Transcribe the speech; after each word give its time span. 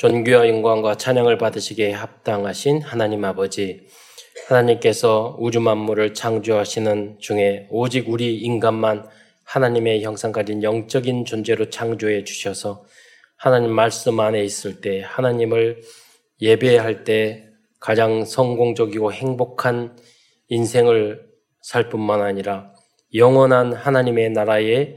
존귀와 0.00 0.48
영광과 0.48 0.94
찬양을 0.94 1.36
받으시기에 1.36 1.92
합당하신 1.92 2.80
하나님 2.80 3.22
아버지, 3.22 3.86
하나님께서 4.48 5.36
우주 5.38 5.60
만물을 5.60 6.14
창조하시는 6.14 7.18
중에 7.18 7.66
오직 7.68 8.08
우리 8.08 8.38
인간만 8.38 9.06
하나님의 9.44 10.02
형상 10.02 10.32
가진 10.32 10.62
영적인 10.62 11.26
존재로 11.26 11.68
창조해 11.68 12.24
주셔서 12.24 12.86
하나님 13.36 13.72
말씀 13.72 14.18
안에 14.18 14.42
있을 14.42 14.80
때 14.80 15.02
하나님을 15.02 15.82
예배할 16.40 17.04
때 17.04 17.50
가장 17.78 18.24
성공적이고 18.24 19.12
행복한 19.12 19.98
인생을 20.48 21.28
살 21.60 21.90
뿐만 21.90 22.22
아니라 22.22 22.72
영원한 23.14 23.74
하나님의 23.74 24.30
나라의 24.30 24.96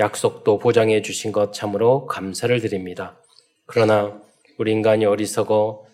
약속도 0.00 0.58
보장해 0.58 1.02
주신 1.02 1.30
것 1.30 1.52
참으로 1.52 2.06
감사를 2.06 2.60
드립니다. 2.60 3.16
그러나 3.66 4.20
우리 4.60 4.72
인간이 4.72 5.06
어리석어 5.06 5.86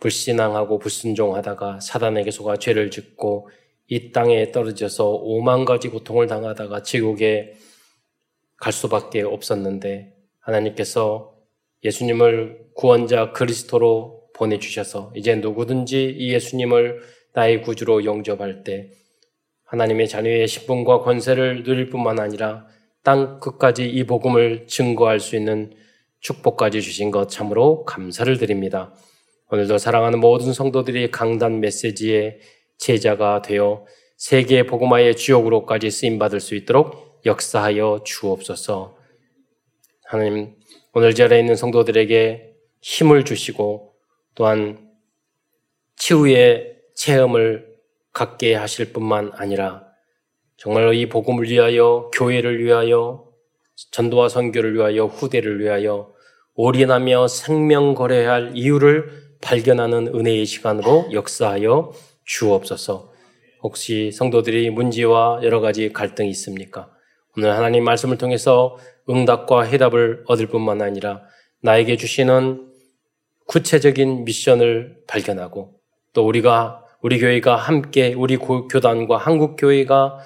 불신앙하고 0.00 0.78
불순종하다가 0.78 1.80
사단에게 1.80 2.30
속아 2.30 2.56
죄를 2.56 2.90
짓고 2.90 3.50
이 3.88 4.10
땅에 4.10 4.52
떨어져서 4.52 5.10
오만 5.10 5.66
가지 5.66 5.88
고통을 5.88 6.26
당하다가 6.26 6.82
지옥에 6.82 7.52
갈 8.56 8.72
수밖에 8.72 9.20
없었는데 9.20 10.14
하나님께서 10.40 11.34
예수님을 11.84 12.70
구원자 12.74 13.32
그리스도로 13.32 14.30
보내주셔서 14.34 15.12
이제 15.14 15.34
누구든지 15.34 16.16
이 16.18 16.32
예수님을 16.32 17.02
나의 17.34 17.60
구주로 17.60 18.06
영접할 18.06 18.64
때 18.64 18.92
하나님의 19.64 20.08
자녀의 20.08 20.48
신분과 20.48 21.00
권세를 21.00 21.64
누릴 21.64 21.90
뿐만 21.90 22.18
아니라 22.18 22.66
땅 23.02 23.40
끝까지 23.40 23.86
이 23.86 24.04
복음을 24.04 24.66
증거할 24.68 25.20
수 25.20 25.36
있는 25.36 25.74
축복까지 26.20 26.82
주신 26.82 27.10
것 27.10 27.28
참으로 27.28 27.84
감사를 27.84 28.36
드립니다. 28.38 28.94
오늘도 29.50 29.78
사랑하는 29.78 30.18
모든 30.18 30.52
성도들이 30.52 31.10
강단 31.10 31.60
메시지의 31.60 32.40
제자가 32.78 33.42
되어 33.42 33.86
세계 34.16 34.64
복음화의 34.64 35.16
주역으로까지 35.16 35.90
쓰임 35.90 36.18
받을 36.18 36.40
수 36.40 36.54
있도록 36.54 37.20
역사하여 37.24 38.00
주옵소서. 38.04 38.96
하나님 40.04 40.54
오늘 40.92 41.14
자리에 41.14 41.40
있는 41.40 41.56
성도들에게 41.56 42.54
힘을 42.80 43.24
주시고 43.24 43.94
또한 44.34 44.90
치유의 45.96 46.76
체험을 46.94 47.76
갖게 48.12 48.54
하실 48.54 48.92
뿐만 48.92 49.30
아니라 49.34 49.86
정말로 50.56 50.92
이 50.92 51.06
복음을 51.06 51.48
위하여 51.48 52.10
교회를 52.14 52.64
위하여 52.64 53.28
전도와 53.90 54.28
선교를 54.28 54.74
위하여 54.74 55.04
후대를 55.04 55.60
위하여 55.60 56.14
올인하며 56.56 57.28
생명 57.28 57.94
거래해야 57.94 58.32
할 58.32 58.52
이유를 58.54 59.10
발견하는 59.42 60.08
은혜의 60.08 60.46
시간으로 60.46 61.08
역사하여 61.12 61.92
주옵소서. 62.24 63.12
혹시 63.62 64.10
성도들이 64.10 64.70
문제와 64.70 65.40
여러 65.42 65.60
가지 65.60 65.92
갈등이 65.92 66.30
있습니까? 66.30 66.90
오늘 67.36 67.52
하나님 67.52 67.84
말씀을 67.84 68.16
통해서 68.16 68.76
응답과 69.08 69.62
해답을 69.62 70.24
얻을 70.26 70.46
뿐만 70.46 70.80
아니라 70.80 71.22
나에게 71.60 71.96
주시는 71.96 72.72
구체적인 73.46 74.24
미션을 74.24 75.02
발견하고 75.06 75.74
또 76.12 76.26
우리가 76.26 76.82
우리 77.02 77.20
교회가 77.20 77.54
함께 77.56 78.14
우리 78.14 78.36
교단과 78.36 79.18
한국 79.18 79.56
교회가 79.56 80.18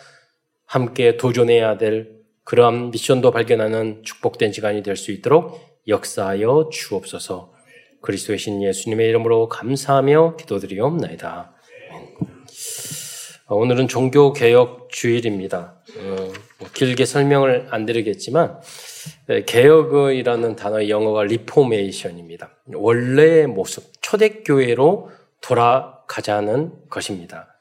함께 0.65 1.17
도전해야 1.17 1.77
될 1.77 2.21
그러한 2.45 2.91
미션도 2.91 3.33
발견하는 3.33 4.03
축복된 4.05 4.53
시간이 4.53 4.83
될 4.83 4.97
수 4.97 5.11
있도록 5.13 5.70
역사하여 5.87 6.71
주옵소서. 6.73 7.53
그리스도의 8.01 8.39
신 8.39 8.63
예수님의 8.63 9.09
이름으로 9.09 9.49
감사하며 9.49 10.37
기도드리옵나이다. 10.37 11.53
어, 13.47 13.57
오늘은 13.57 13.89
종교 13.89 14.33
개혁 14.33 14.91
주일입니다. 14.91 15.83
어, 15.99 16.33
뭐 16.59 16.69
길게 16.73 17.05
설명을 17.05 17.69
안 17.71 17.85
드리겠지만 17.85 18.61
개혁이라는 19.47 20.57
단어의 20.57 20.89
영어가 20.89 21.25
리포메이션입니다. 21.25 22.51
원래의 22.73 23.49
모습, 23.49 23.91
초대교회로 24.01 25.11
돌아가자는 25.41 26.73
것입니다. 26.89 27.57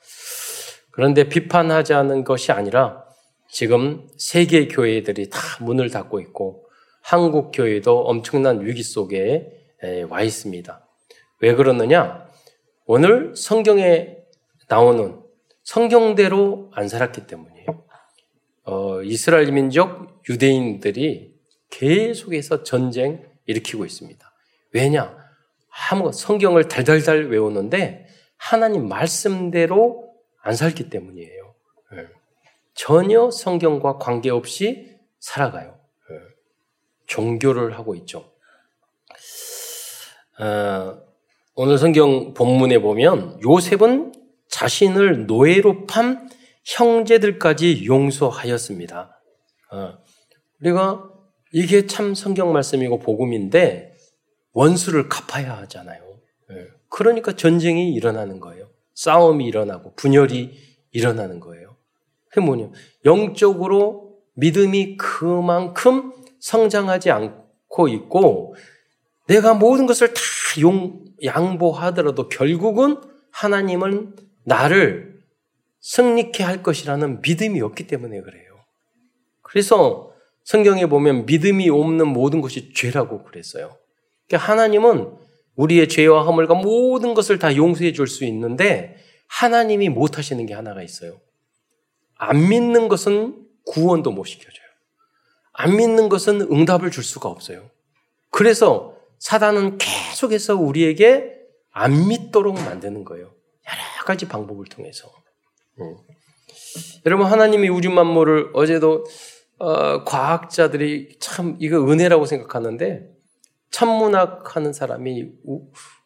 그런데 0.92 1.28
비판하자는 1.28 2.24
것이 2.24 2.52
아니라 2.52 3.04
지금 3.50 4.08
세계 4.18 4.68
교회들이 4.68 5.30
다 5.30 5.40
문을 5.62 5.90
닫고 5.90 6.20
있고 6.20 6.69
한국 7.02 7.52
교회도 7.54 8.06
엄청난 8.06 8.66
위기 8.66 8.84
속에 8.84 9.52
와 10.10 10.22
있습니다. 10.22 10.88
왜 11.42 11.56
그러느냐? 11.56 12.28
오늘 12.86 13.36
성경에 13.36 14.18
나오는 14.68 15.22
성경대로 15.64 16.72
안 16.74 16.88
살았기 16.88 17.28
때문이에요. 17.28 17.84
어, 18.66 19.02
이스라엘 19.02 19.52
민족 19.52 20.22
유대인들이 20.30 21.34
계속해서 21.70 22.64
전쟁 22.64 23.28
일으키고 23.46 23.86
있습니다. 23.86 24.32
왜냐? 24.74 25.18
아무 25.92 26.12
성경을 26.12 26.68
달달달 26.68 27.30
외우는데 27.30 28.08
하나님 28.38 28.88
말씀대로 28.88 30.14
안 30.42 30.56
살기 30.56 30.90
때문이에요. 30.90 31.56
네. 31.94 32.08
전혀 32.74 33.32
성경과 33.32 33.98
관계없이 33.98 34.98
살아가요. 35.20 35.79
종교를 37.10 37.78
하고 37.78 37.96
있죠. 37.96 38.32
어, 40.40 41.02
오늘 41.56 41.78
성경 41.78 42.34
본문에 42.34 42.80
보면 42.80 43.42
요셉은 43.44 44.14
자신을 44.48 45.26
노예로 45.28 45.86
판 45.86 46.30
형제들까지 46.66 47.86
용서하였습니다. 47.86 49.22
어, 49.72 49.98
우리가 50.62 51.10
이게 51.52 51.88
참 51.88 52.16
성경 52.16 52.54
말씀이고 52.54 53.00
복음인데 53.00 53.94
원수를 54.54 55.10
갚아야 55.10 55.58
하잖아요. 55.58 56.02
예, 56.52 56.68
그러니까 56.90 57.36
전쟁이 57.36 57.94
일어나는 57.94 58.40
거예요. 58.40 58.70
싸움이 58.94 59.46
일어나고 59.46 59.96
분열이 59.96 60.52
일어나는 60.92 61.40
거예요. 61.40 61.76
그게 62.30 62.46
뭐냐? 62.46 62.70
영적으로 63.06 64.20
믿음이 64.36 64.98
그만큼 64.98 66.14
성장하지 66.40 67.12
않고 67.12 67.88
있고 67.90 68.56
내가 69.28 69.54
모든 69.54 69.86
것을 69.86 70.14
다 70.14 70.22
용, 70.62 71.06
양보하더라도 71.24 72.30
결국은 72.30 73.00
하나님은 73.32 74.16
나를 74.44 75.20
승리케 75.82 76.44
할 76.44 76.64
것이라는 76.64 77.22
믿음이 77.22 77.62
없기 77.62 77.88
때문에 77.88 78.22
그래요. 78.22 78.46
그래서 79.42 80.12
성경에 80.44 80.88
보면 80.88 81.26
믿음이 81.26 81.70
없는 81.70 82.08
모든 82.08 82.42
것이 82.42 82.74
죄라고 82.74 83.24
그랬어요. 83.24 83.78
그러니까 84.28 84.52
하나님은 84.52 85.14
우리의 85.56 85.90
죄와 85.90 86.24
허물과 86.24 86.56
모든 86.56 87.14
것을 87.14 87.38
다 87.38 87.56
용서해 87.56 87.94
줄 87.94 88.08
수 88.08 88.26
있는데 88.26 88.96
하나님이 89.28 89.90
못 89.90 90.18
하시는 90.18 90.44
게 90.46 90.54
하나가 90.54 90.82
있어요. 90.82 91.20
안 92.16 92.50
믿는 92.50 92.88
것은 92.88 93.46
구원도 93.68 94.12
못 94.12 94.26
시켜줘요. 94.26 94.69
안 95.62 95.76
믿는 95.76 96.08
것은 96.08 96.40
응답을 96.40 96.90
줄 96.90 97.04
수가 97.04 97.28
없어요. 97.28 97.70
그래서 98.32 98.96
사단은 99.18 99.78
계속해서 99.78 100.56
우리에게 100.56 101.34
안 101.74 102.08
믿도록 102.08 102.56
만드는 102.56 103.04
거예요. 103.04 103.26
여러 103.26 104.06
가지 104.06 104.30
방법을 104.30 104.68
통해서. 104.68 105.12
음. 105.82 105.98
여러분 107.06 107.26
하나님이 107.26 107.68
우주 107.68 107.90
만물을 107.90 108.52
어제도 108.54 109.04
어, 109.58 110.06
과학자들이 110.06 111.18
참 111.20 111.58
이거 111.60 111.86
은혜라고 111.86 112.26
생각하는데 112.26 113.10
천문학 113.70 114.56
하는 114.56 114.72
사람이 114.72 115.26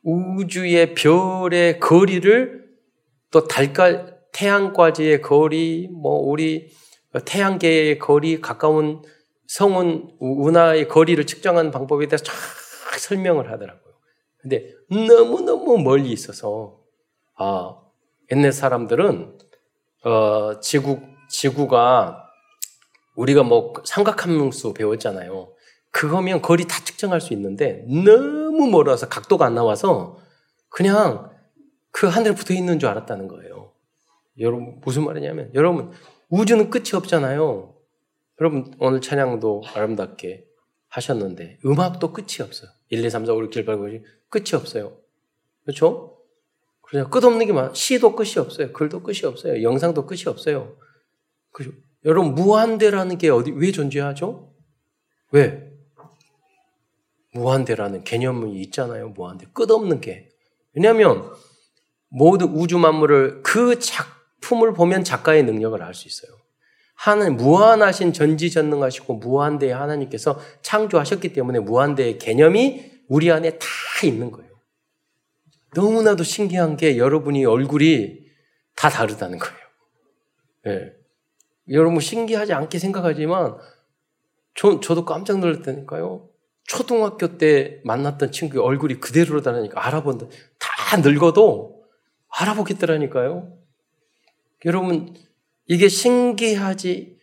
우, 0.02 0.48
주의 0.48 0.95
별의 0.95 1.80
거리를 1.80 2.66
또 3.30 3.48
달까 3.48 4.07
태양과지의 4.31 5.22
거리 5.22 5.89
뭐 5.92 6.18
우리 6.18 6.72
태양계의 7.24 8.00
거리 8.00 8.42
가까운 8.42 9.04
성운 9.48 10.16
운하의 10.19 10.88
거리를 10.88 11.25
측정하는 11.25 11.72
방법에 11.72 12.07
대해서 12.07 12.24
쫙 12.24 12.34
설명을 13.00 13.51
하더라고요. 13.51 13.94
근데 14.38 14.74
너무너무 14.90 15.78
멀리 15.78 16.12
있어서, 16.12 16.80
아, 17.38 17.78
옛날 18.31 18.51
사람들은, 18.51 19.38
어, 20.06 20.60
지구, 20.60 21.00
지구가 21.30 22.30
우리가 23.16 23.44
뭐 23.44 23.74
삼각함수 23.86 24.74
배웠잖아요. 24.74 25.54
그거면 25.92 26.42
거리 26.42 26.68
다 26.68 26.84
측정할 26.84 27.22
수 27.22 27.34
있는데 27.34 27.86
너무 27.88 28.68
멀어서 28.68 29.07
각도가 29.07 29.46
안 29.46 29.54
나와서 29.54 30.18
그냥 30.69 31.30
그 31.92 32.07
하늘에 32.07 32.34
붙어 32.34 32.54
있는 32.54 32.80
줄 32.80 32.89
알았다는 32.89 33.28
거예요. 33.28 33.72
여러분, 34.39 34.81
무슨 34.84 35.06
말이냐면, 35.06 35.51
여러분, 35.54 35.92
우주는 36.30 36.69
끝이 36.72 36.96
없잖아요. 36.96 37.73
여러분 38.39 38.74
오늘 38.80 39.01
찬양도 39.01 39.63
아름답게 39.74 40.45
하셨는데 40.89 41.59
음악도 41.65 42.13
끝이 42.13 42.41
없어요. 42.41 42.69
1, 42.89 43.03
2, 43.03 43.09
3, 43.09 43.25
4, 43.25 43.33
5, 43.33 43.44
6, 43.44 43.51
7, 43.51 43.65
8, 43.65 43.77
9, 43.77 43.89
10 43.89 44.03
끝이 44.30 44.45
없어요. 44.53 44.97
그렇죠? 45.63 46.18
그냥 46.81 47.09
끝없는 47.09 47.45
게 47.45 47.53
많아. 47.53 47.74
시도 47.74 48.15
끝이 48.15 48.33
없어요. 48.38 48.71
글도 48.74 49.01
끝이 49.03 49.21
없어요. 49.25 49.63
영상도 49.63 50.06
끝이 50.06 50.24
없어요. 50.27 50.77
그 51.51 51.74
여러분 52.06 52.35
무한대라는 52.35 53.18
게 53.18 53.30
어디 53.30 53.51
왜 53.51 53.71
존재하죠? 53.71 54.53
왜? 55.31 55.71
무한대라는 57.33 58.03
개념이 58.03 58.62
있잖아요. 58.62 59.09
무한대 59.09 59.47
끝없는 59.53 60.01
게. 60.01 60.29
왜냐하면 60.74 61.31
모든 62.09 62.50
우주 62.50 62.77
만물을 62.77 63.41
그 63.41 63.79
작품을 63.79 64.74
보면 64.74 65.03
작가의 65.03 65.44
능력을 65.44 65.81
알 65.81 65.94
수 65.95 66.07
있어요. 66.07 66.43
하나님 67.03 67.35
무한하신 67.35 68.13
전지전능하시고 68.13 69.15
무한대의 69.15 69.73
하나님께서 69.73 70.39
창조하셨기 70.61 71.33
때문에 71.33 71.59
무한대의 71.59 72.17
개념이 72.17 72.91
우리 73.09 73.29
안에 73.29 73.59
다 73.59 73.67
있는 74.05 74.31
거예요. 74.31 74.50
너무나도 75.75 76.23
신기한 76.23 76.77
게 76.77 76.97
여러분이 76.97 77.44
얼굴이 77.44 78.19
다 78.77 78.89
다르다는 78.89 79.38
거예요. 79.38 79.57
네. 80.63 80.94
여러분 81.71 82.00
신기하지 82.00 82.53
않게 82.53 82.79
생각하지만 82.79 83.57
저, 84.55 84.79
저도 84.79 85.03
깜짝 85.03 85.39
놀랐다니까요. 85.39 86.29
초등학교 86.63 87.38
때 87.38 87.81
만났던 87.83 88.31
친구 88.31 88.61
얼굴이 88.61 89.01
그대로다니까 89.01 89.85
알아본다. 89.85 90.27
다 90.57 90.97
늙어도 91.01 91.83
알아보겠더라니까요. 92.29 93.57
여러분 94.63 95.13
이게 95.65 95.88
신기하지 95.88 97.19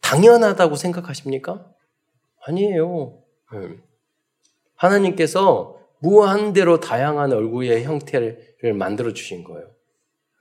당연하다고 0.00 0.76
생각하십니까? 0.76 1.70
아니에요. 2.46 3.22
네. 3.52 3.78
하나님께서 4.76 5.80
무한대로 6.00 6.80
다양한 6.80 7.32
얼굴의 7.32 7.84
형태를 7.84 8.74
만들어 8.74 9.12
주신 9.12 9.44
거예요. 9.44 9.70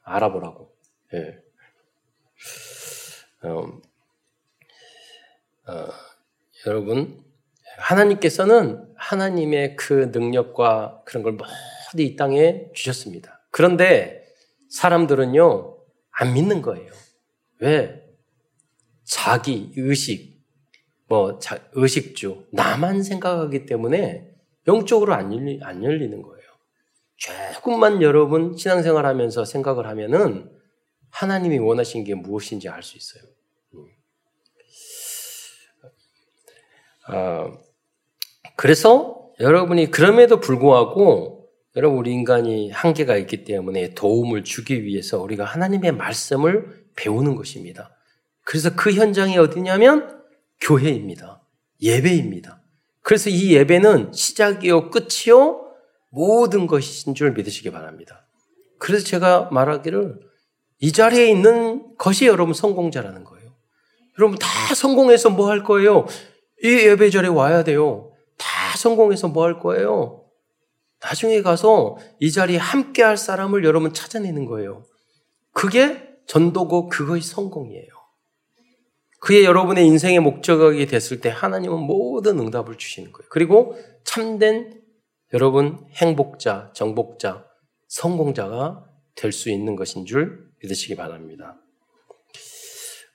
알아보라고. 0.03 0.75
예. 1.13 1.39
어, 3.43 3.81
어, 5.67 5.87
여러분, 6.67 7.23
하나님께서는 7.77 8.93
하나님의 8.97 9.75
그 9.75 10.11
능력과 10.13 11.03
그런 11.05 11.23
걸 11.23 11.33
모두 11.33 11.47
이 11.97 12.15
땅에 12.15 12.69
주셨습니다. 12.73 13.41
그런데 13.51 14.25
사람들은요, 14.69 15.77
안 16.11 16.33
믿는 16.33 16.61
거예요. 16.61 16.91
왜? 17.63 18.03
자기 19.05 19.71
의식, 19.77 20.43
뭐, 21.07 21.39
자, 21.39 21.65
의식주, 21.71 22.47
나만 22.51 23.03
생각하기 23.03 23.65
때문에 23.65 24.29
영적으로 24.67 25.13
안, 25.13 25.33
열리, 25.33 25.59
안 25.63 25.81
열리는 25.81 26.21
거예요. 26.21 26.43
조금만 27.15 28.01
여러분 28.01 28.57
신앙생활 28.57 29.05
하면서 29.05 29.45
생각을 29.45 29.87
하면은 29.87 30.51
하나님이 31.09 31.59
원하신 31.59 32.03
게 32.03 32.15
무엇인지 32.15 32.67
알 32.67 32.83
수 32.83 32.97
있어요. 32.97 33.23
음. 33.75 33.85
어, 37.13 37.51
그래서 38.57 39.31
여러분이 39.39 39.89
그럼에도 39.89 40.41
불구하고 40.41 41.49
여러분 41.77 41.97
우리 41.99 42.11
인간이 42.11 42.71
한계가 42.71 43.15
있기 43.17 43.45
때문에 43.45 43.93
도움을 43.93 44.43
주기 44.43 44.83
위해서 44.83 45.21
우리가 45.21 45.45
하나님의 45.45 45.93
말씀을 45.93 46.82
배우는 46.95 47.35
것입니다. 47.35 47.95
그래서 48.43 48.75
그 48.75 48.91
현장이 48.91 49.37
어디냐면 49.37 50.21
교회입니다. 50.61 51.41
예배입니다. 51.81 52.61
그래서 53.01 53.29
이 53.29 53.53
예배는 53.53 54.13
시작이요, 54.13 54.89
끝이요, 54.89 55.61
모든 56.09 56.67
것인 56.67 57.15
줄 57.15 57.31
믿으시기 57.31 57.71
바랍니다. 57.71 58.25
그래서 58.79 59.05
제가 59.05 59.49
말하기를 59.51 60.19
이 60.79 60.91
자리에 60.91 61.29
있는 61.29 61.95
것이 61.97 62.25
여러분 62.27 62.53
성공자라는 62.53 63.23
거예요. 63.23 63.53
여러분 64.19 64.37
다 64.37 64.75
성공해서 64.75 65.29
뭐 65.29 65.49
할 65.49 65.63
거예요? 65.63 66.05
이 66.61 66.67
예배절에 66.67 67.29
와야 67.29 67.63
돼요. 67.63 68.11
다 68.37 68.47
성공해서 68.77 69.27
뭐 69.27 69.45
할 69.45 69.59
거예요? 69.59 70.23
나중에 71.01 71.41
가서 71.41 71.97
이 72.19 72.31
자리에 72.31 72.57
함께 72.57 73.03
할 73.03 73.17
사람을 73.17 73.65
여러분 73.65 73.93
찾아내는 73.93 74.45
거예요. 74.45 74.85
그게 75.51 76.12
전도고 76.27 76.87
그것이 76.89 77.27
성공이에요. 77.29 77.87
그게 79.19 79.43
여러분의 79.45 79.85
인생의 79.87 80.19
목적이 80.19 80.85
됐을 80.85 81.21
때 81.21 81.29
하나님은 81.29 81.79
모든 81.79 82.39
응답을 82.39 82.77
주시는 82.77 83.11
거예요. 83.13 83.27
그리고 83.29 83.77
참된 84.03 84.81
여러분 85.33 85.85
행복자, 85.93 86.71
정복자, 86.75 87.45
성공자가 87.87 88.85
될 89.15 89.31
수 89.31 89.49
있는 89.49 89.75
것인 89.75 90.05
줄 90.05 90.49
믿으시기 90.61 90.95
바랍니다. 90.95 91.57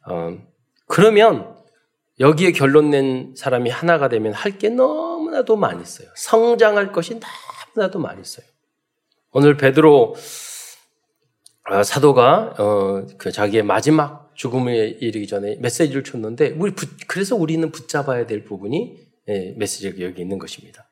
어, 0.08 0.38
그러면 0.86 1.56
여기에 2.20 2.52
결론 2.52 2.90
낸 2.90 3.34
사람이 3.36 3.68
하나가 3.70 4.08
되면 4.08 4.32
할 4.32 4.58
게 4.58 4.68
너무나도 4.70 5.56
많이 5.56 5.82
있어요. 5.82 6.08
성장할 6.16 6.92
것이 6.92 7.20
너무나도 7.76 7.98
많이 7.98 8.20
있어요. 8.22 8.46
오늘 9.32 9.56
베드로 9.56 10.14
아, 10.16 10.20
사도가 11.84 12.54
어, 12.58 13.06
그 13.18 13.30
자기의 13.30 13.62
마지막 13.62 14.30
죽음에 14.34 14.96
이르기 15.00 15.26
전에 15.26 15.56
메시지를 15.56 16.04
줬는데 16.04 16.54
우리 16.58 16.72
부, 16.72 16.86
그래서 17.06 17.36
우리는 17.36 17.70
붙잡아야 17.70 18.26
될 18.26 18.44
부분이 18.44 18.96
예, 19.28 19.54
메시지가 19.56 20.00
여기 20.00 20.22
있는 20.22 20.38
것입니다. 20.38 20.88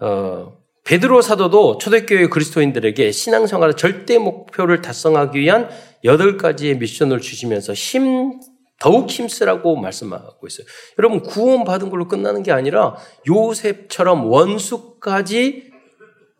어, 0.00 0.58
베드로 0.84 1.22
사도도 1.22 1.78
초대교회 1.78 2.28
그리스도인들에게 2.28 3.10
신앙생활의 3.10 3.76
절대 3.76 4.18
목표를 4.18 4.82
달성하기 4.82 5.38
위한 5.40 5.70
여덟 6.04 6.36
가지의 6.36 6.78
미션을 6.78 7.20
주시면서 7.20 7.72
힘 7.72 8.38
더욱 8.78 9.08
힘쓰라고 9.08 9.76
말씀하고 9.76 10.46
있어요. 10.46 10.66
여러분 10.98 11.22
구원받은 11.22 11.88
걸로 11.88 12.06
끝나는 12.06 12.42
게 12.42 12.52
아니라 12.52 12.96
요셉처럼 13.26 14.26
원수까지 14.26 15.73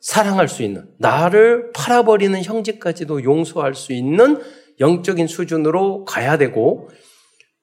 사랑할 0.05 0.49
수 0.49 0.63
있는 0.63 0.87
나를 0.99 1.73
팔아버리는 1.73 2.43
형제까지도 2.43 3.25
용서할 3.25 3.75
수 3.75 3.95
있는 3.95 4.39
영적인 4.79 5.27
수준으로 5.27 6.05
가야 6.05 6.37
되고 6.37 6.91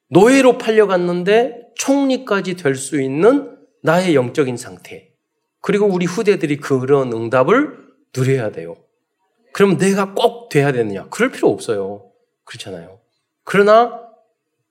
노예로 0.09 0.57
팔려갔는데 0.57 1.67
총리까지 1.75 2.55
될 2.55 2.73
수 2.73 2.99
있는 2.99 3.59
나의 3.83 4.15
영적인 4.15 4.57
상태. 4.57 5.11
그리고 5.61 5.85
우리 5.85 6.07
후대들이 6.07 6.57
그런 6.57 7.13
응답을 7.13 7.77
누려야 8.17 8.51
돼요. 8.51 8.75
그럼 9.53 9.77
내가 9.77 10.15
꼭 10.15 10.49
돼야 10.49 10.71
되느냐? 10.71 11.09
그럴 11.11 11.31
필요 11.31 11.49
없어요. 11.49 12.11
그렇잖아요. 12.45 13.01
그러나 13.43 14.01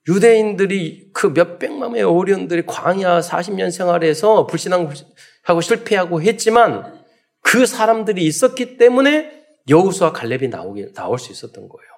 유대인들이 0.09 1.11
그 1.13 1.27
몇백만의 1.27 2.03
어려운들이 2.03 2.65
광야 2.65 3.21
40년 3.21 3.71
생활에서 3.71 4.45
불신앙하고 4.45 5.61
실패하고 5.61 6.21
했지만 6.21 7.00
그 7.41 7.65
사람들이 7.65 8.25
있었기 8.25 8.77
때문에 8.77 9.43
여우수와 9.69 10.13
갈렙이 10.13 10.47
나오게, 10.47 10.93
나올 10.93 11.19
수 11.19 11.31
있었던 11.31 11.67
거예요. 11.67 11.91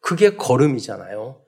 그게 0.00 0.36
걸음이잖아요. 0.36 1.40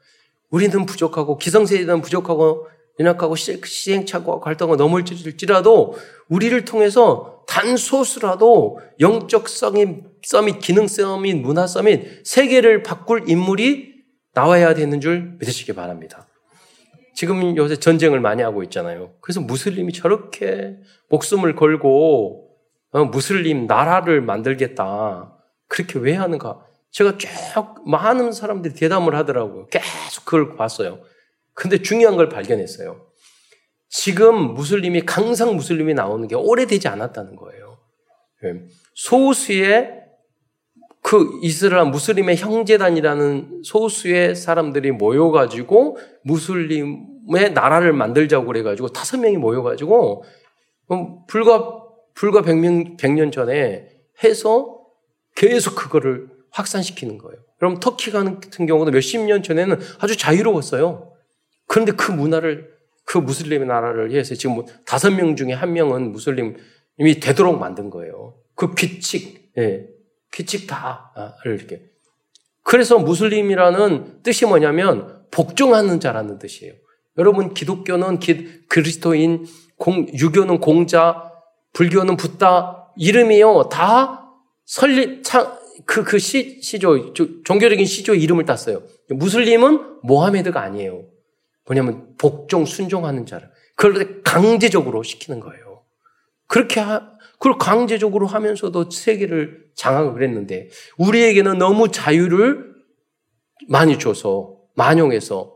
우리는 0.51 0.87
부족하고 0.87 1.39
기성세대는 1.39 2.03
부족하고 2.03 2.69
연약하고 2.99 3.37
시행착오하고 3.37 4.41
갈등하고 4.41 4.77
넘을지라도 4.77 5.97
우리를 6.29 6.65
통해서 6.65 7.45
단소수라도 7.47 8.81
영적 9.01 9.49
서밋, 9.49 10.61
기능 10.61 10.89
서밋, 10.89 11.37
문화 11.37 11.67
서밋 11.67 12.27
세계를 12.27 12.83
바꿀 12.83 13.29
인물이 13.29 13.95
나와야 14.33 14.75
되는 14.75 15.01
줄 15.01 15.37
믿으시기 15.39 15.75
바랍니다. 15.75 16.27
지금 17.15 17.57
요새 17.57 17.77
전쟁을 17.77 18.21
많이 18.21 18.43
하고 18.43 18.63
있잖아요. 18.65 19.15
그래서 19.21 19.41
무슬림이 19.41 19.93
저렇게 19.93 20.77
목숨을 21.09 21.55
걸고 21.55 22.45
어, 22.45 22.46
무슬림 22.93 23.67
나라를 23.67 24.21
만들겠다. 24.23 25.37
그렇게 25.69 25.99
왜 25.99 26.15
하는가? 26.15 26.65
제가 26.91 27.19
쭉 27.19 27.29
많은 27.87 28.33
사람들이 28.33 28.75
대담을 28.75 29.15
하더라고요. 29.15 29.67
계속 29.67 30.25
그걸 30.25 30.57
봤어요. 30.57 31.01
근데 31.53 31.83
중요한 31.83 32.17
걸 32.17 32.29
발견했어요. 32.29 33.07
지금 33.89 34.55
무슬림이 34.55 35.05
강성 35.07 35.57
무슬림이 35.57 35.95
나오는 35.95 36.27
게 36.29 36.35
오래되지 36.35 36.89
않았다는 36.89 37.37
거예요. 37.37 37.79
예. 38.45 38.67
소수의 38.95 40.07
그 41.03 41.39
이스라엘 41.43 41.87
무슬림의 41.91 42.37
형제단이라는 42.37 43.63
소수의 43.65 44.35
사람들이 44.35 44.91
모여가지고 44.91 45.99
무슬림의 46.25 47.53
나라를 47.55 47.93
만들자고 47.93 48.47
그래가지고 48.47 48.89
다섯 48.89 49.19
명이 49.19 49.37
모여가지고 49.37 50.25
음, 50.91 51.27
불과 51.29 51.86
불과 52.17 52.43
100년, 52.43 52.97
100년 52.97 53.31
전에 53.31 53.89
해서 54.25 54.81
계속 55.37 55.77
그거를 55.77 56.29
확산시키는 56.51 57.19
거예요. 57.19 57.39
그럼 57.59 57.79
터키 57.79 58.11
같은 58.11 58.67
경우도 58.67 58.91
몇십 58.91 59.21
년 59.21 59.43
전에는 59.43 59.79
아주 59.99 60.17
자유로웠어요. 60.17 61.13
그런데 61.67 61.93
그 61.93 62.11
문화를 62.11 62.75
그 63.05 63.19
무슬림의 63.19 63.69
나라를 63.69 64.11
위해서 64.11 64.35
지금 64.35 64.57
뭐 64.57 64.65
다섯 64.85 65.11
명 65.11 65.37
중에 65.37 65.53
한 65.53 65.73
명은 65.75 66.13
무슬림이 66.13 66.57
되도록 67.23 67.59
만든 67.59 67.91
거예요. 67.91 68.35
그 68.55 68.75
규칙, 68.75 69.53
예, 69.59 69.87
규칙 70.33 70.67
다를 70.67 71.03
아, 71.15 71.35
이렇게. 71.45 71.83
그래서 72.63 72.99
무슬림이라는 72.99 74.23
뜻이 74.23 74.47
뭐냐면 74.47 75.25
복종하는 75.31 76.01
자라는 76.01 76.39
뜻이에요. 76.39 76.75
여러분 77.19 77.55
기독교는 77.55 78.19
기, 78.19 78.67
그리스도인, 78.69 79.47
공, 79.77 80.07
유교는 80.15 80.61
공자, 80.61 81.26
불교는 81.77 82.17
붓다 82.17 82.91
이름이요 82.97 83.69
다 83.71 84.33
설립 84.65 85.23
그그 85.85 86.05
그 86.05 86.19
시, 86.19 86.59
시조 86.63 87.13
종교적인 87.45 87.85
시조 87.85 88.15
이름을 88.15 88.47
땄어요. 88.47 88.83
무슬림은 89.11 90.01
모하메드가 90.03 90.61
아니에요. 90.61 91.05
뭐냐면 91.67 92.15
복종 92.17 92.65
순종하는 92.65 93.27
자를 93.27 93.51
그걸 93.77 94.23
강제적으로 94.23 95.03
시키는 95.03 95.39
거예요. 95.41 95.83
그렇게 96.47 96.81
하, 96.81 97.13
그걸 97.35 97.59
강제적으로 97.59 98.27
하면서도 98.27 98.91
세계를 98.91 99.67
장악을 99.75 100.23
했는데 100.23 100.71
우리에게는 100.97 101.59
너무 101.59 101.91
자유를 101.91 102.73
많이 103.69 103.99
줘서 103.99 104.57
만용해서 104.77 105.55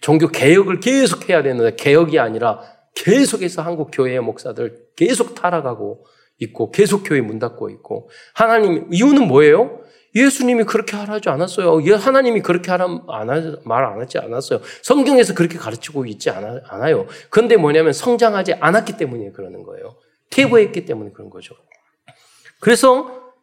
종교 0.00 0.28
개혁을 0.28 0.80
계속 0.80 1.28
해야 1.28 1.42
되는데 1.42 1.76
개혁이 1.76 2.18
아니라 2.18 2.75
계속해서 2.96 3.62
한국 3.62 3.90
교회의 3.92 4.20
목사들 4.20 4.88
계속 4.96 5.34
타락하고 5.34 6.04
있고 6.38 6.70
계속 6.70 7.02
교회 7.04 7.20
문 7.20 7.38
닫고 7.38 7.70
있고 7.70 8.10
하나님 8.34 8.88
이유는 8.92 9.28
뭐예요? 9.28 9.80
예수님이 10.14 10.64
그렇게 10.64 10.96
하라지 10.96 11.28
않았어요. 11.28 11.78
하나님이 11.96 12.40
그렇게 12.40 12.70
하라 12.70 12.88
말안 13.64 14.00
하지 14.00 14.18
않았어요. 14.18 14.60
성경에서 14.82 15.34
그렇게 15.34 15.58
가르치고 15.58 16.06
있지 16.06 16.30
않아, 16.30 16.62
않아 16.64 16.90
요. 16.90 17.06
그런데 17.28 17.56
뭐냐면 17.58 17.92
성장하지 17.92 18.54
않았기 18.54 18.96
때문에 18.96 19.32
그러는 19.32 19.62
거예요. 19.62 19.96
퇴보했기 20.30 20.86
때문에 20.86 21.10
그런 21.12 21.28
거죠. 21.28 21.54
그래서 22.60 23.34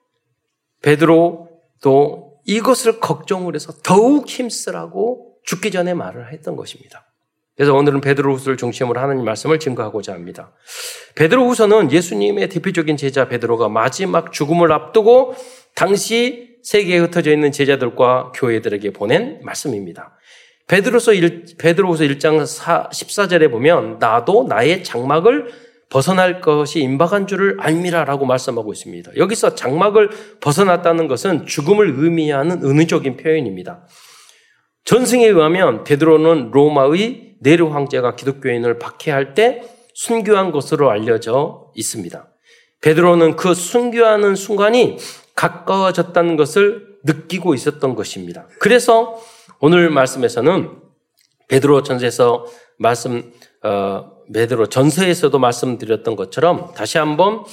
베드로도 0.82 2.40
이것을 2.46 3.00
걱정을 3.00 3.54
해서 3.54 3.72
더욱 3.84 4.28
힘쓰라고 4.28 5.38
죽기 5.44 5.70
전에 5.70 5.94
말을 5.94 6.34
했던 6.34 6.56
것입니다. 6.56 7.13
그래서 7.56 7.74
오늘은 7.76 8.02
베드로후서를 8.02 8.58
중심으로 8.58 9.00
하나님 9.00 9.26
말씀을 9.26 9.60
증거하고자 9.60 10.14
합니다. 10.14 10.52
베드로후서는 11.16 11.92
예수님의 11.92 12.50
대표적인 12.50 12.98
제자 12.98 13.28
베드로가 13.28 13.70
마지막 13.70 14.32
죽음을 14.32 14.72
앞두고 14.72 15.36
당시 15.76 16.58
세계에 16.64 16.98
흩어져 16.98 17.32
있는 17.32 17.52
제자들과 17.52 18.32
교회들에게 18.34 18.92
보낸 18.92 19.40
말씀입니다. 19.44 20.18
베드로서 20.68 21.14
1, 21.14 21.46
베드로후서 21.60 22.06
1장 22.06 22.46
4, 22.46 22.90
14절에 22.92 23.52
보면 23.52 23.98
나도 24.00 24.48
나의 24.48 24.84
장막을 24.84 25.52
벗어날 25.90 26.42
것이 26.42 26.80
임박한 26.80 27.28
줄을 27.28 27.58
알미라라고 27.60 28.26
말씀하고 28.26 28.74
있습니다. 28.74 29.12
여기서 29.18 29.54
장막을 29.54 30.10
벗어났다는 30.40 31.08
것은 31.08 31.46
죽음을 31.46 31.94
의미하는 31.98 32.64
은유적인 32.64 33.18
표현입니다. 33.18 33.86
전승에 34.86 35.28
의하면 35.28 35.84
베드로는 35.84 36.50
로마의 36.52 37.33
네르 37.44 37.68
황제가 37.68 38.16
기독교인을 38.16 38.80
박해할 38.80 39.34
때 39.34 39.64
순교한 39.94 40.52
것으로 40.52 40.90
알려져 40.90 41.72
있습니다. 41.76 42.28
베드로는 42.82 43.36
그 43.36 43.54
순교하는 43.54 44.36
순간이 44.36 44.98
가까워졌다는 45.36 46.36
것을 46.36 46.98
느끼고 47.04 47.54
있었던 47.54 47.96
것입니다. 47.96 48.48
그래서 48.60 49.22
오늘 49.60 49.90
말씀에서는 49.90 50.72
베드로 51.48 51.84
전서에서 51.84 52.46
말씀 52.78 53.32
어, 53.64 54.12
베드로 54.34 54.68
전서에서도 54.68 55.38
말씀드렸던 55.38 56.16
것처럼 56.16 56.74
다시 56.74 56.98
한번 56.98 57.44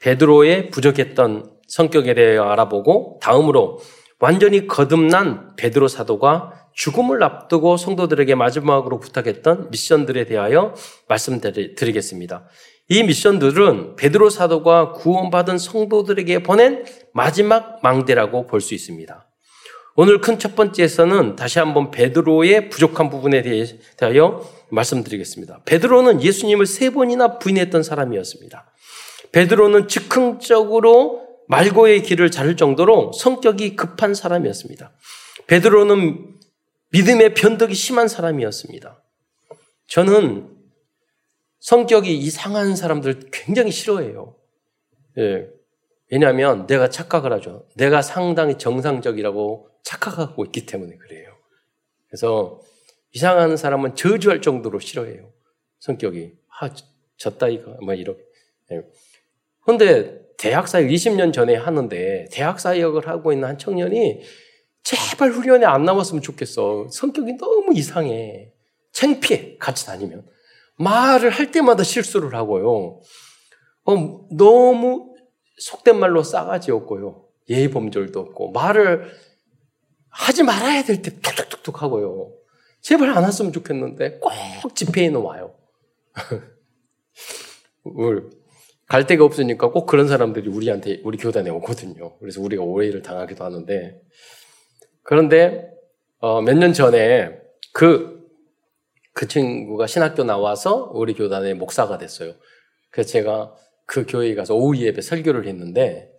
베드로의 0.00 0.70
부족했던 0.70 1.52
성격에 1.68 2.14
대해 2.14 2.38
알아보고 2.38 3.18
다음으로 3.22 3.80
완전히 4.18 4.66
거듭난 4.66 5.56
베드로 5.56 5.88
사도가 5.88 6.61
죽음을 6.74 7.22
앞두고 7.22 7.76
성도들에게 7.76 8.34
마지막으로 8.34 9.00
부탁했던 9.00 9.70
미션들에 9.70 10.24
대하여 10.26 10.74
말씀드리겠습니다. 11.08 12.44
이 12.88 13.02
미션들은 13.04 13.96
베드로 13.96 14.30
사도가 14.30 14.92
구원받은 14.92 15.58
성도들에게 15.58 16.42
보낸 16.42 16.84
마지막 17.12 17.80
망대라고 17.82 18.46
볼 18.46 18.60
수 18.60 18.74
있습니다. 18.74 19.26
오늘 19.94 20.20
큰 20.20 20.38
첫 20.38 20.56
번째에서는 20.56 21.36
다시 21.36 21.58
한번 21.58 21.90
베드로의 21.90 22.70
부족한 22.70 23.10
부분에 23.10 23.42
대하여 23.98 24.42
말씀드리겠습니다. 24.70 25.60
베드로는 25.66 26.22
예수님을 26.22 26.64
세 26.66 26.90
번이나 26.90 27.38
부인했던 27.38 27.82
사람이었습니다. 27.82 28.72
베드로는 29.32 29.88
즉흥적으로 29.88 31.22
말고의 31.48 32.02
길을 32.02 32.30
자를 32.30 32.56
정도로 32.56 33.12
성격이 33.12 33.76
급한 33.76 34.14
사람이었습니다. 34.14 34.92
베드로는 35.46 36.26
믿음의 36.92 37.34
변덕이 37.34 37.74
심한 37.74 38.06
사람이었습니다. 38.08 39.02
저는 39.86 40.48
성격이 41.60 42.16
이상한 42.18 42.76
사람들 42.76 43.30
굉장히 43.32 43.70
싫어해요. 43.70 44.36
예. 45.18 45.48
왜냐하면 46.10 46.66
내가 46.66 46.90
착각을 46.90 47.32
하죠. 47.34 47.66
내가 47.76 48.02
상당히 48.02 48.58
정상적이라고 48.58 49.68
착각하고 49.82 50.44
있기 50.46 50.66
때문에 50.66 50.96
그래요. 50.96 51.34
그래서 52.08 52.60
이상한 53.12 53.56
사람은 53.56 53.94
저주할 53.94 54.42
정도로 54.42 54.78
싫어해요. 54.78 55.32
성격이. 55.80 56.32
아, 56.60 56.70
졌다, 57.16 57.48
이거. 57.48 57.76
뭐, 57.82 57.94
이렇게. 57.94 58.22
예. 58.72 58.82
근데 59.64 60.20
대학 60.36 60.68
사역 60.68 60.88
20년 60.88 61.32
전에 61.32 61.54
하는데 61.54 62.26
대학 62.30 62.60
사역을 62.60 63.08
하고 63.08 63.32
있는 63.32 63.48
한 63.48 63.58
청년이 63.58 64.22
제발 64.82 65.30
훈련에 65.30 65.64
안 65.66 65.84
남았으면 65.84 66.22
좋겠어. 66.22 66.88
성격이 66.90 67.36
너무 67.36 67.72
이상해. 67.74 68.52
창피해. 68.92 69.56
같이 69.58 69.86
다니면. 69.86 70.26
말을 70.76 71.30
할 71.30 71.50
때마다 71.50 71.82
실수를 71.84 72.34
하고요. 72.34 73.00
어, 73.84 74.28
너무 74.36 75.14
속된 75.58 75.98
말로 75.98 76.22
싸가지 76.22 76.70
없고요. 76.72 77.24
예의 77.48 77.70
범절도 77.70 78.18
없고, 78.18 78.50
말을 78.52 79.10
하지 80.08 80.42
말아야 80.42 80.82
될 80.84 81.02
때 81.02 81.10
툭툭툭툭 81.20 81.82
하고요. 81.82 82.32
제발 82.80 83.10
안 83.10 83.22
왔으면 83.22 83.52
좋겠는데 83.52 84.18
꼭 84.62 84.74
집회에는 84.74 85.20
와요. 85.20 85.54
갈 88.88 89.06
데가 89.06 89.24
없으니까 89.24 89.70
꼭 89.70 89.86
그런 89.86 90.06
사람들이 90.08 90.48
우리한테, 90.50 91.00
우리 91.04 91.16
교단에 91.16 91.48
오거든요. 91.50 92.18
그래서 92.18 92.40
우리가 92.42 92.62
오해를 92.62 93.02
당하기도 93.02 93.42
하는데, 93.44 94.00
그런데 95.02 95.70
어, 96.18 96.40
몇 96.40 96.54
년 96.56 96.72
전에 96.72 97.40
그, 97.72 98.22
그 99.12 99.26
친구가 99.26 99.86
신학교 99.86 100.24
나와서 100.24 100.90
우리 100.94 101.14
교단의 101.14 101.54
목사가 101.54 101.98
됐어요. 101.98 102.34
그래서 102.90 103.10
제가 103.10 103.54
그 103.86 104.06
교회에 104.06 104.34
가서 104.34 104.54
오후 104.54 104.76
예배 104.76 105.00
설교를 105.02 105.46
했는데 105.46 106.10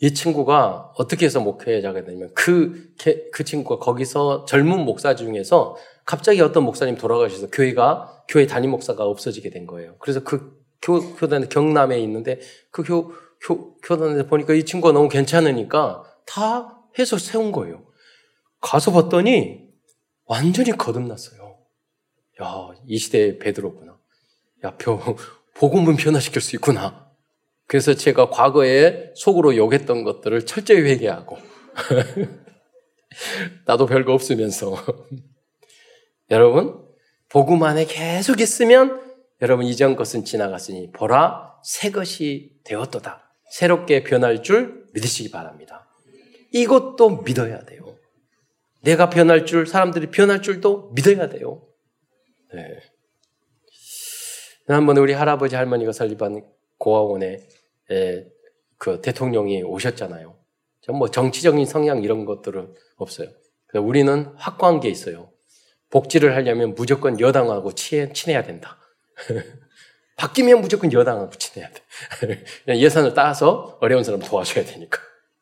이 0.00 0.12
친구가 0.12 0.92
어떻게 0.96 1.26
해서 1.26 1.40
목회자가 1.40 2.04
되냐면 2.04 2.30
그, 2.34 2.94
그 3.32 3.44
친구가 3.44 3.84
거기서 3.84 4.44
젊은 4.46 4.80
목사 4.80 5.14
중에서 5.14 5.76
갑자기 6.04 6.40
어떤 6.40 6.64
목사님 6.64 6.96
돌아가셔서 6.96 7.48
교회가, 7.50 8.24
교회 8.28 8.46
담임 8.46 8.70
목사가 8.70 9.04
없어지게 9.04 9.50
된 9.50 9.66
거예요. 9.66 9.96
그래서 9.98 10.20
그 10.22 10.58
교, 10.82 11.00
교단에 11.16 11.48
경남에 11.48 11.98
있는데 12.00 12.40
그 12.70 12.82
교, 12.82 13.12
교, 13.42 13.76
교단에 13.78 14.26
보니까 14.26 14.54
이 14.54 14.64
친구가 14.64 14.92
너무 14.92 15.08
괜찮으니까 15.08 16.04
다 16.26 16.78
해서 16.98 17.18
세운 17.18 17.52
거예요. 17.52 17.85
가서 18.60 18.92
봤더니 18.92 19.66
완전히 20.24 20.72
거듭났어요. 20.72 21.58
야, 22.42 22.68
이 22.86 22.98
시대의 22.98 23.38
베드로구나. 23.38 23.98
야, 24.64 24.76
벼, 24.76 24.98
복음은 25.54 25.96
변화시킬 25.96 26.42
수 26.42 26.56
있구나. 26.56 27.06
그래서 27.66 27.94
제가 27.94 28.30
과거에 28.30 29.12
속으로 29.14 29.56
욕했던 29.56 30.04
것들을 30.04 30.46
철저히 30.46 30.82
회개하고 30.82 31.36
나도 33.66 33.86
별거 33.86 34.12
없으면서 34.12 34.76
여러분 36.30 36.86
복음 37.28 37.62
안에 37.64 37.86
계속 37.86 38.40
있으면 38.40 39.02
여러분 39.42 39.66
이전 39.66 39.96
것은 39.96 40.24
지나갔으니 40.24 40.92
보라 40.92 41.56
새 41.64 41.90
것이 41.90 42.52
되었도다. 42.64 43.34
새롭게 43.50 44.04
변할 44.04 44.42
줄 44.42 44.86
믿으시기 44.94 45.30
바랍니다. 45.30 45.88
이것도 46.52 47.22
믿어야 47.22 47.64
돼요. 47.64 47.96
내가 48.80 49.10
변할 49.10 49.46
줄, 49.46 49.66
사람들이 49.66 50.10
변할 50.10 50.42
줄도 50.42 50.92
믿어야 50.94 51.28
돼요. 51.28 51.62
네. 52.52 52.80
한번 54.68 54.96
우리 54.98 55.12
할아버지 55.12 55.54
할머니가 55.54 55.92
설립한 55.92 56.44
고아원에 56.78 57.46
그 58.78 59.00
대통령이 59.00 59.62
오셨잖아요. 59.62 60.36
뭐 60.90 61.10
정치적인 61.10 61.66
성향 61.66 62.02
이런 62.02 62.24
것들은 62.24 62.74
없어요. 62.96 63.28
우리는 63.74 64.32
확고한 64.36 64.80
게 64.80 64.88
있어요. 64.88 65.30
복지를 65.90 66.34
하려면 66.34 66.74
무조건 66.74 67.20
여당하고 67.20 67.72
친해야 67.72 68.42
된다. 68.42 68.78
바뀌면 70.16 70.60
무조건 70.60 70.92
여당하고 70.92 71.30
친해야 71.32 71.70
돼. 71.70 72.44
예산을 72.68 73.14
따서 73.14 73.78
어려운 73.80 74.02
사람 74.02 74.20
도와줘야 74.20 74.64
되니까. 74.64 75.00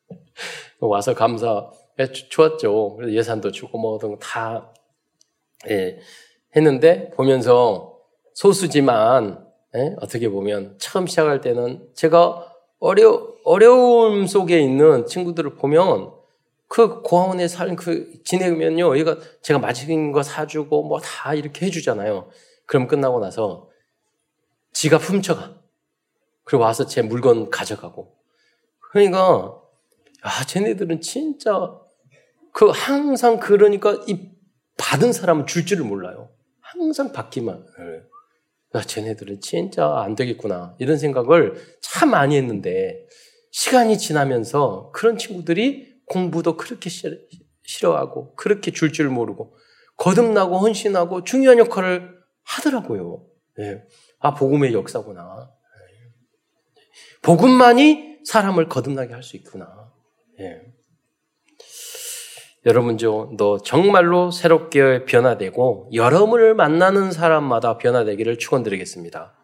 와서 0.81 1.14
감사해 1.14 1.84
주었죠. 2.29 2.97
그래서 2.97 3.13
예산도 3.15 3.53
주고 3.53 3.79
뭐든 3.79 4.19
다 4.19 4.73
예, 5.71 5.99
했는데 6.57 7.11
보면서 7.11 7.99
소수지만 8.35 9.45
예, 9.77 9.95
어떻게 10.01 10.29
보면 10.29 10.77
처음 10.79 11.07
시작할 11.07 11.41
때는 11.41 11.89
제가 11.95 12.53
어려 12.81 13.29
어려움 13.45 14.27
속에 14.27 14.61
있는 14.61 15.07
친구들을 15.07 15.55
보면 15.57 16.13
그 16.69 17.03
고아원에 17.03 17.47
살그 17.47 18.23
지내면요, 18.25 18.99
얘가 18.99 19.17
제가 19.43 19.61
맛있는 19.61 20.13
거 20.13 20.23
사주고 20.23 20.83
뭐 20.85 20.99
다 21.01 21.35
이렇게 21.35 21.67
해주잖아요. 21.67 22.29
그럼 22.67 22.89
끝나고 22.89 23.21
나서 23.21 23.69
지가 24.73 24.97
훔쳐가. 24.97 25.61
그리고 26.45 26.65
와서 26.65 26.87
제 26.87 27.01
물건 27.03 27.49
가져가고. 27.51 28.17
그러니까 28.81 29.61
아, 30.23 30.45
쟤네들은 30.47 31.01
진짜 31.01 31.79
그 32.54 32.66
항상 32.70 33.40
그러니까 33.40 34.00
이 34.06 34.30
받은 34.78 35.12
사람은 35.12 35.46
줄 35.46 35.66
줄을 35.66 35.84
몰라요. 35.84 36.30
항상 36.61 37.12
받기만. 37.12 37.66
야, 38.76 38.80
쟤네들은 38.80 39.40
진짜 39.40 40.02
안 40.02 40.14
되겠구나. 40.14 40.76
이런 40.78 40.96
생각을 40.96 41.54
참 41.82 42.11
많이 42.11 42.37
했는데 42.37 43.06
시간이 43.50 43.99
지나면서 43.99 44.90
그런 44.94 45.18
친구들이 45.18 45.94
공부도 46.06 46.56
그렇게 46.56 46.90
싫어하고 47.64 48.34
그렇게 48.37 48.70
줄 48.70 48.92
줄 48.92 49.08
모르고 49.11 49.56
거듭나고 49.96 50.58
헌신하고 50.58 51.25
중요한 51.25 51.58
역할을 51.58 52.14
하더라고요. 52.44 53.26
네. 53.56 53.82
아, 54.20 54.34
복음의 54.34 54.73
역사구나. 54.75 55.50
복음만이 57.23 58.20
사람을 58.25 58.68
거듭나게 58.68 59.12
할 59.12 59.23
수 59.25 59.37
있구나. 59.37 59.92
네. 60.38 60.74
여러분, 62.66 62.97
너 63.37 63.59
정말로 63.59 64.30
새롭게 64.30 65.04
변화되고 65.04 65.90
여러분을 65.92 66.54
만나는 66.54 67.12
사람마다 67.12 67.76
변화되기를 67.76 68.38
축원드리겠습니다. 68.38 69.37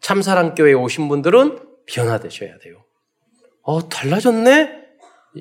참사랑교회에 0.00 0.72
오신 0.72 1.08
분들은 1.08 1.58
변화되셔야 1.86 2.58
돼요. 2.58 2.84
어, 3.62 3.88
달라졌네? 3.88 4.84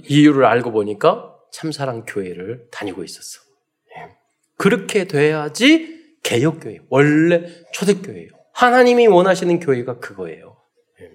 이유를 0.09 0.45
알고 0.45 0.71
보니까 0.71 1.35
참사랑 1.51 2.05
교회를 2.05 2.67
다니고 2.71 3.03
있었어. 3.03 3.39
예. 3.97 4.17
그렇게 4.57 5.05
돼야지 5.05 6.17
개혁교회, 6.23 6.79
원래 6.89 7.45
초대교회예요. 7.71 8.29
하나님이 8.53 9.07
원하시는 9.07 9.59
교회가 9.59 9.99
그거예요. 9.99 10.57
예. 11.01 11.11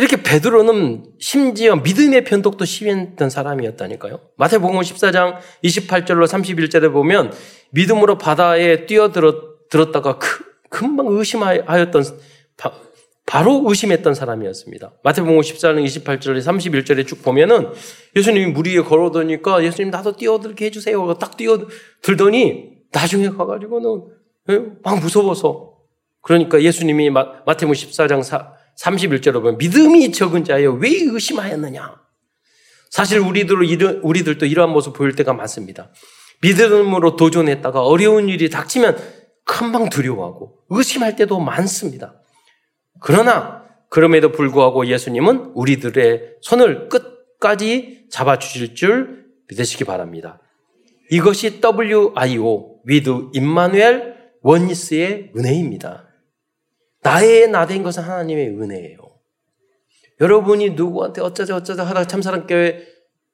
이렇게 0.00 0.22
베드로는 0.22 1.04
심지어 1.18 1.76
믿음의 1.76 2.24
변덕도 2.24 2.64
심했던 2.64 3.28
사람이었다니까요. 3.28 4.18
마태복음 4.38 4.80
14장 4.80 5.36
28절로 5.62 6.26
31절에 6.26 6.90
보면 6.90 7.34
믿음으로 7.72 8.16
바다에 8.16 8.86
뛰어들었다가 8.86 10.18
금방 10.70 11.06
의심하였던 11.08 12.04
바로 13.26 13.62
의심했던 13.66 14.14
사람이었습니다. 14.14 14.90
마태복음 15.04 15.38
14장 15.38 15.84
28절에 15.84 16.38
31절에 16.38 17.06
쭉 17.06 17.22
보면은 17.22 17.68
예수님이 18.16 18.52
물 18.52 18.68
위에 18.68 18.80
걸어도니까 18.80 19.62
예수님 19.62 19.90
나도 19.90 20.16
뛰어들게 20.16 20.64
해주세요. 20.64 21.12
딱 21.18 21.36
뛰어들더니 21.36 22.70
나중에 22.90 23.28
가가지고는 23.28 24.04
예, 24.48 24.62
막 24.82 24.98
무서워서 24.98 25.74
그러니까 26.22 26.62
예수님이 26.62 27.10
마태복음 27.10 27.74
14장 27.74 28.22
31절에 28.80 29.32
보면 29.34 29.58
믿음이 29.58 30.12
적은 30.12 30.44
자여 30.44 30.72
왜 30.72 30.88
의심하였느냐? 30.88 32.00
사실 32.90 33.18
우리들, 33.18 34.00
우리들도 34.02 34.46
이러한 34.46 34.72
모습 34.72 34.94
보일 34.94 35.14
때가 35.14 35.32
많습니다. 35.32 35.92
믿음으로 36.42 37.16
도전했다가 37.16 37.82
어려운 37.82 38.28
일이 38.28 38.48
닥치면 38.48 38.98
금방 39.44 39.90
두려워하고 39.90 40.58
의심할 40.70 41.16
때도 41.16 41.38
많습니다. 41.40 42.20
그러나 43.00 43.64
그럼에도 43.90 44.32
불구하고 44.32 44.86
예수님은 44.86 45.52
우리들의 45.54 46.36
손을 46.40 46.88
끝까지 46.88 48.06
잡아주실 48.10 48.74
줄 48.74 49.26
믿으시기 49.48 49.84
바랍니다. 49.84 50.40
이것이 51.10 51.60
WIO, 51.62 52.80
With 52.84 53.30
Immanuel 53.34 54.14
Oneness의 54.42 55.32
은혜입니다. 55.36 56.09
나의 57.02 57.48
나된 57.48 57.82
것은 57.82 58.02
하나님의 58.02 58.48
은혜예요. 58.48 58.98
여러분이 60.20 60.70
누구한테 60.70 61.22
어쩌자 61.22 61.56
어쩌자 61.56 61.82
하다가 61.84 62.06
참사랑교회 62.06 62.86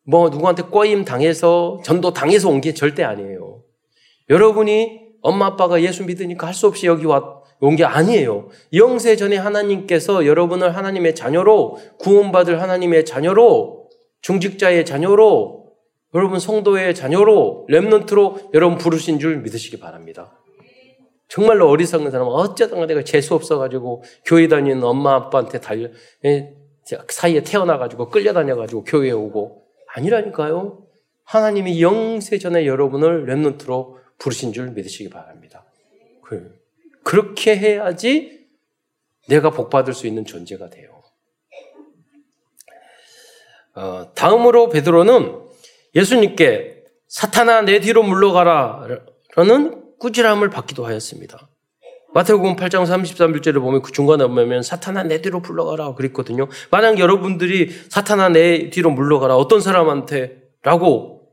뭐 0.05 0.29
누구한테 0.29 0.63
꼬임 0.63 1.05
당해서 1.05 1.81
전도 1.85 2.13
당해서 2.13 2.49
온 2.49 2.61
게 2.61 2.75
절대 2.75 3.03
아니에요. 3.03 3.63
여러분이 4.31 5.01
엄마 5.23 5.47
아빠가 5.47 5.83
예수 5.83 6.05
믿으니까 6.05 6.47
할 6.47 6.55
수 6.55 6.67
없이 6.69 6.87
여기 6.87 7.07
왔, 7.07 7.25
온게 7.61 7.85
아니에요. 7.85 8.49
영세 8.73 9.17
전에 9.17 9.37
하나님께서 9.37 10.27
여러분을 10.27 10.77
하나님의 10.77 11.15
자녀로 11.17 11.79
구원받을 11.99 12.61
하나님의 12.63 13.05
자녀로 13.05 13.89
중직자의 14.23 14.85
자녀로 14.85 15.67
여러분 16.15 16.39
성도의 16.39 16.95
자녀로 16.95 17.67
렘넌트로 17.69 18.51
여러분 18.55 18.79
부르신 18.79 19.19
줄 19.19 19.39
믿으시기 19.39 19.81
바랍니다. 19.81 20.39
정말로 21.29 21.69
어리석은 21.69 22.11
사람은 22.11 22.33
어쩌다가 22.33 22.87
내가 22.87 23.03
재수 23.03 23.35
없어가지고 23.35 24.05
교회 24.25 24.49
다니는 24.49 24.83
엄마 24.85 25.15
아빠한테 25.15 25.61
달려 25.61 25.89
사이에 27.09 27.43
태어나가지고 27.43 28.11
끌려다녀가지고 28.11 28.85
교회에 28.85 29.11
오고 29.11 29.67
아니라니까요. 29.89 30.87
하나님이 31.25 31.83
영세 31.83 32.39
전에 32.39 32.67
여러분을 32.67 33.27
렘넌트로 33.27 33.99
부르신 34.19 34.53
줄 34.53 34.71
믿으시기 34.71 35.11
바랍니다. 35.11 35.65
그래요. 36.23 36.51
그렇게 37.03 37.57
해야지 37.57 38.47
내가 39.29 39.51
복받을 39.51 39.93
수 39.93 40.07
있는 40.07 40.25
존재가 40.25 40.71
돼요. 40.71 41.03
어, 43.75 44.12
다음으로 44.15 44.69
베드로는 44.69 45.41
예수님께 45.95 46.85
사탄아 47.09 47.62
내 47.62 47.81
뒤로 47.81 48.03
물러가라 48.03 48.87
라는 49.35 49.86
꾸지람을 49.99 50.51
받기도 50.51 50.87
하였습니다. 50.87 51.49
마태복음 52.15 52.57
8장 52.57 52.85
33절에 52.85 53.61
보면 53.61 53.83
그 53.83 53.93
중간에 53.93 54.27
보면 54.27 54.63
사탄아 54.63 55.03
내 55.03 55.21
뒤로 55.21 55.41
물러가라 55.41 55.95
그랬거든요. 55.95 56.49
만약 56.71 56.99
여러분들이 56.99 57.69
사탄아 57.69 58.31
내 58.31 58.71
뒤로 58.71 58.91
물러가라 58.91 59.37
어떤 59.37 59.61
사람한테 59.61 60.43
라고 60.63 61.29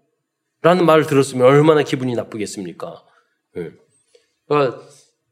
라는 0.61 0.85
말을 0.85 1.05
들었으면 1.05 1.45
얼마나 1.47 1.83
기분이 1.83 2.15
나쁘겠습니까? 2.15 3.03
네. 3.55 3.71
그러니까 4.47 4.81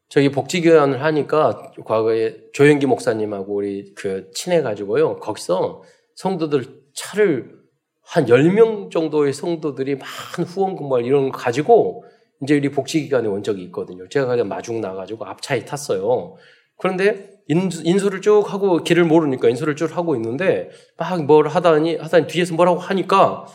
저기 0.08 0.30
복지교환을 0.30 1.04
하니까 1.04 1.72
과거에 1.86 2.36
조영기 2.54 2.86
목사님하고 2.86 3.54
우리 3.54 3.94
그 3.96 4.30
친해가지고요. 4.34 5.18
거기서 5.20 5.84
성도들 6.16 6.66
차를 6.94 7.62
한 8.04 8.26
10명 8.26 8.92
정도의 8.92 9.32
성도들이 9.32 9.96
많은 9.96 10.50
후원금을 10.50 11.06
이런 11.06 11.32
거 11.32 11.38
가지고 11.38 12.04
이제 12.44 12.56
우리 12.58 12.70
복지기관에 12.70 13.28
온 13.28 13.44
적이 13.44 13.64
있거든요. 13.64 14.08
제가 14.10 14.26
그냥 14.26 14.48
마중 14.48 14.82
나가지고 14.82 15.26
앞차에 15.26 15.66
탔어요. 15.66 16.36
그런데 16.78 17.30
인수, 17.48 18.10
를쭉 18.10 18.52
하고 18.52 18.84
길을 18.84 19.04
모르니까 19.06 19.50
인수를 19.50 19.76
쭉 19.76 19.96
하고 19.96 20.16
있는데 20.16 20.70
막 20.98 21.22
뭘 21.24 21.48
하다니, 21.48 21.98
하다니 21.98 22.28
뒤에서 22.28 22.56
뭐라고 22.56 22.80
하니까 22.80 23.46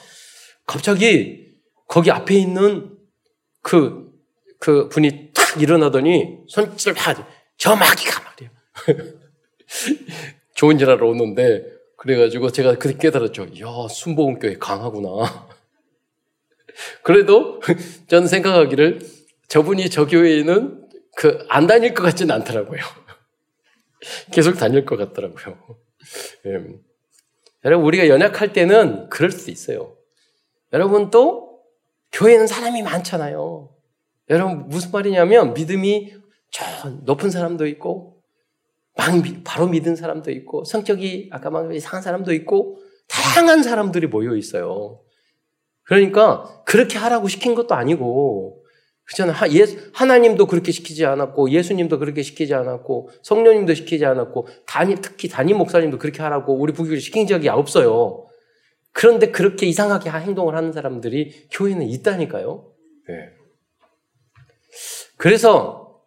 갑자기 0.67 1.47
거기 1.89 2.11
앞에 2.11 2.35
있는 2.35 2.97
그, 3.63 4.13
그 4.61 4.89
분이 4.89 5.33
일어나더니 5.59 6.39
손짓을 6.49 6.95
하지. 6.95 7.23
저 7.57 7.75
마귀가 7.75 8.23
말이에요. 8.23 9.13
좋은 10.55 10.79
일 10.79 10.89
하러 10.89 11.09
오는데 11.09 11.65
그래가지고 11.97 12.51
제가 12.51 12.77
그때 12.77 12.97
깨달았죠. 12.97 13.47
야 13.61 13.89
순복음교회 13.89 14.59
강하구나. 14.59 15.49
그래도 17.03 17.61
저는 18.09 18.29
생각하기를 18.29 19.01
저분이 19.49 19.91
저 19.91 20.07
교회에는 20.07 20.87
그 21.17 21.47
안 21.49 21.67
다닐 21.67 21.95
것 21.95 22.03
같지는 22.03 22.35
않더라고요. 22.37 22.81
계속 24.31 24.57
다닐 24.57 24.85
것 24.85 24.97
같더라고요. 24.97 25.57
예. 26.47 26.51
여러분 27.65 27.87
우리가 27.87 28.09
연약할 28.09 28.53
때는 28.53 29.09
그럴 29.09 29.33
수 29.33 29.51
있어요. 29.51 29.97
여러분 30.73 31.11
또 31.11 31.63
교회는 32.13 32.47
사람이 32.47 32.83
많잖아요. 32.83 33.75
여러분 34.31 34.69
무슨 34.69 34.93
말이냐면 34.93 35.55
믿음이 35.55 36.15
저 36.51 36.91
높은 37.03 37.31
사람도 37.31 37.67
있고 37.69 38.23
막 38.97 39.11
바로 39.45 39.67
믿은 39.67 39.97
사람도 39.97 40.31
있고 40.31 40.65
성격이 40.65 41.31
아까 41.33 41.51
막 41.51 41.75
이상한 41.75 42.03
사람도 42.03 42.33
있고 42.35 42.79
다양한 43.09 43.63
사람들이 43.63 44.07
모여 44.07 44.37
있어요. 44.37 45.01
그러니까 45.87 46.63
그 46.65 46.77
그렇게 46.77 46.99
하라고 46.99 47.29
시킨 47.29 47.55
것도 47.55 47.75
아니고 47.75 48.63
그렇잖아요. 49.05 49.37
하나님도 49.95 50.47
그렇게 50.47 50.73
시키지 50.73 51.07
않았고 51.07 51.51
예수님도 51.51 51.99
그렇게 51.99 52.23
시키지 52.23 52.55
않았고 52.55 53.09
성령님도 53.23 53.75
시키지 53.75 54.05
않았고 54.05 54.49
단임 54.67 54.99
특히 55.01 55.29
담임 55.29 55.59
목사님도 55.59 55.99
그렇게 55.99 56.23
하라고 56.23 56.55
우리 56.55 56.73
부교를 56.73 57.01
시킨 57.01 57.27
적이 57.27 57.49
없어요. 57.49 58.27
그런데 58.93 59.31
그렇게 59.31 59.67
이상하게 59.67 60.11
행동을 60.11 60.57
하는 60.57 60.73
사람들이 60.73 61.49
교회는 61.53 61.87
있다니까요. 61.87 62.73
네. 63.09 63.15
그래서 65.17 66.03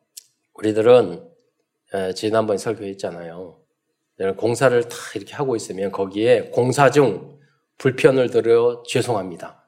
우리들은 0.55 1.25
지난번에 2.15 2.57
설교했잖아요. 2.57 3.57
공사를 4.35 4.83
다 4.83 4.97
이렇게 5.15 5.33
하고 5.35 5.55
있으면 5.55 5.91
거기에 5.91 6.49
공사 6.51 6.91
중 6.91 7.39
불편을 7.77 8.29
들어 8.29 8.83
죄송합니다. 8.85 9.58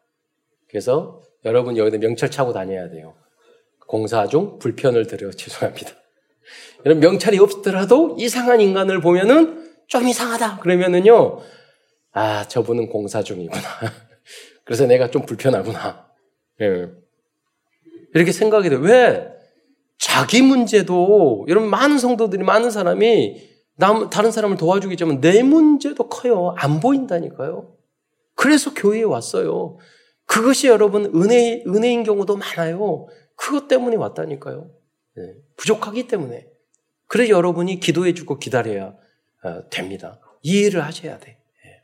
그래서 0.72 1.22
여러분 1.44 1.76
여기다 1.76 1.98
명찰 1.98 2.32
차고 2.32 2.54
다녀야 2.54 2.90
돼요. 2.90 3.14
공사 3.88 4.26
중 4.26 4.58
불편을 4.58 5.06
드려 5.06 5.30
죄송합니다. 5.36 5.92
여러분 6.86 7.02
명찰이 7.02 7.38
없더라도 7.38 8.16
이상한 8.18 8.62
인간을 8.62 9.02
보면은 9.02 9.70
좀 9.88 10.08
이상하다 10.08 10.60
그러면은요 10.60 11.40
아 12.14 12.48
저분은 12.48 12.88
공사 12.88 13.22
중이구나. 13.22 13.62
그래서 14.64 14.86
내가 14.88 15.12
좀 15.12 15.26
불편하구나. 15.26 16.08
예. 16.62 16.88
이렇게 18.14 18.32
생각이 18.32 18.70
돼. 18.70 18.78
왜? 18.78 19.28
자기 19.98 20.42
문제도 20.42 21.46
여러분 21.50 21.70
많은 21.70 22.00
성도들이 22.00 22.44
많은 22.44 22.72
사람이 22.72 23.50
남, 23.76 24.10
다른 24.10 24.32
사람을 24.32 24.58
도와주겠지만 24.58 25.20
내 25.20 25.44
문제도 25.44 26.08
커요. 26.08 26.56
안 26.58 26.80
보인다니까요. 26.80 27.76
그래서 28.36 28.74
교회에 28.74 29.04
왔어요. 29.04 29.78
그것이 30.32 30.68
여러분 30.68 31.12
은혜, 31.14 31.62
은혜인 31.68 32.04
경우도 32.04 32.38
많아요. 32.38 33.06
그것 33.36 33.68
때문에 33.68 33.98
왔다니까요. 33.98 34.72
네. 35.18 35.24
부족하기 35.58 36.08
때문에. 36.08 36.48
그래서 37.08 37.32
여러분이 37.32 37.82
기도해주고 37.82 38.40
기다려야 38.40 38.96
어, 39.44 39.70
됩니다. 39.70 40.22
이해를 40.42 40.86
하셔야 40.86 41.20
돼. 41.20 41.38
네. 41.66 41.84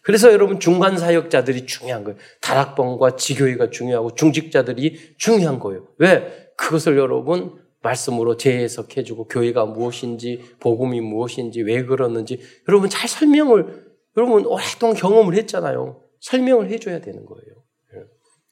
그래서 0.00 0.32
여러분 0.32 0.60
중간 0.60 0.96
사역자들이 0.96 1.66
중요한 1.66 2.04
거예요. 2.04 2.18
다락방과 2.40 3.16
지교회가 3.16 3.68
중요하고 3.68 4.14
중직자들이 4.14 5.16
중요한 5.18 5.58
거예요. 5.58 5.88
왜? 5.98 6.48
그것을 6.56 6.96
여러분 6.96 7.62
말씀으로 7.82 8.38
재해석해주고 8.38 9.28
교회가 9.28 9.66
무엇인지 9.66 10.56
복음이 10.58 11.02
무엇인지 11.02 11.60
왜 11.60 11.84
그러는지 11.84 12.40
여러분 12.66 12.88
잘 12.88 13.10
설명을 13.10 13.92
여러분 14.16 14.46
오랫동안 14.46 14.96
경험을 14.96 15.34
했잖아요. 15.34 16.01
설명을 16.22 16.70
해줘야 16.70 17.00
되는 17.00 17.26
거예요. 17.26 17.64
예. 17.94 18.00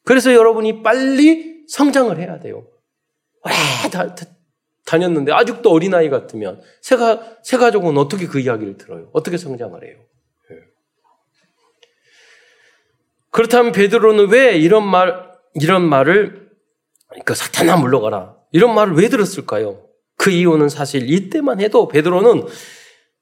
그래서 0.04 0.35
여러분이 0.35 0.83
빨리 0.83 1.64
성장을 1.68 2.16
해야 2.18 2.38
돼요. 2.38 2.66
다, 3.90 4.14
다녔는데 4.85 5.33
아직도 5.33 5.70
어린아이 5.70 6.11
같으면 6.11 6.61
새, 6.83 6.96
가, 6.96 7.37
새 7.42 7.56
가족은 7.56 7.96
어떻게 7.96 8.26
그 8.26 8.40
이야기를 8.40 8.76
들어요? 8.76 9.09
어떻게 9.12 9.37
성장을 9.38 9.83
해요? 9.85 9.96
예. 10.50 10.56
그렇다면 13.30 13.72
베드로는 13.72 14.30
왜 14.30 14.56
이런 14.56 14.87
말, 14.87 15.30
이런 15.54 15.88
말을, 15.88 16.50
그 17.24 17.35
사탄아 17.35 17.76
물러가라. 17.76 18.37
이런 18.52 18.74
말을 18.74 18.94
왜 18.94 19.09
들었을까요? 19.09 19.87
그 20.16 20.30
이유는 20.30 20.68
사실 20.68 21.09
이때만 21.09 21.61
해도 21.61 21.87
베드로는 21.87 22.46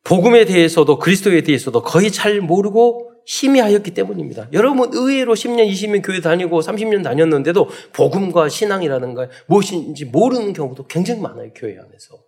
복음에 0.05 0.47
대해서도 0.47 0.99
그리스도에 0.99 1.43
대해서도 1.43 1.83
거의 1.83 2.11
잘 2.11 2.41
모르고 2.41 3.13
희미하였기 3.27 3.93
때문입니다. 3.93 4.49
여러분 4.53 4.91
의외로 4.93 5.35
10년, 5.35 5.71
20년 5.71 6.05
교회 6.05 6.21
다니고 6.21 6.61
30년 6.61 7.03
다녔는데도 7.05 7.69
복음과 7.93 8.49
신앙이라는 8.49 9.15
걸 9.15 9.31
무엇인지 9.47 10.07
모르는 10.07 10.53
경우도 10.53 10.87
굉장히 10.87 11.21
많아요. 11.21 11.51
교회 11.55 11.79
안에서. 11.79 12.19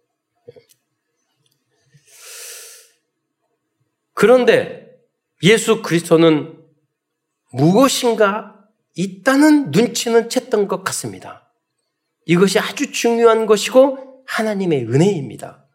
그런데 4.14 4.98
예수 5.42 5.80
그리스도는 5.80 6.58
무엇인가 7.52 8.56
있다는 8.94 9.70
눈치는 9.70 10.28
챘던 10.28 10.68
것 10.68 10.84
같습니다. 10.84 11.50
이것이 12.26 12.58
아주 12.58 12.92
중요한 12.92 13.46
것이고 13.46 14.24
하나님의 14.26 14.84
은혜입니다. 14.84 15.66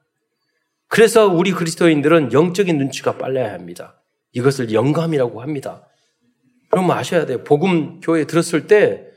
그래서 0.88 1.28
우리 1.28 1.52
그리스도인들은 1.52 2.32
영적인 2.32 2.78
눈치가 2.78 3.18
빨라야 3.18 3.54
합니다. 3.54 4.02
이것을 4.36 4.74
영감이라고 4.74 5.42
합니다. 5.42 5.88
그럼 6.70 6.92
아셔야 6.92 7.26
돼요. 7.26 7.44
복음 7.44 8.00
교회에 8.02 8.26
들었을 8.26 8.68
때 8.68 9.08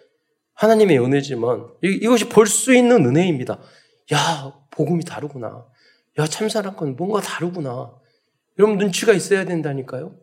하나님의 0.54 0.98
은혜지만 1.00 1.66
이것이 1.82 2.28
볼 2.28 2.46
수 2.46 2.74
있는 2.74 3.04
은혜입니다. 3.04 3.60
야, 4.12 4.54
복음이 4.70 5.04
다르구나. 5.04 5.66
야, 6.18 6.26
참사랑 6.26 6.76
건 6.76 6.96
뭔가 6.96 7.20
다르구나. 7.20 7.92
여러분 8.58 8.78
눈치가 8.78 9.12
있어야 9.12 9.44
된다니까요. 9.44 10.14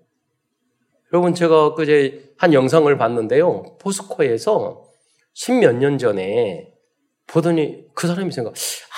여러분 1.14 1.34
제가 1.34 1.76
그제 1.76 2.34
한 2.38 2.54
영상을 2.54 2.98
봤는데요. 2.98 3.78
포스코에서 3.80 4.86
십몇 5.34 5.76
년 5.76 5.98
전에 5.98 6.74
보더니 7.28 7.86
그 7.94 8.08
사람이 8.08 8.32
생각 8.32 8.54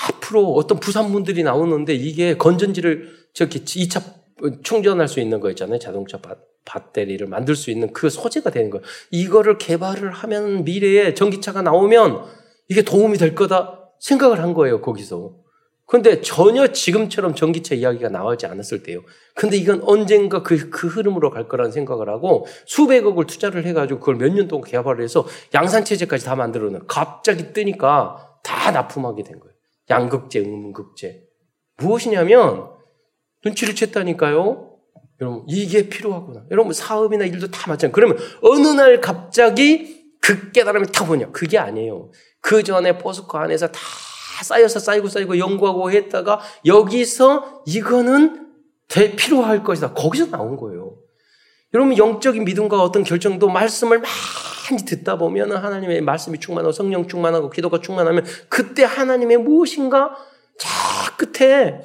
앞으로 0.08 0.54
어떤 0.54 0.80
부산분들이 0.80 1.44
나오는데 1.44 1.94
이게 1.94 2.36
건전지를 2.38 3.10
저기 3.34 3.64
2차 3.64 4.04
충전할 4.64 5.08
수 5.08 5.20
있는 5.20 5.40
거 5.40 5.50
있잖아요. 5.52 5.80
자동차 5.80 6.20
배터리를 6.66 7.26
만들 7.28 7.56
수 7.56 7.72
있는 7.72 7.94
그 7.94 8.10
소재가 8.10 8.50
되는 8.52 8.70
거예요. 8.70 8.84
이거를 9.12 9.58
개발을 9.58 10.12
하면 10.12 10.64
미래에 10.64 11.14
전기차가 11.14 11.62
나오면 11.62 12.24
이게 12.70 12.82
도움이 12.84 13.18
될 13.18 13.36
거다 13.36 13.92
생각을 14.00 14.42
한 14.42 14.54
거예요. 14.54 14.82
거기서. 14.82 15.36
근데 15.86 16.20
전혀 16.20 16.68
지금처럼 16.68 17.34
전기차 17.34 17.74
이야기가 17.74 18.10
나오지 18.10 18.46
않았을 18.46 18.84
때요. 18.84 19.04
근데 19.36 19.56
이건 19.56 19.82
언젠가 19.84 20.44
그, 20.44 20.70
그 20.70 20.88
흐름으로 20.88 21.30
갈 21.30 21.48
거라는 21.48 21.72
생각을 21.72 22.10
하고 22.10 22.46
수백억을 22.66 23.26
투자를 23.26 23.66
해가지고 23.66 24.02
그걸 24.02 24.16
몇 24.16 24.34
년 24.34 24.50
동안 24.50 24.70
개발을 24.70 25.02
해서 25.02 25.26
양산체제까지 25.54 26.26
다 26.26 26.36
만들어 26.36 26.70
놓은 26.70 26.88
갑자기 26.88 27.54
뜨니까 27.54 28.38
다 28.44 28.72
납품하게 28.72 29.24
된 29.24 29.40
거예요. 29.40 29.56
양극재, 29.90 30.42
음극재. 30.42 31.22
무엇이냐면 31.78 32.77
눈치를 33.46 33.74
챘다니까요. 33.74 34.68
여러분, 35.22 35.44
이게 35.48 35.90
필요하구나. 35.90 36.44
여러분, 36.52 36.74
사업이나 36.74 37.26
일도 37.26 37.50
다 37.50 37.72
마찬가지. 37.72 37.92
그러면 37.92 38.18
어느 38.42 38.68
날 38.68 39.02
갑자기 39.02 40.06
그 40.22 40.52
깨달음이 40.52 40.88
탁 40.92 41.10
오냐? 41.10 41.32
그게 41.32 41.58
아니에요. 41.58 42.12
그 42.42 42.64
전에 42.64 42.98
포스코 42.98 43.38
안에서 43.38 43.68
다 43.68 43.80
쌓여서 44.44 44.80
쌓이고 44.80 45.08
쌓이고 45.08 45.40
연구하고 45.40 45.92
했다가 45.92 46.40
여기서 46.66 47.64
이거는 47.66 48.48
대 48.88 49.16
필요할 49.16 49.64
것이다. 49.64 49.94
거기서 49.94 50.28
나온 50.28 50.56
거예요. 50.56 50.96
여러분, 51.74 51.98
영적인 51.98 52.46
믿음과 52.46 52.82
어떤 52.82 53.04
결정도 53.04 53.50
말씀을 53.50 54.00
많이 54.00 54.86
듣다 54.86 55.18
보면 55.18 55.52
하나님의 55.52 56.02
말씀이 56.02 56.40
충만하고 56.40 56.72
성령 56.72 57.08
충만하고 57.08 57.50
기도가 57.50 57.82
충만하면 57.82 58.26
그때 58.50 58.84
하나님의 58.84 59.38
무엇인가 59.38 60.16
자 60.58 61.16
끝에 61.18 61.82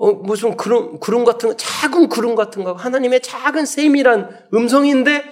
어, 0.00 0.12
무슨 0.12 0.56
구름, 0.56 0.98
구름 0.98 1.26
같은, 1.26 1.54
작은 1.58 2.08
구름 2.08 2.34
같은 2.34 2.64
거, 2.64 2.72
하나님의 2.72 3.20
작은 3.20 3.66
세밀한 3.66 4.46
음성인데, 4.54 5.22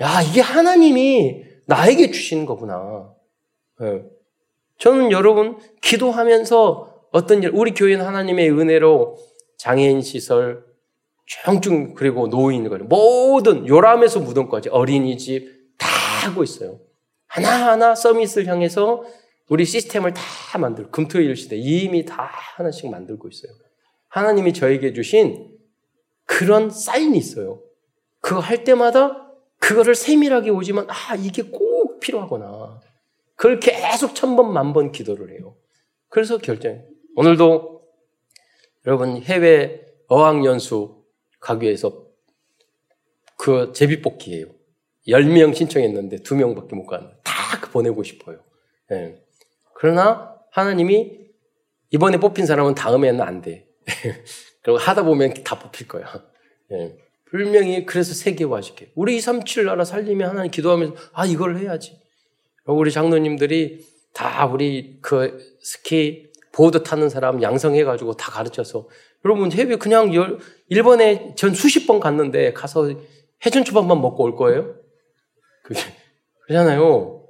야, 0.00 0.20
이게 0.20 0.40
하나님이 0.40 1.44
나에게 1.68 2.10
주시는 2.10 2.44
거구나. 2.44 3.14
네. 3.78 4.02
저는 4.78 5.12
여러분, 5.12 5.58
기도하면서 5.80 7.06
어떤 7.12 7.44
일, 7.44 7.52
우리 7.54 7.72
교회는 7.72 8.04
하나님의 8.04 8.50
은혜로 8.50 9.16
장애인 9.58 10.02
시설, 10.02 10.64
청중, 11.44 11.94
그리고 11.94 12.26
노인, 12.28 12.68
모든 12.88 13.68
요람에서 13.68 14.18
무덤까지 14.18 14.70
어린이집 14.70 15.76
다 15.78 15.86
하고 16.26 16.42
있어요. 16.42 16.80
하나하나 17.28 17.94
서밋을 17.94 18.48
향해서 18.48 19.04
우리 19.48 19.64
시스템을 19.64 20.14
다 20.14 20.58
만들고, 20.58 20.90
금토일 20.90 21.36
시대 21.36 21.54
이미 21.56 22.04
다 22.04 22.28
하나씩 22.56 22.90
만들고 22.90 23.28
있어요. 23.28 23.52
하나님이 24.10 24.52
저에게 24.52 24.92
주신 24.92 25.56
그런 26.24 26.70
사인이 26.70 27.16
있어요. 27.16 27.62
그거 28.20 28.40
할 28.40 28.64
때마다 28.64 29.32
그거를 29.58 29.94
세밀하게 29.94 30.50
오지만 30.50 30.86
아 30.88 31.16
이게 31.16 31.42
꼭 31.42 32.00
필요하구나. 32.00 32.80
그걸 33.36 33.58
계속 33.58 34.14
천 34.14 34.36
번, 34.36 34.52
만번 34.52 34.92
기도를 34.92 35.30
해요. 35.30 35.56
그래서 36.08 36.38
결정. 36.38 36.84
오늘도 37.16 37.82
여러분 38.86 39.22
해외 39.22 39.86
어학연수 40.08 41.04
가기 41.40 41.64
위해서 41.66 42.06
그 43.36 43.72
제비뽑기예요. 43.72 44.46
10명 45.08 45.54
신청했는데 45.54 46.18
2명밖에 46.18 46.74
못 46.74 46.86
가는. 46.86 47.10
다그 47.24 47.70
보내고 47.70 48.02
싶어요. 48.02 48.40
네. 48.90 49.22
그러나 49.74 50.36
하나님이 50.50 51.30
이번에 51.90 52.18
뽑힌 52.18 52.44
사람은 52.44 52.74
다음에는 52.74 53.20
안 53.20 53.40
돼. 53.40 53.69
그리고 54.62 54.78
하다 54.78 55.04
보면 55.04 55.34
다 55.44 55.58
뽑힐 55.58 55.88
거야. 55.88 56.04
예. 56.72 56.96
분명히 57.30 57.86
그래서 57.86 58.12
세계화시켜. 58.12 58.86
우리 58.94 59.16
237 59.16 59.64
나라 59.64 59.84
살리면 59.84 60.28
하나님 60.28 60.50
기도하면서 60.50 60.94
아 61.12 61.26
이걸 61.26 61.56
해야지. 61.58 62.00
우리 62.64 62.90
장로님들이 62.90 63.86
다 64.12 64.46
우리 64.46 64.98
그 65.00 65.38
스키 65.62 66.30
보드 66.52 66.82
타는 66.82 67.08
사람 67.08 67.42
양성해 67.42 67.84
가지고 67.84 68.14
다 68.14 68.32
가르쳐서 68.32 68.88
여러분 69.24 69.52
해외 69.52 69.76
그냥 69.76 70.10
일본에 70.68 71.34
전 71.36 71.54
수십 71.54 71.86
번 71.86 72.00
갔는데 72.00 72.52
가서 72.52 72.92
해준 73.46 73.64
초밥만 73.64 74.00
먹고 74.00 74.24
올 74.24 74.34
거예요? 74.34 74.74
그러잖아요. 76.46 77.28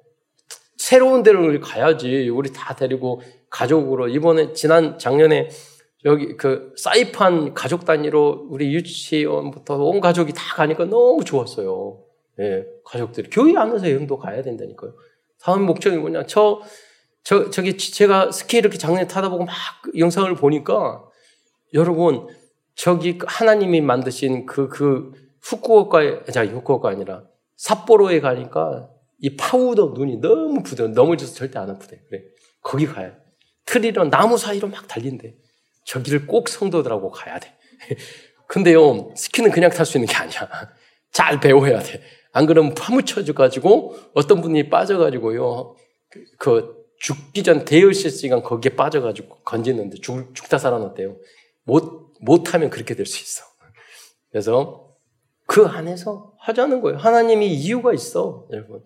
새로운 0.77 1.23
데를 1.23 1.61
가야지. 1.61 2.29
우리 2.31 2.53
다 2.53 2.75
데리고 2.75 3.21
가족으로 3.51 4.09
이번에 4.09 4.53
지난 4.55 4.99
작년에 4.99 5.51
여기 6.05 6.37
그 6.37 6.73
사이판 6.77 7.55
가족 7.55 7.85
단위로 7.85 8.47
우리 8.49 8.73
유치원부터 8.75 9.77
온 9.77 10.01
가족이 10.01 10.33
다 10.33 10.55
가니까 10.55 10.85
너무 10.85 11.25
좋았어요. 11.25 12.03
예, 12.41 12.65
가족들이 12.85 13.29
교회 13.31 13.57
안에서 13.57 13.91
여행도 13.91 14.19
가야 14.19 14.43
된다니까요. 14.43 14.95
다음 15.41 15.65
목적이 15.65 15.99
뭐냐? 15.99 16.27
저, 16.27 16.63
저, 17.23 17.51
저기 17.51 17.77
제가 17.77 18.33
스키 18.33 18.57
이렇게 18.57 18.79
작년에 18.79 19.07
타다 19.07 19.29
보고 19.29 19.45
막 19.45 19.55
영상을 19.97 20.35
보니까 20.37 21.05
여러분 21.75 22.29
저기 22.75 23.19
하나님이 23.27 23.83
만드신 23.83 24.47
그, 24.47 24.69
그 24.69 25.13
후쿠오카에, 25.43 26.25
자, 26.33 26.47
후쿠오카 26.47 26.89
아니라 26.89 27.25
삿포로에 27.57 28.21
가니까 28.21 28.89
이 29.19 29.37
파우더 29.37 29.93
눈이 29.95 30.21
너무 30.21 30.63
부드러워. 30.63 30.95
넘어져서 30.95 31.35
절대 31.35 31.59
안 31.59 31.69
아프대. 31.69 32.01
그래. 32.09 32.23
거기 32.63 32.87
돼. 32.87 33.13
트리로 33.67 34.09
나무 34.09 34.39
사이로 34.39 34.69
막 34.69 34.89
달린대. 34.89 35.35
저기를 35.91 36.27
꼭 36.29 36.49
성도들하고 36.49 37.11
가야 37.11 37.41
돼. 37.41 37.53
근데요, 38.47 39.13
스키는 39.17 39.51
그냥 39.51 39.71
탈 39.71 39.85
수 39.85 39.99
있는 39.99 40.07
게 40.07 40.15
아니야. 40.15 40.49
잘 41.11 41.41
배워야 41.41 41.81
돼. 41.81 42.01
안 42.33 42.47
그러면 42.47 42.75
파묻혀져가지고 42.75 43.97
어떤 44.15 44.41
분이 44.41 44.71
빠져가지고요, 44.71 45.75
그, 46.09 46.25
그 46.39 46.81
죽기 47.01 47.43
전 47.43 47.65
대여섯 47.65 48.11
시간 48.11 48.43
거기에 48.43 48.77
빠져가지고 48.77 49.39
건지는데 49.45 49.97
죽, 50.01 50.33
죽다 50.35 50.59
살아났대요. 50.59 51.17
못, 51.65 52.13
못하면 52.21 52.71
그렇게 52.71 52.95
될 52.95 53.07
수 53.07 53.21
있어. 53.21 53.45
그래서 54.31 54.95
그 55.47 55.67
안에서 55.67 56.35
하자는 56.39 56.83
거예요. 56.83 56.99
하나님이 56.99 57.49
이유가 57.53 57.93
있어, 57.93 58.47
여러분. 58.53 58.85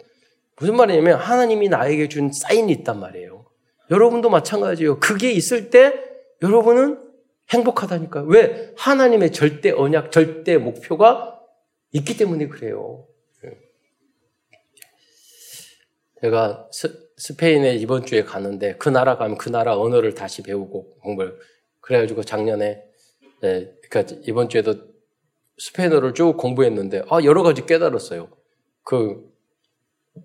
무슨 0.57 0.77
말이냐면 0.77 1.19
하나님이 1.19 1.69
나에게 1.69 2.09
준 2.09 2.33
사인이 2.33 2.73
있단 2.73 2.99
말이에요. 2.99 3.45
여러분도 3.91 4.31
마찬가지예요. 4.31 5.01
그게 5.01 5.31
있을 5.33 5.69
때 5.69 6.14
여러분은 6.43 7.01
행복하다니까요. 7.51 8.25
왜? 8.27 8.73
하나님의 8.77 9.33
절대 9.33 9.71
언약, 9.71 10.13
절대 10.13 10.57
목표가 10.59 11.41
있기 11.93 12.17
때문에 12.17 12.49
그래요. 12.49 13.07
제가 16.21 16.69
스, 16.73 17.37
페인에 17.37 17.75
이번 17.77 18.07
주에 18.07 18.25
가는데 18.25 18.77
그 18.77 18.89
나라 18.89 19.19
가면 19.19 19.37
그 19.37 19.51
나라 19.51 19.79
언어를 19.79 20.15
다시 20.15 20.43
배우고 20.43 20.97
공부를 21.01 21.39
그래가지고 21.81 22.23
작년에 22.23 22.83
네, 23.43 23.73
그러니까 23.91 24.17
이번 24.27 24.49
주에도 24.49 24.75
스페인어를 25.59 26.15
쭉 26.15 26.39
공부했는데 26.39 27.03
아 27.11 27.23
여러 27.25 27.43
가지 27.43 27.67
깨달았어요. 27.67 28.29
그 28.83 29.31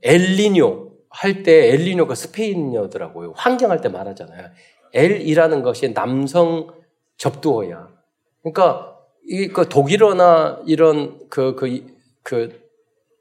엘리뇨 0.02 0.90
할 1.10 1.44
때 1.44 1.74
엘리뇨가 1.74 2.16
스페인어더라고요. 2.16 3.34
환경할 3.36 3.82
때 3.82 3.90
말하잖아요. 3.90 4.52
엘이라는 4.94 5.62
것이 5.64 5.94
남성 5.94 6.68
접두어야. 7.18 7.90
그러니까 8.42 8.98
이그 9.28 9.70
독일어나 9.70 10.62
이런 10.66 11.28
그그 11.30 11.56
그, 11.56 11.86
그, 12.24 12.62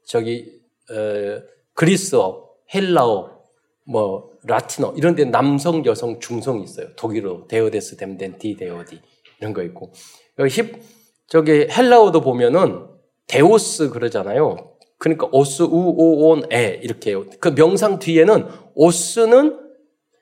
저기 0.05 0.59
어, 0.89 1.41
그리스어, 1.73 2.49
헬라어, 2.73 3.39
뭐 3.85 4.31
라틴어 4.43 4.93
이런 4.95 5.15
데 5.15 5.25
남성, 5.25 5.85
여성, 5.85 6.19
중성이 6.19 6.63
있어요. 6.63 6.87
독일어 6.95 7.45
데오데스 7.47 7.97
댐덴 7.97 8.37
디 8.37 8.55
데오디 8.55 8.99
이런 9.39 9.53
거 9.53 9.63
있고 9.63 9.91
여기 10.37 10.49
힙 10.49 10.81
저기 11.27 11.67
헬라어도 11.69 12.21
보면은 12.21 12.87
데오스 13.27 13.89
그러잖아요. 13.89 14.73
그러니까 14.97 15.27
오스 15.31 15.63
우오온 15.63 16.51
에 16.51 16.79
이렇게. 16.83 17.15
그 17.39 17.55
명상 17.55 17.99
뒤에는 17.99 18.47
오스는 18.75 19.59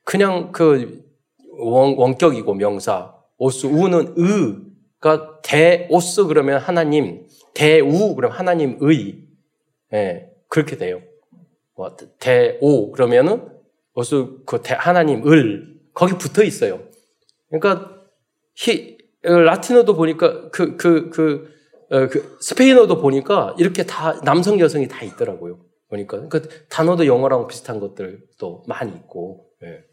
그냥 0.03 0.51
그 0.51 1.06
원, 1.57 1.95
원격이고 1.97 2.53
명사. 2.53 3.15
오스 3.37 3.67
우는 3.67 4.13
의가 4.15 5.41
대 5.43 5.87
오스 5.91 6.25
그러면 6.25 6.59
하나님, 6.59 7.27
대우 7.53 8.15
그러면 8.15 8.37
하나님의. 8.37 9.27
예, 9.93 10.29
그렇게 10.47 10.77
돼요. 10.77 11.01
뭐, 11.75 11.95
대오 12.19 12.91
그러면은 12.91 13.47
오스 13.93 14.27
그 14.45 14.61
대, 14.61 14.73
하나님을 14.73 15.79
거기 15.93 16.13
붙어 16.17 16.43
있어요. 16.43 16.81
그러니까 17.49 18.01
히, 18.55 18.97
라틴어도 19.21 19.95
보니까 19.95 20.49
그 20.49 20.77
그, 20.77 21.09
그, 21.09 21.51
어, 21.89 22.07
그 22.07 22.37
스페인어도 22.41 22.99
보니까 23.01 23.55
이렇게 23.57 23.85
다 23.85 24.19
남성 24.21 24.59
여성이 24.59 24.87
다 24.87 25.03
있더라고요. 25.03 25.59
보니까 25.89 26.27
그 26.27 26.47
단어도 26.69 27.05
영어랑 27.05 27.47
비슷한 27.47 27.79
것들도 27.79 28.63
많이 28.67 28.91
있고. 28.91 29.47
예. 29.63 29.86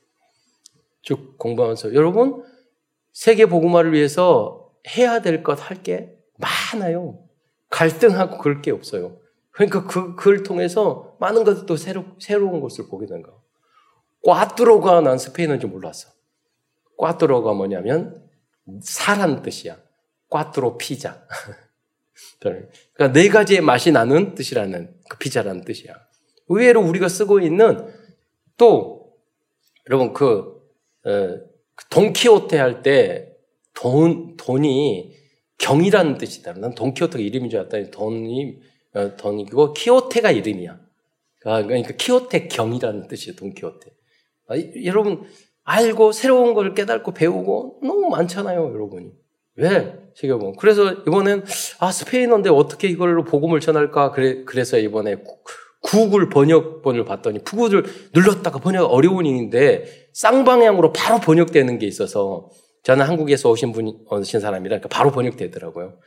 쭉 1.04 1.38
공부하면서 1.38 1.94
여러분 1.94 2.42
세계 3.12 3.46
복음화를 3.46 3.92
위해서 3.92 4.72
해야 4.96 5.20
될 5.20 5.42
것 5.42 5.60
할 5.60 5.82
게 5.82 6.18
많아요. 6.38 7.20
갈등하고 7.70 8.38
그럴 8.38 8.60
게 8.62 8.70
없어요. 8.70 9.18
그러니까 9.50 9.86
그, 9.86 10.16
그걸 10.16 10.42
통해서 10.42 11.16
많은 11.20 11.44
또 11.66 11.76
새로, 11.76 12.04
새로운 12.18 12.60
것을 12.60 12.88
보게 12.88 13.06
된 13.06 13.22
거예요. 13.22 13.40
꽈뚜로가 14.22 15.00
난 15.02 15.18
스페인어인지 15.18 15.66
몰랐어. 15.66 16.08
꽈뚜로가 16.96 17.52
뭐냐면 17.52 18.28
사란 18.82 19.42
뜻이야. 19.42 19.76
꽈뚜로 20.30 20.78
피자. 20.78 21.26
그러니까 22.40 23.12
네 23.12 23.28
가지의 23.28 23.60
맛이 23.60 23.92
나는 23.92 24.34
뜻이라는 24.34 24.94
그 25.08 25.18
피자라는 25.18 25.64
뜻이야. 25.64 25.94
의외로 26.48 26.82
우리가 26.82 27.08
쓰고 27.08 27.40
있는 27.40 27.92
또 28.56 29.14
여러분 29.88 30.12
그 30.12 30.26
어, 30.36 30.53
돈키호테 31.90 32.58
할 32.58 32.82
때 32.82 33.34
돈, 33.74 34.36
돈이 34.36 35.12
경이라는 35.58 36.18
뜻이다. 36.18 36.54
난 36.54 36.74
돈키호테가 36.74 37.22
이름인 37.22 37.50
줄 37.50 37.60
알았더니 37.60 37.90
돈이, 37.90 38.58
어, 38.94 39.16
돈이고 39.16 39.72
키호테가 39.72 40.30
이름이야. 40.30 40.78
아, 41.46 41.62
그러니까 41.62 41.92
키호테 41.96 42.48
경이라는 42.48 43.08
뜻이에요, 43.08 43.36
돈키호테. 43.36 43.90
아, 44.48 44.54
여러분, 44.84 45.24
알고 45.64 46.12
새로운 46.12 46.54
걸 46.54 46.74
깨닫고 46.74 47.12
배우고 47.12 47.80
너무 47.82 48.08
많잖아요, 48.10 48.72
여러분이. 48.72 49.10
왜? 49.56 49.94
세계보면. 50.14 50.56
그래서 50.56 50.92
이번엔, 50.92 51.44
아, 51.80 51.90
스페인어인데 51.92 52.50
어떻게 52.50 52.88
이걸로 52.88 53.24
복음을 53.24 53.60
전할까? 53.60 54.12
그래, 54.12 54.44
그래서 54.44 54.78
이번에 54.78 55.16
구글 55.82 56.28
번역본을 56.30 57.04
봤더니 57.04 57.44
구글을 57.44 57.84
눌렀다가 58.14 58.58
번역 58.58 58.86
어려운 58.86 59.26
일인데 59.26 60.03
쌍방향으로 60.14 60.92
바로 60.92 61.20
번역되는 61.20 61.78
게 61.78 61.86
있어서 61.86 62.50
저는 62.82 63.04
한국에서 63.04 63.50
오신 63.50 63.72
분, 63.72 64.04
오신 64.10 64.40
사람이라 64.40 64.78
그러니까 64.78 64.88
바로 64.88 65.10
번역되더라고요. 65.10 65.98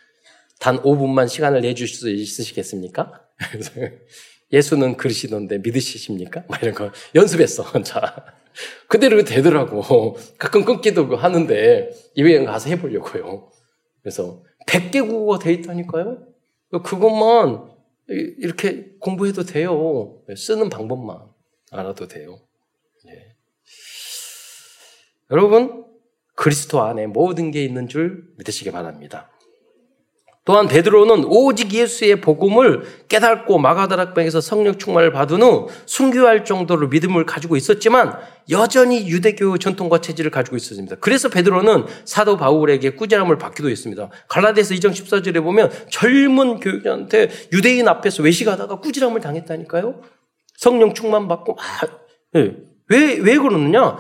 단 0.59 0.81
5분만 0.81 1.27
시간을 1.27 1.61
내주실 1.61 1.97
수 1.97 2.09
있으시겠습니까? 2.09 3.21
예수는 4.51 4.95
그러시던데 4.97 5.59
믿으시십니까? 5.59 6.45
막 6.47 6.63
이런 6.63 6.73
거 6.73 6.91
연습했어. 7.13 7.81
자. 7.83 8.25
그대로 8.87 9.23
되더라고. 9.23 10.17
가끔 10.37 10.65
끊기도 10.65 11.15
하는데 11.15 11.91
이외에 12.15 12.43
가서 12.43 12.69
해보려고요. 12.69 13.51
그래서 14.01 14.43
100개 14.67 15.07
국어가 15.07 15.37
돼 15.39 15.53
있다니까요? 15.53 16.25
그것만 16.83 17.69
이렇게 18.07 18.93
공부해도 18.99 19.43
돼요. 19.43 20.21
쓰는 20.35 20.69
방법만 20.69 21.19
알아도 21.71 22.07
돼요. 22.07 22.39
예. 23.09 23.36
여러분, 25.31 25.85
그리스도 26.35 26.83
안에 26.83 27.07
모든 27.07 27.51
게 27.51 27.63
있는 27.63 27.87
줄 27.87 28.23
믿으시기 28.37 28.71
바랍니다. 28.71 29.29
또한 30.47 30.69
베드로는 30.69 31.25
오직 31.25 31.73
예수의 31.73 32.21
복음을 32.21 32.83
깨닫고 33.09 33.57
마가다락방에서 33.57 34.39
성령 34.39 34.77
충만을 34.77 35.11
받은 35.11 35.41
후 35.41 35.67
순교할 35.85 36.45
정도로 36.45 36.87
믿음을 36.87 37.25
가지고 37.25 37.57
있었지만 37.57 38.17
여전히 38.49 39.09
유대교 39.09 39.57
전통과 39.57 39.99
체질을 39.99 40.31
가지고 40.31 40.55
있었습니다. 40.55 40.95
그래서 41.01 41.27
베드로는 41.27 41.87
사도 42.05 42.37
바울에게 42.37 42.91
꾸지람을 42.91 43.37
받기도 43.37 43.69
했습니다. 43.69 44.09
갈라디아서 44.29 44.73
2장 44.75 44.91
14절에 44.91 45.43
보면 45.43 45.69
젊은 45.89 46.61
교육자한테 46.61 47.29
유대인 47.51 47.89
앞에서 47.89 48.23
외식하다가 48.23 48.79
꾸지람을 48.79 49.19
당했다니까요. 49.19 50.01
성령 50.55 50.93
충만 50.93 51.27
받고 51.27 51.57
왜왜 52.31 53.17
왜 53.19 53.37
그러느냐? 53.37 53.97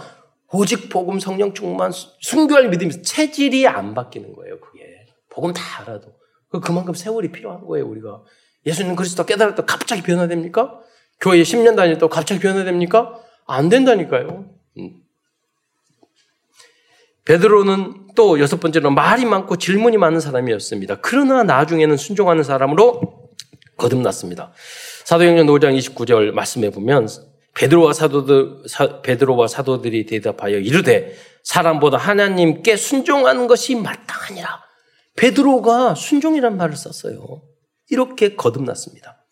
오직 0.53 0.89
복음 0.89 1.19
성령 1.19 1.53
충만 1.53 1.91
순교할 1.91 2.69
믿음이 2.69 3.01
체질이 3.01 3.67
안 3.67 3.93
바뀌는 3.93 4.33
거예요. 4.33 4.59
그게 4.59 5.05
복음 5.29 5.53
다 5.53 5.81
알아도 5.81 6.13
그 6.49 6.59
그만큼 6.59 6.93
세월이 6.93 7.31
필요한 7.31 7.65
거예요, 7.65 7.87
우리가. 7.87 8.23
예수님 8.65 8.95
그리스도 8.95 9.25
깨달았다 9.25 9.65
갑자기 9.65 10.01
변화됩니까? 10.01 10.79
교회에 11.19 11.41
10년 11.43 11.75
다녔다고 11.75 12.09
갑자기 12.09 12.39
변화됩니까? 12.39 13.19
안 13.45 13.69
된다니까요. 13.69 14.49
음. 14.77 15.01
베드로는 17.25 18.07
또 18.15 18.39
여섯 18.39 18.59
번째로 18.59 18.89
말이 18.91 19.25
많고 19.25 19.57
질문이 19.57 19.97
많은 19.97 20.19
사람이었습니다. 20.19 20.99
그러나 21.01 21.43
나중에는 21.43 21.97
순종하는 21.97 22.43
사람으로 22.43 23.29
거듭났습니다. 23.77 24.53
사도행전 25.05 25.47
5장 25.47 25.77
29절 25.77 26.31
말씀해 26.31 26.71
보면 26.71 27.07
베드로와 27.57 27.93
사도들 27.93 28.63
사, 28.67 29.01
베드로와 29.01 29.47
사도들이 29.47 30.05
대답하여 30.05 30.57
이르되 30.57 31.15
사람보다 31.43 31.97
하나님께 31.97 32.75
순종하는 32.75 33.47
것이 33.47 33.75
마땅하니라. 33.75 34.63
베드로가 35.15 35.95
순종이란 35.95 36.55
말을 36.57 36.75
썼어요. 36.75 37.41
이렇게 37.89 38.35
거듭났습니다. 38.35 39.25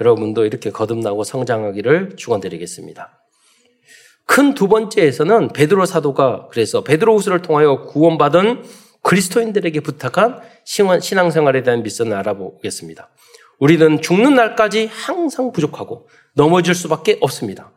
여러분도 0.00 0.44
이렇게 0.44 0.70
거듭나고 0.70 1.24
성장하기를 1.24 2.16
축원드리겠습니다. 2.16 3.18
큰 4.26 4.54
두 4.54 4.68
번째에서는 4.68 5.48
베드로 5.48 5.86
사도가 5.86 6.48
그래서 6.50 6.84
베드로후서를 6.84 7.40
통하여 7.40 7.86
구원받은 7.86 8.62
그리스도인들에게 9.02 9.80
부탁한 9.80 10.42
신앙생활에 10.66 11.62
대한 11.62 11.82
미션을 11.82 12.14
알아보겠습니다. 12.14 13.08
우리는 13.58 14.00
죽는 14.00 14.34
날까지 14.34 14.88
항상 14.92 15.52
부족하고 15.52 16.08
넘어질 16.34 16.74
수밖에 16.74 17.18
없습니다. 17.20 17.72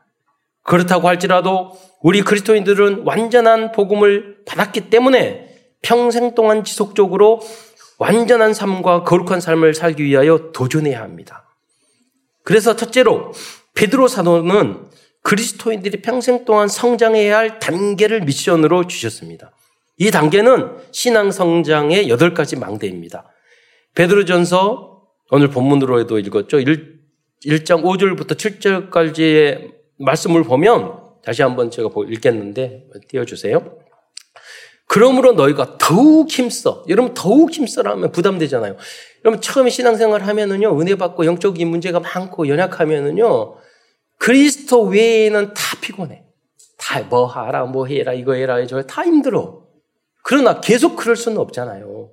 그렇다고 0.63 1.07
할지라도 1.07 1.71
우리 2.01 2.21
그리스도인들은 2.21 3.03
완전한 3.05 3.71
복음을 3.71 4.37
받았기 4.45 4.89
때문에 4.89 5.49
평생 5.81 6.35
동안 6.35 6.63
지속적으로 6.63 7.41
완전한 7.97 8.53
삶과 8.53 9.03
거룩한 9.03 9.41
삶을 9.41 9.73
살기 9.73 10.03
위하여 10.03 10.51
도전해야 10.53 11.01
합니다. 11.01 11.45
그래서 12.43 12.75
첫째로 12.75 13.31
베드로 13.75 14.07
사도는 14.07 14.89
그리스도인들이 15.23 16.01
평생 16.01 16.45
동안 16.45 16.67
성장해야 16.67 17.37
할 17.37 17.59
단계를 17.59 18.21
미션으로 18.21 18.87
주셨습니다. 18.87 19.51
이 19.97 20.09
단계는 20.09 20.77
신앙 20.91 21.31
성장의 21.31 22.09
여덟 22.09 22.33
가지 22.33 22.55
망대입니다. 22.55 23.25
베드로전서 23.93 24.90
오늘 25.33 25.49
본문으로도 25.49 26.19
읽었죠. 26.19 26.59
1, 26.59 26.99
1장 27.45 27.83
5절부터 27.83 28.35
7절까지의 28.91 29.71
말씀을 29.97 30.43
보면 30.43 30.99
다시 31.23 31.41
한번 31.41 31.71
제가 31.71 31.89
읽겠는데 32.09 32.87
띄워주세요. 33.07 33.77
그러므로 34.87 35.31
너희가 35.31 35.77
더욱 35.77 36.29
힘써. 36.29 36.83
여러분 36.89 37.13
더욱 37.13 37.51
힘써라 37.51 37.91
하면 37.91 38.11
부담되잖아요. 38.11 38.75
여러분 39.23 39.39
처음에 39.39 39.69
신앙생활 39.69 40.21
하면은요 40.21 40.77
은혜 40.77 40.95
받고 40.95 41.25
영적인 41.25 41.65
문제가 41.65 42.01
많고 42.01 42.49
연약하면은요 42.49 43.55
그리스도 44.17 44.83
외에는 44.83 45.53
다 45.53 45.77
피곤해. 45.79 46.25
다 46.77 46.99
뭐 47.09 47.25
하라 47.25 47.65
뭐 47.67 47.85
해라 47.85 48.11
이거 48.11 48.33
해라 48.33 48.65
저거 48.65 48.83
다 48.83 49.05
힘들어. 49.05 49.65
그러나 50.23 50.59
계속 50.59 50.97
그럴 50.97 51.15
수는 51.15 51.37
없잖아요. 51.37 52.09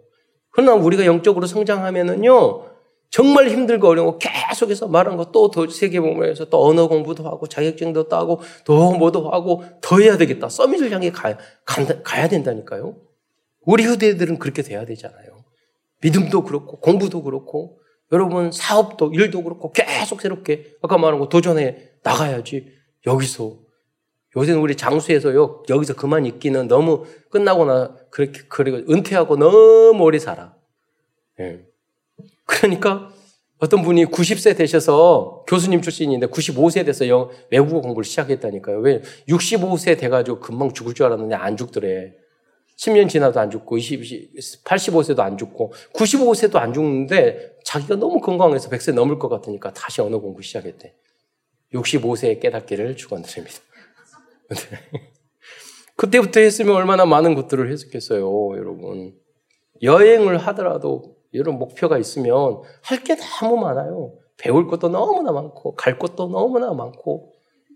그러나 0.52 0.74
우리가 0.74 1.04
영적으로 1.04 1.46
성장하면은요 1.46 2.67
정말 3.10 3.48
힘들고 3.48 3.88
어려워 3.88 4.18
계속해서 4.18 4.88
말한 4.88 5.16
거또 5.16 5.50
세계보면서 5.70 6.46
또 6.46 6.66
언어 6.66 6.88
공부도 6.88 7.24
하고 7.24 7.46
자격증도 7.46 8.08
따고 8.08 8.40
또 8.64 8.92
뭐도 8.92 9.30
하고 9.30 9.64
더 9.80 9.98
해야 9.98 10.16
되겠다. 10.16 10.48
서밋을 10.48 10.90
향해 10.90 11.10
가야, 11.10 11.38
가야 11.64 12.28
된다니까요. 12.28 12.96
우리 13.62 13.84
후대들은 13.84 14.38
그렇게 14.38 14.62
돼야 14.62 14.84
되잖아요. 14.84 15.44
믿음도 16.02 16.44
그렇고 16.44 16.80
공부도 16.80 17.22
그렇고 17.22 17.80
여러분 18.12 18.52
사업도 18.52 19.12
일도 19.12 19.42
그렇고 19.42 19.72
계속 19.72 20.20
새롭게 20.20 20.76
아까 20.82 20.96
말한 20.96 21.18
거 21.18 21.28
도전해 21.28 21.90
나가야지 22.02 22.72
여기서 23.06 23.58
요새는 24.36 24.60
우리 24.60 24.76
장수에서요 24.76 25.64
여기서 25.68 25.94
그만 25.94 26.26
있기는 26.26 26.68
너무 26.68 27.04
끝나거나 27.30 27.96
그렇게 28.10 28.42
그리고 28.48 28.92
은퇴하고 28.92 29.36
너무 29.36 30.02
오래 30.02 30.18
살아. 30.18 30.54
예. 31.40 31.67
그러니까 32.48 33.10
어떤 33.58 33.82
분이 33.82 34.06
90세 34.06 34.56
되셔서 34.56 35.44
교수님 35.46 35.82
출신인데 35.82 36.28
95세 36.28 36.86
돼서 36.86 37.06
영, 37.08 37.28
외국어 37.50 37.80
공부를 37.82 38.04
시작했다니까요. 38.04 38.78
왜 38.78 39.02
65세 39.28 39.98
돼가지고 39.98 40.40
금방 40.40 40.72
죽을 40.72 40.94
줄 40.94 41.06
알았는데 41.06 41.34
안 41.34 41.56
죽더래. 41.56 42.14
10년 42.78 43.08
지나도 43.08 43.38
안 43.40 43.50
죽고 43.50 43.76
20, 43.76 44.64
85세도 44.64 45.18
안 45.20 45.36
죽고 45.36 45.72
95세도 45.94 46.56
안 46.56 46.72
죽는데 46.72 47.58
자기가 47.64 47.96
너무 47.96 48.20
건강해서 48.20 48.70
100세 48.70 48.94
넘을 48.94 49.18
것 49.18 49.28
같으니까 49.28 49.72
다시 49.72 50.00
언어 50.00 50.18
공부 50.18 50.40
시작했대. 50.40 50.94
65세에 51.74 52.40
깨닫기를 52.40 52.96
축원드립니다. 52.96 53.56
그때부터 55.96 56.40
했으면 56.40 56.76
얼마나 56.76 57.04
많은 57.04 57.34
것들을 57.34 57.70
했었겠어요, 57.70 58.56
여러분. 58.56 59.14
여행을 59.82 60.38
하더라도 60.38 61.17
이런 61.32 61.58
목표가 61.58 61.98
있으면 61.98 62.62
할 62.82 63.02
게 63.04 63.16
너무 63.16 63.56
많아요. 63.56 64.14
배울 64.36 64.68
것도 64.68 64.88
너무나 64.88 65.32
많고, 65.32 65.74
갈 65.74 65.98
것도 65.98 66.28
너무나 66.28 66.72
많고, 66.72 67.32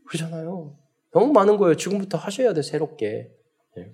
그러잖아요. 0.07 0.77
너무 1.13 1.33
많은 1.33 1.57
거예요. 1.57 1.77
지금부터 1.77 2.17
하셔야 2.19 2.55
돼, 2.55 2.63
새롭게. 2.63 3.31
예. 3.79 3.87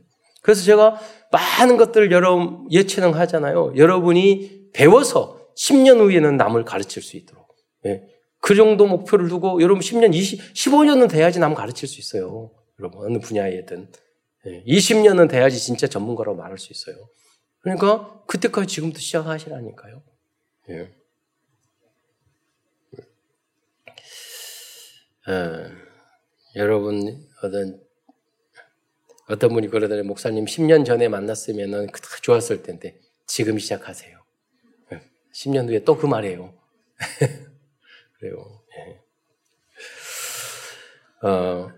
그래서 0.42 0.62
제가 0.62 0.98
많은 1.32 1.76
것들을 1.76 2.12
여러분 2.12 2.66
예체능 2.70 3.14
하잖아요. 3.14 3.72
여러분이 3.76 4.70
배워서 4.72 5.40
10년 5.56 5.98
후에는 5.98 6.36
남을 6.36 6.64
가르칠 6.64 7.02
수 7.02 7.16
있도록. 7.16 7.48
예. 7.86 8.04
그 8.40 8.54
정도 8.54 8.86
목표를 8.86 9.28
두고 9.28 9.60
여러분 9.62 9.80
10년, 9.80 10.14
20, 10.14 10.54
15년은 10.54 11.10
돼야지 11.10 11.40
남 11.40 11.54
가르칠 11.54 11.88
수 11.88 11.98
있어요. 11.98 12.50
여러분, 12.78 13.04
어느 13.04 13.18
분야에든. 13.18 13.88
20년은 14.66 15.24
예. 15.24 15.28
돼야지 15.28 15.58
진짜 15.58 15.86
전문가라고 15.88 16.36
말할 16.36 16.58
수 16.58 16.72
있어요. 16.72 16.96
그러니까 17.60 18.22
그때까지 18.26 18.66
지금부터 18.68 19.00
시작하시라니까요. 19.00 20.02
예. 20.70 20.94
어, 25.30 25.70
여러분 26.56 27.26
어떤 27.42 27.80
어떤 29.28 29.50
분이 29.52 29.68
그러더래 29.68 30.02
목사님 30.02 30.46
10년 30.46 30.86
전에 30.86 31.08
만났으면은 31.08 31.88
좋았을 32.22 32.62
텐데 32.62 32.98
지금 33.26 33.58
시작하세요. 33.58 34.18
10년 35.34 35.64
예. 35.64 35.68
후에 35.68 35.84
또 35.84 35.96
그 35.98 36.06
말이에요. 36.06 36.54
그래요. 38.18 38.62
예. 38.78 39.00
어, 41.26 41.70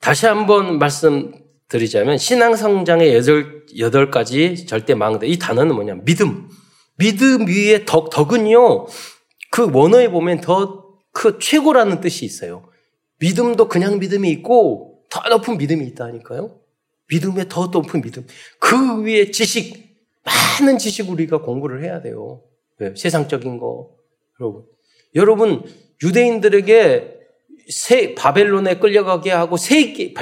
다시 0.00 0.26
한번 0.26 0.78
말씀 0.78 1.49
드리자면 1.70 2.18
신앙 2.18 2.56
성장의 2.56 3.14
여덟, 3.14 3.64
여덟 3.78 4.10
가지 4.10 4.66
절대 4.66 4.94
망대. 4.94 5.26
이 5.26 5.38
단어는 5.38 5.74
뭐냐? 5.74 5.94
믿음. 6.04 6.48
믿음 6.96 7.46
위에 7.46 7.86
덕, 7.86 8.10
덕은요, 8.10 8.86
그 9.50 9.70
원어에 9.72 10.10
보면 10.10 10.42
더 10.42 10.90
그 11.12 11.38
최고라는 11.38 12.00
뜻이 12.00 12.24
있어요. 12.24 12.68
믿음도 13.18 13.68
그냥 13.68 13.98
믿음이 13.98 14.30
있고 14.30 15.04
더 15.10 15.20
높은 15.28 15.58
믿음이 15.58 15.86
있다니까요. 15.88 16.58
믿음에 17.08 17.48
더 17.48 17.66
높은 17.66 18.00
믿음. 18.00 18.26
그 18.58 19.02
위에 19.02 19.30
지식, 19.30 19.98
많은 20.24 20.78
지식 20.78 21.10
우리가 21.10 21.42
공부를 21.42 21.82
해야 21.82 22.00
돼요. 22.00 22.42
네, 22.78 22.94
세상적인 22.96 23.58
거. 23.58 23.90
여러분. 24.40 24.64
여러분, 25.16 25.64
유대인들에게 26.02 27.18
세, 27.68 28.14
바벨론에 28.14 28.78
끌려가게 28.78 29.32
하고 29.32 29.56
세계, 29.56 30.14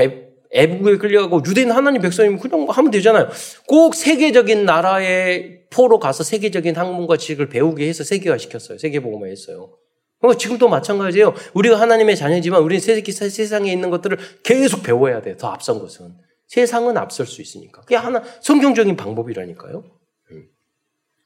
애국에 0.52 0.96
끌려가고 0.96 1.42
유대인 1.46 1.70
하나님 1.70 2.00
백성이면 2.02 2.38
그냥 2.38 2.66
하면 2.68 2.90
되잖아요. 2.90 3.28
꼭 3.66 3.94
세계적인 3.94 4.64
나라의 4.64 5.64
포로 5.70 5.98
가서 5.98 6.24
세계적인 6.24 6.74
학문과 6.74 7.16
지식을 7.16 7.48
배우게 7.48 7.86
해서 7.86 8.04
세계화 8.04 8.38
시켰어요. 8.38 8.78
세계보고만 8.78 9.30
했어요. 9.30 9.76
그러니까 10.20 10.38
지금도 10.38 10.68
마찬가지예요. 10.68 11.34
우리가 11.54 11.78
하나님의 11.80 12.16
자녀지만 12.16 12.62
우리는 12.62 12.80
세계, 12.80 13.12
세상에 13.12 13.70
있는 13.72 13.90
것들을 13.90 14.18
계속 14.42 14.82
배워야 14.82 15.22
돼요. 15.22 15.36
더 15.36 15.48
앞선 15.48 15.78
것은. 15.78 16.14
세상은 16.48 16.96
앞설 16.96 17.26
수 17.26 17.42
있으니까. 17.42 17.82
그게 17.82 17.94
하나, 17.94 18.22
성경적인 18.40 18.96
방법이라니까요. 18.96 19.84
음. 20.32 20.48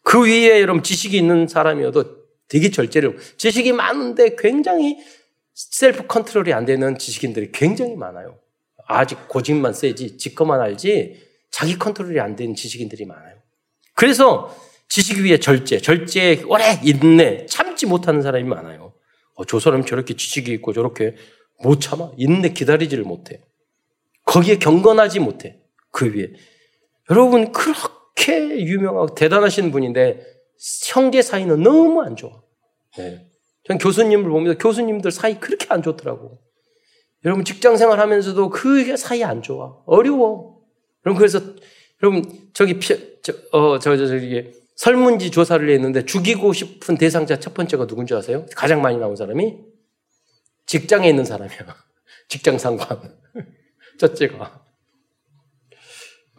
그 0.03 0.27
위에 0.27 0.61
여러분 0.61 0.83
지식이 0.83 1.17
있는 1.17 1.47
사람이어도 1.47 2.23
되게 2.49 2.71
절제를, 2.71 3.17
지식이 3.39 3.73
많은데 3.73 4.37
굉장히 4.37 4.99
셀프 5.55 6.07
컨트롤이 6.07 6.53
안 6.53 6.67
되는 6.67 6.99
지식인들이 6.99 7.53
굉장히 7.53 7.97
많아요. 7.97 8.42
아직 8.87 9.29
고집만 9.29 9.73
세지, 9.73 10.19
지거만 10.19 10.61
알지, 10.61 11.21
자기 11.51 11.79
컨트롤이 11.79 12.19
안 12.21 12.37
되는 12.37 12.55
지식인들이 12.55 13.05
많아요. 13.07 13.37
그래서 13.95 14.55
지식 14.89 15.19
위에 15.19 15.39
절제, 15.39 15.79
절제에 15.79 16.43
오래 16.47 16.81
인내, 16.83 17.47
참지 17.47 17.87
못하는 17.87 18.23
사람이 18.23 18.45
많아요. 18.45 18.93
어, 19.35 19.45
저 19.45 19.59
사람 19.59 19.85
저렇게 19.85 20.15
지식이 20.15 20.53
있고 20.55 20.73
저렇게 20.73 21.17
못 21.63 21.81
참아. 21.81 22.13
인내 22.17 22.51
기다리지를 22.51 23.05
못해. 23.05 23.41
거기에 24.25 24.59
경건하지 24.59 25.21
못해. 25.21 25.61
그 25.91 26.13
위에. 26.13 26.29
여러분, 27.11 27.53
그렇게 27.53 28.65
유명하고 28.65 29.15
대단하신 29.15 29.71
분인데 29.71 30.25
형제 30.89 31.23
사이는 31.23 31.63
너무 31.63 32.03
안 32.03 32.17
좋아. 32.17 32.43
네. 32.97 33.27
전 33.65 33.79
교수님을 33.79 34.29
보면서 34.29 34.59
교수님들 34.59 35.11
사이 35.11 35.39
그렇게 35.41 35.67
안 35.71 35.83
좋더라고. 35.83 36.39
여러분 37.25 37.45
직장 37.45 37.77
생활 37.77 38.01
하면서도 38.01 38.51
그게 38.51 38.97
사이 38.97 39.23
안 39.23 39.43
좋아. 39.43 39.79
어려워. 39.87 40.61
여러분 41.07 41.19
그래서 41.19 41.41
여러분 42.03 42.25
저기 42.53 42.79
저, 43.23 43.33
어, 43.53 43.79
저, 43.79 43.97
저, 43.97 44.07
저기 44.07 44.53
설문지 44.77 45.31
조사를 45.31 45.69
했는데 45.69 46.05
죽이고 46.05 46.53
싶은 46.53 46.97
대상자 46.97 47.39
첫 47.39 47.55
번째가 47.55 47.87
누군지 47.87 48.15
아세요? 48.15 48.47
가장 48.57 48.83
많이 48.83 48.99
나온 48.99 49.15
사람이 49.15 49.59
직장에 50.67 51.09
있는 51.09 51.25
사람이야. 51.25 51.59
직장 52.29 52.59
상관. 52.59 53.17
첫째가. 53.99 54.63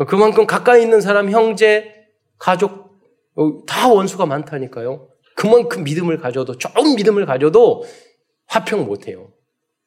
그만큼 0.07 0.47
가까이 0.47 0.81
있는 0.81 1.01
사람, 1.01 1.29
형제, 1.29 2.07
가족, 2.39 2.99
어, 3.35 3.63
다 3.65 3.87
원수가 3.87 4.25
많다니까요. 4.25 5.09
그만큼 5.35 5.83
믿음을 5.83 6.17
가져도, 6.17 6.57
조금 6.57 6.95
믿음을 6.95 7.25
가져도 7.25 7.83
화평 8.47 8.85
못 8.85 9.07
해요. 9.07 9.32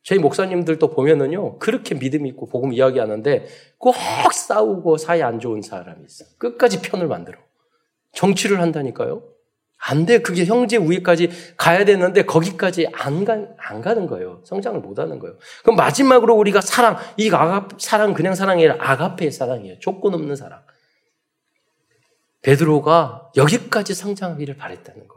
저희 0.06 0.20
목사님들도 0.20 0.90
보면은요, 0.90 1.58
그렇게 1.58 1.98
믿음 1.98 2.26
있고 2.26 2.46
복음 2.46 2.72
이야기하는데 2.72 3.48
꼭 3.76 3.96
싸우고 4.32 4.98
사이 4.98 5.20
안 5.20 5.40
좋은 5.40 5.62
사람이 5.62 6.04
있어. 6.06 6.24
끝까지 6.38 6.80
편을 6.80 7.08
만들어. 7.08 7.40
정치를 8.12 8.60
한다니까요. 8.60 9.24
안 9.78 10.06
돼. 10.06 10.22
그게 10.22 10.44
형제 10.44 10.76
우위까지 10.76 11.30
가야 11.56 11.84
되는데 11.84 12.22
거기까지 12.22 12.86
안, 12.92 13.24
가, 13.24 13.48
안 13.58 13.80
가는 13.80 14.06
거예요. 14.06 14.42
성장을 14.44 14.78
못 14.78 15.00
하는 15.00 15.18
거예요. 15.18 15.38
그럼 15.64 15.74
마지막으로 15.74 16.36
우리가 16.36 16.60
사랑, 16.60 16.98
이 17.16 17.28
아가, 17.32 17.66
사랑 17.76 18.14
그냥 18.14 18.36
사랑이 18.36 18.64
아니라 18.64 18.76
아가페의 18.78 19.32
사랑이에요. 19.32 19.80
조건 19.80 20.14
없는 20.14 20.36
사랑. 20.36 20.62
베드로가 22.42 23.32
여기까지 23.36 23.94
성장하기를 23.94 24.56
바랬다는 24.56 25.08
거예요. 25.08 25.15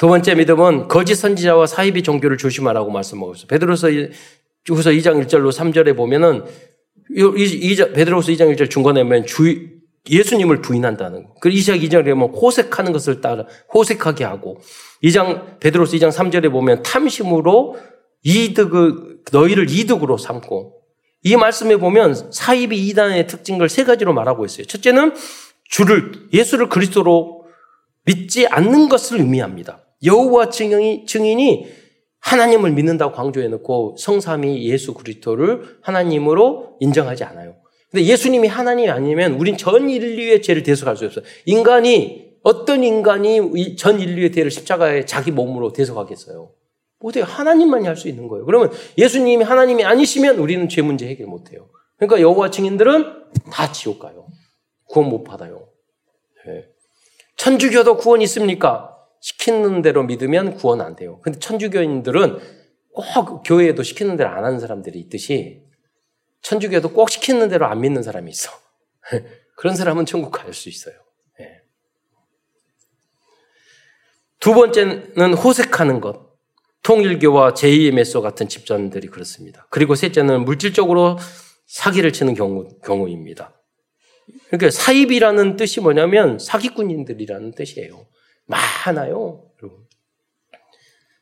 두 0.00 0.08
번째 0.08 0.34
믿음은 0.34 0.88
거짓 0.88 1.14
선지자와 1.16 1.66
사이비 1.66 2.02
종교를 2.02 2.38
조심하라고 2.38 2.90
말씀하고 2.90 3.34
있어요. 3.34 3.46
베드로서 3.48 3.88
후서 4.66 4.88
2장 4.92 5.22
1절로 5.22 5.52
3절에 5.52 5.94
보면은 5.94 6.42
베드로서 7.92 8.32
2장 8.32 8.56
1절 8.56 8.70
중간에 8.70 9.02
보면 9.02 9.26
주, 9.26 9.68
예수님을 10.08 10.62
부인한다는 10.62 11.24
거. 11.24 11.34
그리고 11.42 11.58
이시작 11.58 11.80
2장에 11.80 12.14
보면 12.14 12.30
호색하는 12.30 12.92
것을 12.92 13.20
따라 13.20 13.44
호색하게 13.74 14.24
하고 14.24 14.58
2장 15.04 15.60
베드로서 15.60 15.98
2장 15.98 16.10
3절에 16.10 16.50
보면 16.50 16.82
탐심으로 16.82 17.76
이득을 18.22 19.18
너희를 19.30 19.68
이득으로 19.68 20.16
삼고 20.16 20.80
이 21.24 21.36
말씀에 21.36 21.76
보면 21.76 22.32
사이비 22.32 22.88
이단의 22.88 23.26
특징을 23.26 23.68
세 23.68 23.84
가지로 23.84 24.14
말하고 24.14 24.46
있어요. 24.46 24.66
첫째는 24.66 25.12
주를 25.64 26.12
예수를 26.32 26.70
그리스도로 26.70 27.44
믿지 28.06 28.46
않는 28.46 28.88
것을 28.88 29.18
의미합니다. 29.18 29.84
여호와 30.04 30.50
증인이, 30.50 31.06
증인이 31.06 31.66
하나님을 32.20 32.72
믿는다고 32.72 33.14
강조해 33.14 33.48
놓고 33.48 33.96
성삼이 33.98 34.64
예수 34.68 34.94
그리스도를 34.94 35.78
하나님으로 35.82 36.76
인정하지 36.80 37.24
않아요. 37.24 37.56
근데 37.90 38.04
예수님이 38.04 38.46
하나님이 38.48 38.90
아니면 38.90 39.32
우린 39.34 39.56
전 39.56 39.90
인류의 39.90 40.42
죄를 40.42 40.62
대속할 40.62 40.96
수 40.96 41.06
없어요. 41.06 41.24
인간이 41.44 42.30
어떤 42.42 42.84
인간이 42.84 43.76
전 43.76 44.00
인류의 44.00 44.32
죄를 44.32 44.50
십자가에 44.50 45.04
자기 45.06 45.30
몸으로 45.30 45.72
대속하겠어요? 45.72 46.52
어떻게 47.02 47.22
하나님만이 47.22 47.86
할 47.86 47.96
수 47.96 48.08
있는 48.08 48.28
거예요. 48.28 48.44
그러면 48.44 48.70
예수님이 48.96 49.42
하나님이 49.44 49.84
아니시면 49.84 50.38
우리는 50.38 50.68
죄 50.68 50.82
문제 50.82 51.06
해결 51.08 51.26
못 51.26 51.52
해요. 51.52 51.68
그러니까 51.96 52.20
여호와 52.20 52.50
증인들은 52.50 53.04
다 53.50 53.72
지옥 53.72 53.98
가요. 53.98 54.26
구원 54.86 55.08
못 55.08 55.24
받아요. 55.24 55.68
네. 56.46 56.66
천주교도 57.36 57.96
구원 57.96 58.22
있습니까? 58.22 58.96
시키는 59.20 59.82
대로 59.82 60.02
믿으면 60.02 60.54
구원 60.54 60.80
안 60.80 60.96
돼요. 60.96 61.20
근데 61.22 61.38
천주교인들은 61.38 62.38
꼭 62.92 63.42
교회에도 63.44 63.82
시키는 63.82 64.16
대로 64.16 64.30
안 64.30 64.44
하는 64.44 64.58
사람들이 64.58 64.98
있듯이 64.98 65.62
천주교도 66.42 66.92
꼭 66.92 67.10
시키는 67.10 67.48
대로 67.48 67.66
안 67.66 67.80
믿는 67.80 68.02
사람이 68.02 68.30
있어. 68.30 68.50
그런 69.56 69.76
사람은 69.76 70.06
천국 70.06 70.30
갈 70.30 70.52
수 70.54 70.68
있어요. 70.68 70.94
네. 71.38 71.62
두 74.40 74.54
번째는 74.54 75.34
호색하는 75.34 76.00
것. 76.00 76.30
통일교와 76.82 77.52
제2의메소 77.52 78.22
같은 78.22 78.48
집단들이 78.48 79.08
그렇습니다. 79.08 79.66
그리고 79.68 79.94
셋째는 79.94 80.46
물질적으로 80.46 81.18
사기를 81.66 82.10
치는 82.12 82.34
경우, 82.34 82.68
경우입니다. 82.82 83.52
그러니까 84.46 84.70
사입이라는 84.70 85.56
뜻이 85.56 85.80
뭐냐면 85.80 86.38
사기꾼인들이라는 86.38 87.52
뜻이에요. 87.52 88.06
많아요. 88.50 89.50
여러분. 89.62 89.86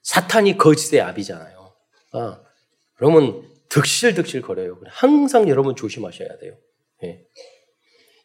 사탄이 0.03 0.57
거짓의 0.57 1.01
압이잖아요. 1.03 1.73
아, 2.13 2.41
그러면 2.95 3.43
득실득실 3.69 4.43
거려요. 4.43 4.81
항상 4.87 5.49
여러분 5.49 5.77
조심하셔야 5.77 6.39
돼요. 6.39 6.57
예. 7.05 7.27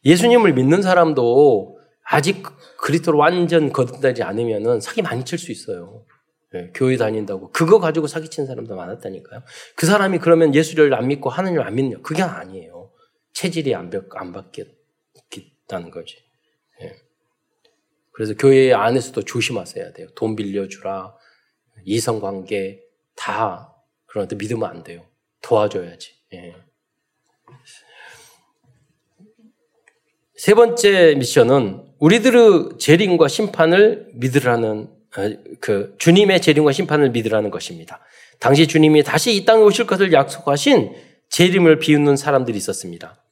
예수님을 0.06 0.54
믿는 0.54 0.82
사람도 0.82 1.80
아직 2.04 2.44
그리스도로 2.78 3.18
완전 3.18 3.72
거듭나지 3.72 4.24
않으면 4.24 4.82
사기 4.82 5.02
많이 5.02 5.24
칠 5.26 5.38
수 5.38 5.52
있어요. 5.52 6.06
예, 6.56 6.72
교회 6.74 6.98
다닌다고 6.98 7.50
그거 7.52 7.80
가지고 7.80 8.08
사기친 8.08 8.46
사람도 8.46 8.76
많았다니까요. 8.76 9.42
그 9.76 9.86
사람이 9.86 10.20
그러면 10.20 10.54
예수를 10.54 10.94
안 10.94 11.08
믿고 11.08 11.30
하나님을 11.30 11.66
안 11.66 11.76
믿냐? 11.76 11.98
그게 12.04 12.22
아니에요. 12.22 12.92
체질이 13.34 13.74
안, 13.74 13.90
안 14.12 14.32
바뀌었다는 14.32 15.90
거지. 15.92 16.23
예. 18.14 18.16
그래서 18.16 18.34
교회 18.36 18.74
안에서도 18.74 19.24
조심하셔야 19.24 19.94
돼요. 19.94 20.08
돈 20.16 20.36
빌려주라, 20.36 21.16
이성 21.86 22.20
관계 22.20 22.82
다 23.16 23.74
그런데 24.06 24.36
믿으면 24.36 24.70
안 24.70 24.84
돼요. 24.84 25.06
도와줘야지. 25.42 26.12
예. 26.34 26.56
세 30.36 30.54
번째 30.54 31.16
미션은 31.16 31.94
우리들의 32.00 32.78
재림과 32.80 33.28
심판을 33.28 34.12
믿으라는 34.14 34.90
어, 35.16 35.36
그 35.60 35.96
주님의 36.00 36.42
재림과 36.42 36.72
심판을 36.72 37.12
믿으라는 37.12 37.50
것입니다. 37.50 38.00
당시 38.40 38.68
주님이 38.68 39.04
다시 39.04 39.36
이 39.36 39.46
땅에 39.46 39.62
오실 39.62 39.88
것을 39.88 40.12
약속하신 40.12 40.96
재림을 41.30 41.80
비웃는 41.80 42.18
사람들이 42.18 42.58
있었습니다. 42.58 43.23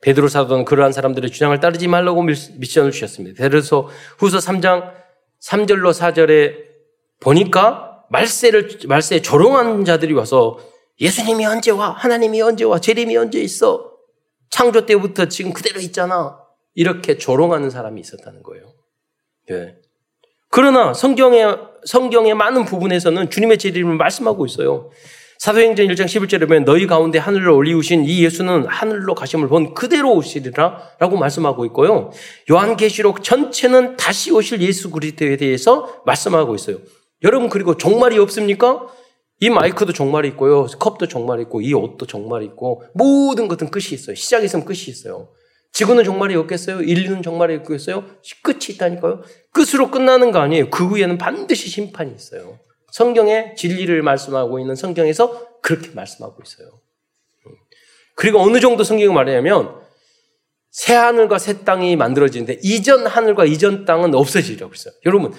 베드로 0.00 0.28
사도는 0.28 0.64
그러한 0.64 0.92
사람들의 0.92 1.30
주장을 1.30 1.58
따르지 1.60 1.88
말라고 1.88 2.22
미션을 2.22 2.92
주셨습니다. 2.92 3.42
베드로서 3.42 3.88
후서 4.18 4.38
3장 4.38 4.92
3절로 5.42 5.92
4절에 5.92 6.68
보니까 7.20 8.04
말세를 8.10 8.78
말세에 8.86 9.22
조롱한 9.22 9.84
자들이 9.84 10.14
와서 10.14 10.58
예수님이 11.00 11.46
언제 11.46 11.70
와? 11.70 11.90
하나님이 11.90 12.40
언제 12.42 12.64
와? 12.64 12.78
재림이 12.80 13.16
언제 13.16 13.40
있어? 13.40 13.92
창조 14.50 14.86
때부터 14.86 15.26
지금 15.26 15.52
그대로 15.52 15.80
있잖아. 15.80 16.38
이렇게 16.74 17.18
조롱하는 17.18 17.70
사람이 17.70 18.00
있었다는 18.00 18.42
거예요. 18.42 18.72
예. 19.50 19.76
그러나 20.50 20.94
성경의 20.94 21.58
성경의 21.84 22.34
많은 22.34 22.64
부분에서는 22.64 23.30
주님의 23.30 23.58
재림을 23.58 23.96
말씀하고 23.96 24.46
있어요. 24.46 24.90
사도행전 25.38 25.86
1장 25.86 26.06
11절에 26.06 26.48
보면 26.48 26.64
너희 26.64 26.88
가운데 26.88 27.18
하늘로 27.20 27.56
올리우신 27.56 28.04
이 28.06 28.24
예수는 28.24 28.66
하늘로 28.66 29.14
가심을 29.14 29.46
본 29.46 29.72
그대로 29.72 30.12
오시리라 30.14 30.94
라고 30.98 31.16
말씀하고 31.16 31.64
있고요. 31.66 32.10
요한계시록 32.50 33.22
전체는 33.22 33.96
다시 33.96 34.32
오실 34.32 34.60
예수 34.62 34.90
그리스도에 34.90 35.36
대해서 35.36 36.02
말씀하고 36.04 36.56
있어요. 36.56 36.78
여러분 37.22 37.48
그리고 37.48 37.76
종말이 37.76 38.18
없습니까? 38.18 38.88
이 39.38 39.48
마이크도 39.48 39.92
종말이 39.92 40.26
있고요. 40.30 40.66
컵도 40.66 41.06
종말이 41.06 41.42
있고 41.42 41.60
이 41.60 41.72
옷도 41.72 42.04
종말이 42.04 42.44
있고 42.46 42.82
모든 42.92 43.46
것은 43.46 43.70
끝이 43.70 43.92
있어요. 43.92 44.16
시작이 44.16 44.46
있으면 44.46 44.64
끝이 44.64 44.86
있어요. 44.88 45.28
지구는 45.70 46.02
종말이 46.02 46.34
없겠어요? 46.34 46.80
인류는 46.82 47.22
종말이 47.22 47.54
없겠어요? 47.56 48.04
끝이 48.42 48.70
있다니까요. 48.70 49.22
끝으로 49.52 49.92
끝나는 49.92 50.32
거 50.32 50.40
아니에요. 50.40 50.70
그 50.70 50.84
후에는 50.84 51.16
반드시 51.16 51.68
심판이 51.68 52.12
있어요. 52.12 52.58
성경의 52.90 53.54
진리를 53.56 54.02
말씀하고 54.02 54.58
있는 54.58 54.74
성경에서 54.74 55.60
그렇게 55.60 55.90
말씀하고 55.90 56.42
있어요. 56.42 56.80
그리고 58.14 58.40
어느 58.40 58.60
정도 58.60 58.84
성경이 58.84 59.12
말하냐면 59.12 59.80
새 60.70 60.94
하늘과 60.94 61.38
새 61.38 61.64
땅이 61.64 61.96
만들어지는데 61.96 62.60
이전 62.62 63.06
하늘과 63.06 63.44
이전 63.44 63.84
땅은 63.84 64.14
없어지려고 64.14 64.72
했어요. 64.72 64.94
여러분 65.06 65.32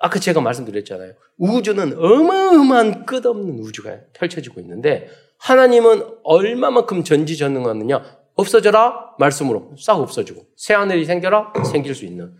아까 0.00 0.18
제가 0.18 0.40
말씀드렸잖아요. 0.40 1.14
우주는 1.38 1.96
어마어마한 1.96 3.06
끝없는 3.06 3.60
우주가 3.60 3.98
펼쳐지고 4.12 4.60
있는데 4.60 5.08
하나님은 5.38 6.04
얼마만큼 6.24 7.04
전지전능하느냐? 7.04 8.22
없어져라 8.34 9.14
말씀으로 9.18 9.74
싹 9.78 9.94
없어지고 9.94 10.46
새 10.56 10.74
하늘이 10.74 11.04
생겨라 11.04 11.52
생길 11.70 11.94
수 11.94 12.04
있는 12.04 12.34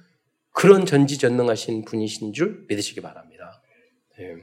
그런 0.53 0.87
전지전능하신 0.87 1.85
분이신 1.85 2.33
줄 2.33 2.65
믿으시기 2.69 3.01
바랍니다. 3.01 3.63
네. 4.19 4.37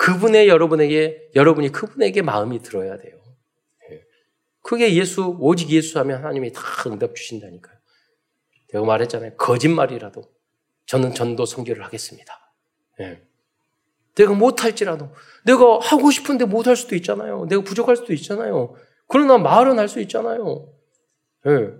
그분의 0.00 0.48
여러분에게, 0.48 1.28
여러분이 1.34 1.72
그분에게 1.72 2.22
마음이 2.22 2.62
들어야 2.62 2.96
돼요. 2.96 3.16
예. 3.90 4.00
그게 4.62 4.94
예수, 4.94 5.36
오직 5.38 5.68
예수 5.68 5.98
하면 5.98 6.20
하나님이 6.20 6.52
다 6.54 6.62
응답 6.86 7.14
주신다니까요. 7.14 7.76
내가 8.72 8.84
말했잖아요. 8.86 9.36
거짓말이라도 9.36 10.22
저는 10.86 11.12
전도 11.12 11.44
선교를 11.44 11.84
하겠습니다. 11.84 12.54
예. 13.00 13.20
내가 14.14 14.32
못할지라도 14.32 15.10
내가 15.44 15.78
하고 15.80 16.10
싶은데 16.10 16.46
못할 16.46 16.76
수도 16.76 16.94
있잖아요. 16.96 17.44
내가 17.50 17.62
부족할 17.62 17.96
수도 17.96 18.14
있잖아요. 18.14 18.74
그러나 19.06 19.36
말은 19.36 19.78
할 19.78 19.86
수 19.86 20.00
있잖아요. 20.00 20.72
예. 21.46 21.74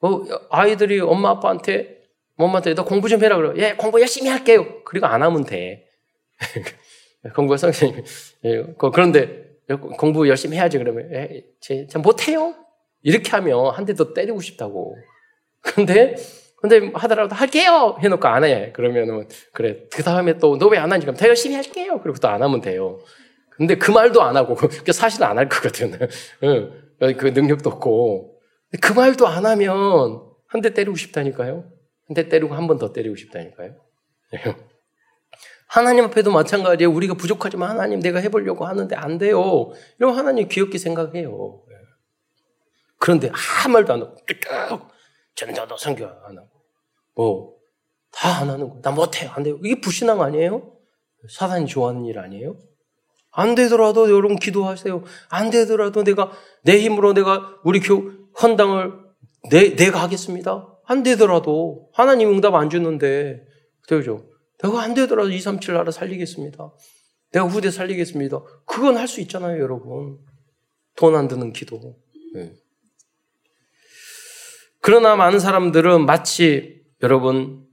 어, 0.00 0.24
아이들이 0.50 1.00
엄마 1.00 1.30
아빠한테 1.30 2.02
엄마한테 2.36 2.74
너 2.74 2.84
공부 2.84 3.08
좀 3.08 3.24
해라 3.24 3.38
그래. 3.38 3.54
예, 3.56 3.72
공부 3.76 3.98
열심히 3.98 4.28
할게요. 4.28 4.84
그리고 4.84 5.06
안 5.06 5.22
하면 5.22 5.44
돼. 5.46 5.88
공부 7.34 7.56
선생님. 7.56 8.04
예, 8.44 8.64
그런데 8.92 9.46
공부 9.98 10.28
열심히 10.28 10.56
해야지 10.56 10.78
그러면 10.78 11.08
예, 11.12 11.44
제, 11.60 11.86
저 11.88 11.98
못해요. 11.98 12.54
이렇게 13.02 13.30
하면 13.32 13.72
한 13.74 13.84
대 13.86 13.94
더 13.94 14.12
때리고 14.14 14.40
싶다고. 14.40 14.96
근데 15.62 16.16
근데 16.60 16.90
하더라도 16.94 17.34
할게요 17.34 17.96
해놓고 18.02 18.26
안 18.28 18.44
해. 18.44 18.72
그러면은 18.72 19.28
그래 19.52 19.84
그 19.92 20.02
다음에 20.02 20.38
또 20.38 20.56
너 20.58 20.68
왜 20.70 20.78
안 20.78 20.90
하니? 20.92 21.04
그럼 21.04 21.16
더 21.16 21.26
열심히 21.28 21.54
할게요. 21.56 22.00
그리고 22.02 22.18
또 22.18 22.28
안 22.28 22.42
하면 22.42 22.60
돼요. 22.60 22.98
근데 23.50 23.76
그 23.76 23.90
말도 23.90 24.22
안 24.22 24.36
하고 24.36 24.54
그 24.84 24.92
사실 24.92 25.22
안 25.24 25.38
할 25.38 25.48
거거든. 25.48 25.92
응. 26.44 26.82
그 27.18 27.26
능력도 27.28 27.68
없고 27.70 28.40
그 28.80 28.92
말도 28.92 29.26
안 29.26 29.46
하면 29.46 30.22
한 30.48 30.60
대 30.62 30.72
때리고 30.74 30.96
싶다니까요. 30.96 31.64
한 32.08 32.14
대 32.14 32.28
때리고 32.28 32.54
한 32.54 32.66
번 32.66 32.78
더 32.78 32.92
때리고 32.92 33.16
싶다니까요. 33.16 33.74
하나님 35.66 36.04
앞에도 36.04 36.30
마찬가지예요. 36.30 36.90
우리가 36.92 37.14
부족하지만 37.14 37.70
하나님 37.70 38.00
내가 38.00 38.20
해보려고 38.20 38.66
하는데 38.66 38.94
안 38.96 39.18
돼요. 39.18 39.70
이러면 39.98 40.16
하나님 40.16 40.48
귀엽게 40.48 40.78
생각해요. 40.78 41.62
그런데 42.98 43.30
아무 43.64 43.74
말도 43.74 43.92
안 43.92 44.02
하고 44.02 44.16
뚝뚝 44.26 44.88
전도도 45.34 45.76
선교 45.76 46.06
안 46.06 46.38
하고 46.38 46.48
뭐 47.14 47.56
다 48.12 48.40
안 48.40 48.48
하는 48.48 48.68
거. 48.70 48.80
나 48.80 48.90
못해요. 48.92 49.30
안 49.34 49.42
돼요. 49.42 49.58
이게 49.62 49.78
불신앙 49.80 50.22
아니에요? 50.22 50.72
사단이 51.28 51.66
좋아하는 51.66 52.06
일 52.06 52.18
아니에요? 52.18 52.56
안 53.30 53.54
되더라도 53.54 54.10
여러분 54.10 54.38
기도하세요. 54.38 55.04
안 55.28 55.50
되더라도 55.50 56.02
내가 56.02 56.32
내 56.62 56.80
힘으로 56.80 57.12
내가 57.12 57.58
우리 57.62 57.80
교 57.80 58.10
헌당을 58.40 58.92
내, 59.50 59.76
내가 59.76 60.02
하겠습니다. 60.02 60.66
안 60.86 61.02
되더라도 61.02 61.90
하나님 61.92 62.30
응답 62.30 62.54
안 62.54 62.70
주는데 62.70 63.44
그죠? 63.86 64.24
내가 64.62 64.82
안 64.82 64.94
되더라도 64.94 65.30
2, 65.30 65.38
3, 65.40 65.60
7 65.60 65.74
나라 65.74 65.90
살리겠습니다. 65.90 66.70
내가 67.32 67.46
후대 67.46 67.70
살리겠습니다. 67.70 68.40
그건 68.66 68.96
할 68.96 69.06
수 69.08 69.20
있잖아요, 69.20 69.60
여러분. 69.60 70.18
돈 70.96 71.14
안 71.14 71.28
드는 71.28 71.52
기도. 71.52 71.96
네. 72.34 72.52
그러나 74.80 75.16
많은 75.16 75.38
사람들은 75.40 76.06
마치 76.06 76.80
여러분 77.02 77.66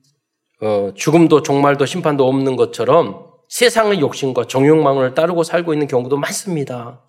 어, 0.61 0.91
죽음도 0.95 1.41
종말도 1.43 1.85
심판도 1.85 2.27
없는 2.27 2.55
것처럼 2.55 3.31
세상의 3.49 3.99
욕심과 3.99 4.47
정욕망을 4.47 5.13
따르고 5.13 5.43
살고 5.43 5.73
있는 5.73 5.87
경우도 5.87 6.17
많습니다. 6.17 7.03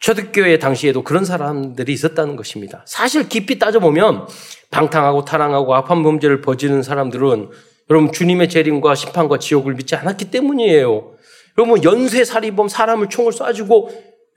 초대교회 0.00 0.58
당시에도 0.58 1.02
그런 1.02 1.24
사람들이 1.24 1.92
있었다는 1.92 2.36
것입니다. 2.36 2.84
사실 2.86 3.28
깊이 3.28 3.58
따져보면 3.58 4.26
방탕하고 4.70 5.24
타랑하고 5.24 5.74
악한 5.74 6.02
범죄를 6.02 6.40
벌지는 6.40 6.82
사람들은 6.82 7.50
여러분 7.90 8.12
주님의 8.12 8.48
재림과 8.48 8.94
심판과 8.94 9.38
지옥을 9.38 9.74
믿지 9.74 9.94
않았기 9.94 10.30
때문이에요. 10.30 11.14
여러분 11.56 11.82
연쇄살이범 11.82 12.68
사람을 12.68 13.08
총을 13.08 13.32
쏴주고 13.32 13.88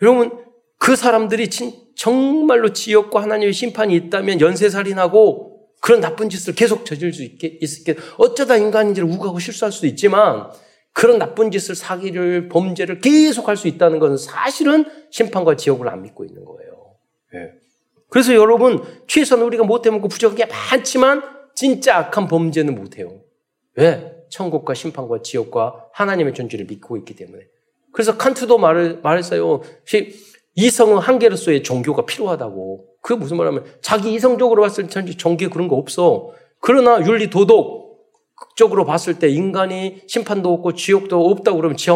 여러분 0.02 0.32
그 0.78 0.96
사람들이 0.96 1.50
진, 1.50 1.74
정말로 1.96 2.74
지옥과 2.74 3.22
하나님의 3.22 3.54
심판이 3.54 3.96
있다면 3.96 4.42
연쇄 4.42 4.70
살인하고 4.70 5.68
그런 5.82 6.00
나쁜 6.00 6.30
짓을 6.30 6.56
계속 6.56 6.86
저질 6.86 7.14
수 7.14 7.24
있게, 7.24 7.60
있게 7.62 7.96
어쩌다 8.18 8.56
인간인지를 8.56 9.08
우가고 9.10 9.40
실수할 9.40 9.72
수도 9.72 9.88
있지만 9.88 10.50
그런 10.94 11.20
나쁜 11.20 11.52
짓을 11.52 11.76
사기를 11.76 12.50
범죄를 12.50 13.00
계속 13.00 13.48
할 13.48 13.58
수 13.58 13.68
있다는 13.68 14.00
것은 14.00 14.18
사실은 14.18 14.86
심판과 15.12 15.56
지옥을 15.56 15.88
안 15.90 16.02
믿고 16.02 16.26
있는 16.26 16.44
거예요. 16.44 16.72
네. 17.34 17.52
그래서 18.10 18.34
여러분 18.34 18.84
최소한 19.08 19.46
우리가 19.46 19.64
못해 19.64 19.90
먹고 19.90 20.08
부족한 20.08 20.38
게 20.38 20.46
많지만 20.46 21.24
진짜 21.56 21.98
악한 21.98 22.28
범죄는 22.28 22.76
못해요. 22.76 23.22
왜? 23.76 24.18
천국과 24.30 24.74
심판과 24.74 25.22
지옥과 25.22 25.90
하나님의 25.94 26.34
존재를 26.34 26.66
믿고 26.66 26.98
있기 26.98 27.16
때문에. 27.16 27.44
그래서 27.92 28.18
칸트도 28.18 28.58
말을, 28.58 29.02
말했어요. 29.02 29.62
이성은 30.56 30.98
한계로서의 31.00 31.64
종교가 31.64 32.06
필요하다고. 32.06 32.88
그게 33.02 33.20
무슨 33.20 33.38
말하면 33.38 33.66
자기 33.82 34.14
이성적으로 34.14 34.62
봤을 34.62 34.88
때 34.88 35.06
종교에 35.06 35.50
그런 35.50 35.68
거 35.68 35.76
없어. 35.76 36.32
그러나 36.60 37.06
윤리 37.06 37.30
도덕적으로 37.30 38.86
봤을 38.86 39.20
때 39.20 39.28
인간이 39.28 40.02
심판도 40.08 40.54
없고 40.54 40.74
지옥도 40.74 41.26
없다고 41.30 41.58
그러면 41.58 41.78
지 41.78 41.90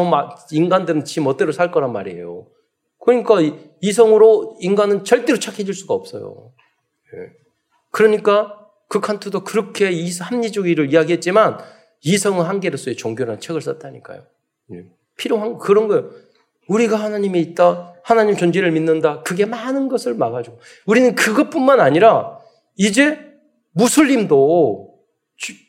인간들은 0.51 1.05
지 1.05 1.21
멋대로 1.21 1.51
살 1.51 1.71
거란 1.71 1.93
말이에요. 1.93 2.47
그러니까 2.99 3.35
이성으로 3.81 4.57
인간은 4.59 5.03
절대로 5.03 5.37
착해질 5.37 5.73
수가 5.73 5.93
없어요. 5.93 6.51
예. 7.13 7.31
그러니까 7.91 8.64
그 8.87 8.99
칸트도 8.99 9.43
그렇게 9.43 9.91
합리주의를 10.21 10.93
이야기했지만 10.93 11.57
이성은 12.01 12.45
한계로서의 12.45 12.95
종교라는 12.97 13.39
책을 13.39 13.61
썼다니까요. 13.61 14.23
예. 14.73 14.85
필요한 15.17 15.57
그런 15.57 15.87
거예요. 15.87 16.11
우리가 16.67 16.97
하나님이 16.97 17.41
있다, 17.41 17.93
하나님 18.03 18.35
존재를 18.35 18.71
믿는다. 18.71 19.21
그게 19.23 19.45
많은 19.45 19.87
것을 19.87 20.15
막아주고 20.15 20.59
우리는 20.85 21.15
그것뿐만 21.15 21.79
아니라 21.79 22.39
이제 22.75 23.19
무슬림도 23.71 24.95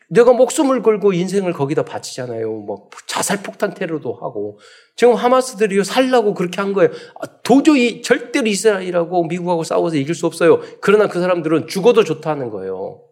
내가 0.09 0.33
목숨을 0.33 0.83
걸고 0.83 1.13
인생을 1.13 1.53
거기다 1.53 1.85
바치잖아요. 1.85 2.51
뭐 2.51 2.89
자살 3.07 3.43
폭탄 3.43 3.75
테러도 3.75 4.15
하고 4.15 4.59
지금 4.95 5.15
하마스들이 5.15 5.83
살라고 5.83 6.35
그렇게 6.35 6.61
한 6.61 6.73
거예요. 6.73 6.91
아, 7.21 7.27
도저히 7.43 8.03
절대로 8.03 8.47
이스라엘하고 8.47 9.25
미국하고 9.25 9.65
싸워서 9.65 9.97
이길 9.97 10.15
수 10.15 10.27
없어요. 10.27 10.61
그러나 10.81 11.09
그 11.09 11.21
사람들은 11.21 11.67
죽어도 11.67 12.05
좋다는 12.05 12.51
거예요. 12.51 13.03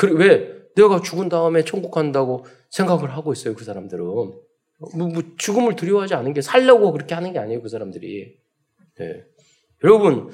그, 0.00 0.16
왜? 0.16 0.48
내가 0.76 1.02
죽은 1.02 1.28
다음에 1.28 1.62
천국 1.62 1.90
간다고 1.90 2.46
생각을 2.70 3.14
하고 3.14 3.34
있어요, 3.34 3.54
그 3.54 3.64
사람들은. 3.64 4.02
뭐, 4.02 4.40
뭐 4.94 5.22
죽음을 5.36 5.76
두려워하지 5.76 6.14
않은 6.14 6.32
게 6.32 6.40
살려고 6.40 6.90
그렇게 6.92 7.14
하는 7.14 7.34
게 7.34 7.38
아니에요, 7.38 7.60
그 7.60 7.68
사람들이. 7.68 8.38
네. 8.98 9.24
여러분, 9.84 10.30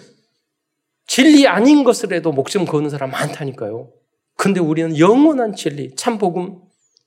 진리 1.08 1.48
아닌 1.48 1.82
것을 1.82 2.12
해도 2.12 2.30
목숨 2.30 2.64
거는 2.64 2.90
사람 2.90 3.10
많다니까요. 3.10 3.92
근데 4.36 4.60
우리는 4.60 4.96
영원한 5.00 5.56
진리, 5.56 5.96
참 5.96 6.18
복음, 6.18 6.60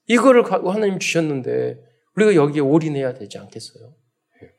이거를 0.07 0.43
갖고 0.43 0.71
하나님 0.71 0.99
주셨는데, 0.99 1.81
우리가 2.17 2.35
여기에 2.35 2.59
올인해야 2.59 3.13
되지 3.13 3.37
않겠어요? 3.37 3.93
네. 4.41 4.49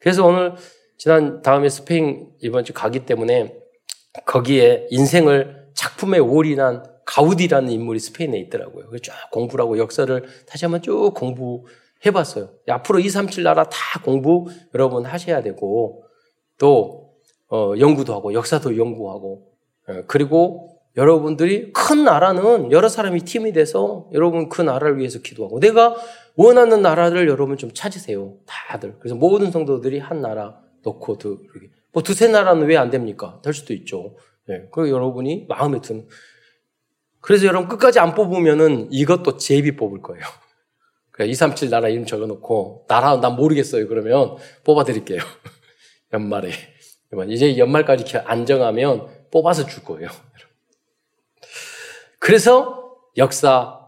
그래서 0.00 0.26
오늘, 0.26 0.56
지난 0.98 1.42
다음에 1.42 1.68
스페인 1.68 2.28
이번 2.40 2.64
주 2.64 2.72
가기 2.72 3.06
때문에, 3.06 3.56
거기에 4.24 4.88
인생을 4.90 5.68
작품에 5.74 6.18
올인한 6.18 6.95
가우디라는 7.06 7.70
인물이 7.70 7.98
스페인에 8.00 8.38
있더라고요. 8.40 8.90
쭉 9.00 9.12
공부를 9.32 9.62
하고 9.64 9.78
역사를 9.78 10.22
다시 10.46 10.64
한번 10.64 10.82
쭉 10.82 11.12
공부해 11.14 12.10
봤어요. 12.12 12.50
앞으로 12.68 12.98
2, 12.98 13.08
3, 13.08 13.28
7 13.28 13.44
나라 13.44 13.64
다 13.64 13.78
공부 14.04 14.46
여러분 14.74 15.06
하셔야 15.06 15.42
되고 15.42 16.04
또 16.58 17.14
어, 17.48 17.72
연구도 17.78 18.12
하고 18.12 18.34
역사도 18.34 18.76
연구하고 18.76 19.52
예, 19.88 20.02
그리고 20.08 20.80
여러분들이 20.96 21.72
큰 21.72 22.04
나라는 22.04 22.72
여러 22.72 22.88
사람이 22.88 23.20
팀이 23.20 23.52
돼서 23.52 24.08
여러분 24.12 24.48
그 24.48 24.62
나라를 24.62 24.98
위해서 24.98 25.20
기도하고 25.20 25.60
내가 25.60 25.94
원하는 26.36 26.82
나라를 26.82 27.28
여러분 27.28 27.56
좀 27.56 27.70
찾으세요. 27.72 28.34
다들. 28.46 28.96
그래서 28.98 29.14
모든 29.14 29.50
성도들이 29.50 29.98
한 29.98 30.20
나라 30.22 30.58
놓고 30.82 31.18
두, 31.18 31.38
뭐 31.92 32.02
두세 32.02 32.28
나라는 32.28 32.66
왜 32.66 32.76
안 32.76 32.90
됩니까? 32.90 33.40
될 33.44 33.52
수도 33.54 33.74
있죠. 33.74 34.16
예. 34.48 34.68
그리고 34.72 34.88
여러분이 34.90 35.46
마음에 35.48 35.80
드는 35.80 36.06
그래서 37.26 37.46
여러분 37.46 37.68
끝까지 37.68 37.98
안 37.98 38.14
뽑으면은 38.14 38.86
이것도 38.92 39.36
제비 39.36 39.74
뽑을 39.74 40.00
거예요. 40.00 40.22
237 41.18 41.70
나라 41.70 41.88
이름 41.88 42.06
적어놓고 42.06 42.84
나라 42.86 43.16
난 43.20 43.34
모르겠어요. 43.34 43.88
그러면 43.88 44.36
뽑아드릴게요. 44.62 45.18
연말에 46.14 46.52
이제 47.28 47.58
연말까지 47.58 48.18
안정하면 48.18 49.08
뽑아서 49.32 49.66
줄 49.66 49.82
거예요. 49.82 50.08
그래서 52.20 52.94
역사, 53.16 53.80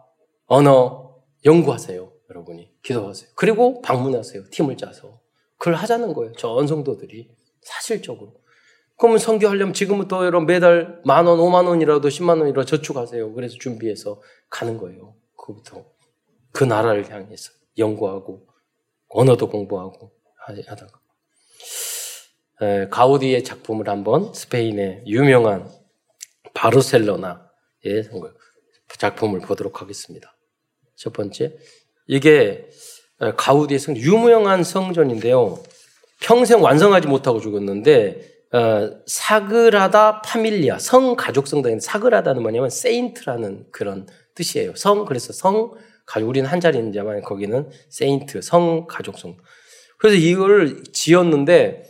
언어 0.46 1.14
연구하세요. 1.44 2.12
여러분이 2.30 2.72
기도하세요. 2.82 3.30
그리고 3.36 3.80
방문하세요. 3.82 4.50
팀을 4.50 4.76
짜서 4.76 5.20
그걸 5.58 5.74
하자는 5.74 6.12
거예요. 6.12 6.32
전 6.32 6.66
성도들이 6.66 7.30
사실적으로. 7.60 8.34
그러면 8.98 9.18
성교하려면 9.18 9.74
지금부터 9.74 10.26
여러분 10.26 10.46
매달 10.46 11.00
만 11.04 11.26
원, 11.26 11.38
오만 11.38 11.66
원이라도 11.66 12.10
십만 12.10 12.40
원이라도 12.40 12.64
저축하세요. 12.64 13.32
그래서 13.32 13.56
준비해서 13.58 14.20
가는 14.50 14.76
거예요. 14.76 15.14
그부터 15.36 15.86
그 16.52 16.64
나라를 16.64 17.08
향해서 17.08 17.52
연구하고 17.78 18.46
언어도 19.08 19.48
공부하고 19.48 20.10
하다가 20.66 21.00
가우디의 22.90 23.44
작품을 23.44 23.88
한번 23.88 24.34
스페인의 24.34 25.04
유명한 25.06 25.70
바르셀로나의 26.54 27.38
작품을 28.98 29.40
보도록 29.40 29.80
하겠습니다. 29.80 30.36
첫 30.96 31.12
번째, 31.12 31.56
이게 32.08 32.68
가우디의 33.36 33.78
성 33.78 33.96
유명한 33.96 34.64
성전인데요. 34.64 35.62
평생 36.20 36.60
완성하지 36.60 37.06
못하고 37.06 37.38
죽었는데 37.38 38.37
어, 38.52 38.90
사그라다 39.06 40.22
파밀리아 40.22 40.78
성 40.78 41.16
가족 41.16 41.46
성당인 41.46 41.80
사그라다는 41.80 42.42
뭐냐면 42.42 42.70
세인트라는 42.70 43.66
그런 43.70 44.06
뜻이에요. 44.34 44.74
성 44.74 45.04
그래서 45.04 45.32
성 45.32 45.72
가족 46.06 46.28
우리는 46.28 46.48
한 46.48 46.60
자리인지만 46.60 47.22
거기는 47.22 47.68
세인트 47.90 48.40
성 48.42 48.86
가족 48.86 49.18
성. 49.18 49.36
그래서 49.98 50.16
이걸 50.16 50.82
지었는데 50.92 51.82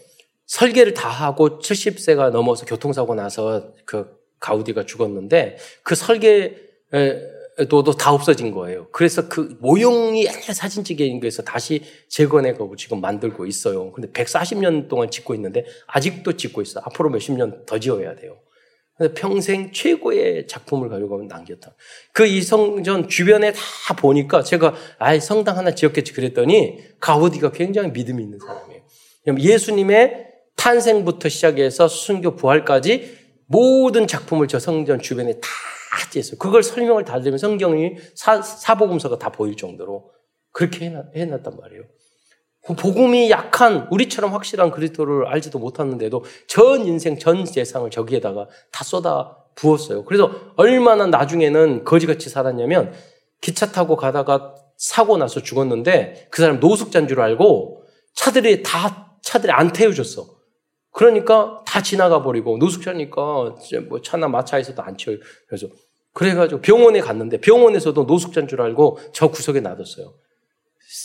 설계를 0.47 0.95
다 0.95 1.09
하고 1.09 1.59
70세가 1.59 2.31
넘어서 2.31 2.65
교통사고 2.67 3.15
나서 3.15 3.75
그 3.85 4.19
가우디가 4.41 4.85
죽었는데 4.87 5.59
그 5.83 5.95
설계 5.95 6.57
도 7.67 7.83
다 7.83 8.13
없어진 8.13 8.53
거예요. 8.53 8.89
그래서 8.93 9.29
그 9.29 9.57
모형이 9.61 10.25
옛날 10.27 10.43
사진찍인 10.55 11.19
거에서 11.21 11.43
다시 11.43 11.83
재건해가고 12.09 12.77
지금 12.77 13.01
만들고 13.01 13.47
있어요. 13.47 13.91
근데 13.93 14.09
140년 14.13 14.89
동안 14.89 15.11
짓고 15.11 15.35
있는데 15.35 15.65
아직도 15.89 16.37
짓고 16.37 16.63
있어. 16.63 16.81
앞으로 16.85 17.11
몇십 17.11 17.35
년 17.37 17.65
더 17.67 17.79
지어야 17.79 18.15
돼요. 18.15 18.37
평생 19.15 19.71
최고의 19.73 20.47
작품을 20.49 20.89
가지고 20.89 21.23
남겼다. 21.29 21.75
그 22.13 22.27
이 22.27 22.43
성전 22.43 23.09
주변에 23.09 23.53
다 23.53 23.95
보니까 23.97 24.43
제가 24.43 24.75
아예 24.99 25.21
성당 25.21 25.57
하나 25.57 25.73
지었겠지 25.75 26.13
그랬더니 26.13 26.79
가우디가 27.01 27.53
굉장히 27.53 27.91
믿음이 27.91 28.23
있는 28.23 28.39
사람이에요. 28.39 28.83
예수님의 29.39 30.27
탄생부터 30.57 31.29
시작해서 31.29 31.87
순교 31.87 32.35
부활까지 32.37 33.17
모든 33.47 34.07
작품을 34.07 34.49
저 34.49 34.59
성전 34.59 35.01
주변에 35.01 35.35
다 35.35 35.49
찌었어요. 36.11 36.39
그걸 36.39 36.63
설명을 36.63 37.05
다 37.05 37.19
드리면 37.19 37.39
성경이 37.39 37.97
사, 38.15 38.43
사복음서가 38.43 39.19
다 39.19 39.31
보일 39.31 39.57
정도로 39.57 40.11
그렇게 40.53 40.87
해놨, 40.87 41.07
해놨단 41.15 41.57
말이에요. 41.57 41.83
그 42.67 42.75
복음이 42.75 43.31
약한 43.31 43.89
우리처럼 43.91 44.33
확실한 44.33 44.71
그리스도를 44.71 45.27
알지도 45.27 45.59
못하는데도 45.59 46.25
전 46.49 46.87
인생 46.87 47.19
전 47.19 47.45
재상을 47.45 47.89
저기에다가 47.91 48.49
다 48.71 48.85
쏟아 48.85 49.37
부었어요. 49.55 50.05
그래서 50.05 50.31
얼마나 50.57 51.07
나중에는 51.07 51.85
거지같이 51.85 52.29
살았냐면 52.29 52.93
기차 53.41 53.73
타고 53.73 53.97
가다가 53.97 54.55
사고 54.77 55.17
나서 55.17 55.43
죽었는데 55.43 56.29
그 56.31 56.43
사람 56.43 56.61
노숙자인 56.61 57.09
줄 57.09 57.21
알고 57.21 57.85
차들이 58.15 58.63
다 58.63 59.17
차들이 59.23 59.53
안 59.53 59.73
태워줬어. 59.73 60.38
그러니까 60.93 61.63
다 61.67 61.83
지나가 61.83 62.23
버리고 62.23 62.57
노숙자니까 62.59 63.23
뭐 63.89 64.03
차나 64.03 64.29
마차에서도 64.29 64.83
안 64.83 64.97
치워요. 64.97 65.19
그래서 65.47 65.69
그래가지고 66.13 66.61
병원에 66.61 67.01
갔는데 67.01 67.41
병원에서도 67.41 68.03
노숙자인 68.05 68.49
줄 68.49 68.61
알고 68.61 68.99
저 69.13 69.29
구석에 69.31 69.61
놔뒀어요. 69.61 70.15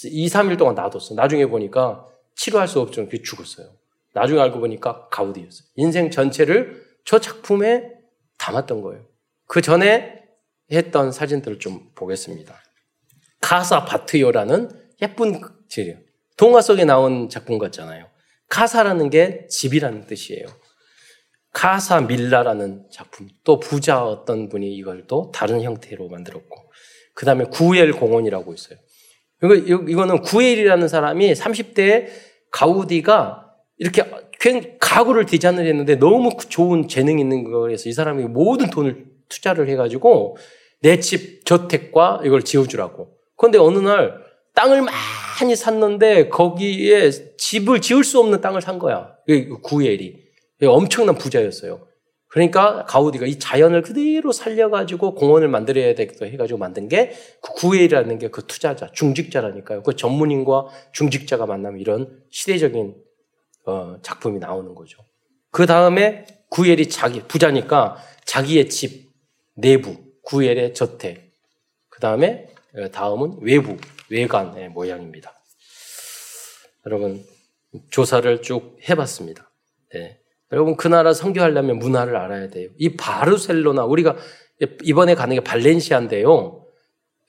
2, 0.05 0.27
3일 0.27 0.57
동안 0.57 0.75
놔뒀어. 0.75 1.15
나중에 1.15 1.45
보니까 1.45 2.05
치료할 2.36 2.67
수 2.67 2.79
없죠. 2.79 3.07
그 3.07 3.21
죽었어요. 3.21 3.67
나중에 4.13 4.39
알고 4.39 4.59
보니까 4.59 5.07
가우디였어요. 5.09 5.67
인생 5.75 6.09
전체를 6.09 6.84
저 7.05 7.19
작품에 7.19 7.91
담았던 8.38 8.81
거예요. 8.81 9.03
그 9.47 9.61
전에 9.61 10.23
했던 10.71 11.11
사진들을 11.11 11.59
좀 11.59 11.91
보겠습니다. 11.95 12.55
카사 13.41 13.86
바트요라는 13.86 14.69
예쁜 15.01 15.41
질이에요. 15.67 15.97
동화 16.38 16.61
속에 16.61 16.86
나온 16.86 17.29
작품 17.29 17.57
같잖아요. 17.57 18.07
카사라는 18.53 19.09
게 19.09 19.47
집이라는 19.49 20.05
뜻이에요. 20.05 20.45
카사 21.51 22.01
밀라라는 22.01 22.85
작품. 22.91 23.27
또 23.43 23.59
부자 23.59 24.05
어떤 24.05 24.47
분이 24.47 24.75
이걸 24.75 25.05
또 25.07 25.31
다른 25.33 25.63
형태로 25.63 26.07
만들었고. 26.07 26.55
그 27.15 27.25
다음에 27.25 27.45
구엘 27.45 27.93
공원이라고 27.93 28.53
있어요. 28.53 28.77
이거, 29.43 29.55
이거는 29.55 30.21
구엘이라는 30.21 30.87
사람이 30.87 31.33
30대에 31.33 32.09
가우디가 32.51 33.49
이렇게 33.77 34.03
가구를 34.79 35.25
디자인을 35.25 35.65
했는데 35.65 35.95
너무 35.95 36.29
좋은 36.47 36.87
재능 36.87 37.17
있는 37.17 37.43
거에서 37.51 37.89
이 37.89 37.93
사람이 37.93 38.25
모든 38.25 38.69
돈을 38.69 39.05
투자를 39.29 39.67
해가지고 39.67 40.37
내 40.83 40.99
집 40.99 41.43
저택과 41.45 42.21
이걸 42.23 42.43
지어주라고. 42.43 43.17
그런데 43.35 43.57
어느 43.57 43.79
날 43.79 44.21
땅을 44.53 44.83
많이 45.41 45.55
샀는데 45.55 46.29
거기에 46.29 47.09
집을 47.38 47.81
지을 47.81 48.03
수 48.03 48.19
없는 48.19 48.41
땅을 48.41 48.61
산 48.61 48.79
거야. 48.79 49.15
구엘이. 49.63 50.23
엄청난 50.65 51.15
부자였어요. 51.15 51.88
그러니까 52.27 52.86
가우디가 52.86 53.27
이 53.27 53.38
자연을 53.38 53.84
그대로 53.84 54.31
살려가지고 54.31 55.13
공원을 55.13 55.49
만들어야 55.49 55.93
되겠다 55.93 56.25
해가지고 56.25 56.57
만든 56.57 56.88
게 56.88 57.11
그 57.41 57.53
구엘이라는 57.53 58.17
게 58.17 58.29
그 58.29 58.47
투자자, 58.47 58.89
중직자라니까요. 58.91 59.84
그 59.84 59.95
전문인과 59.95 60.67
중직자가 60.93 61.45
만나면 61.45 61.79
이런 61.79 62.23
시대적인 62.31 62.95
어, 63.65 63.97
작품이 64.01 64.39
나오는 64.39 64.73
거죠. 64.73 64.97
그 65.51 65.65
다음에 65.65 66.25
구엘이 66.49 66.89
자기 66.89 67.21
부자니까 67.21 67.97
자기의 68.25 68.69
집 68.69 69.11
내부, 69.55 69.95
구엘의 70.23 70.73
저택. 70.73 71.34
그 71.89 71.99
다음에 71.99 72.47
어, 72.75 72.88
다음은 72.89 73.39
외부, 73.41 73.77
외관의 74.14 74.70
모양입니다. 74.70 75.34
여러분 76.86 77.26
조사를 77.89 78.41
쭉 78.41 78.78
해봤습니다. 78.88 79.51
네. 79.93 80.20
여러분 80.51 80.78
그 80.78 80.88
나라 80.88 81.14
선교하려면 81.14 81.80
문화를 81.80 82.16
알아야 82.16 82.49
돼요. 82.49 82.70
이 82.78 82.95
바르셀로나 82.95 83.86
우리가 83.86 84.16
이번에 84.84 85.16
가는 85.16 85.36
게 85.36 85.41
발렌시아인데요. 85.41 86.66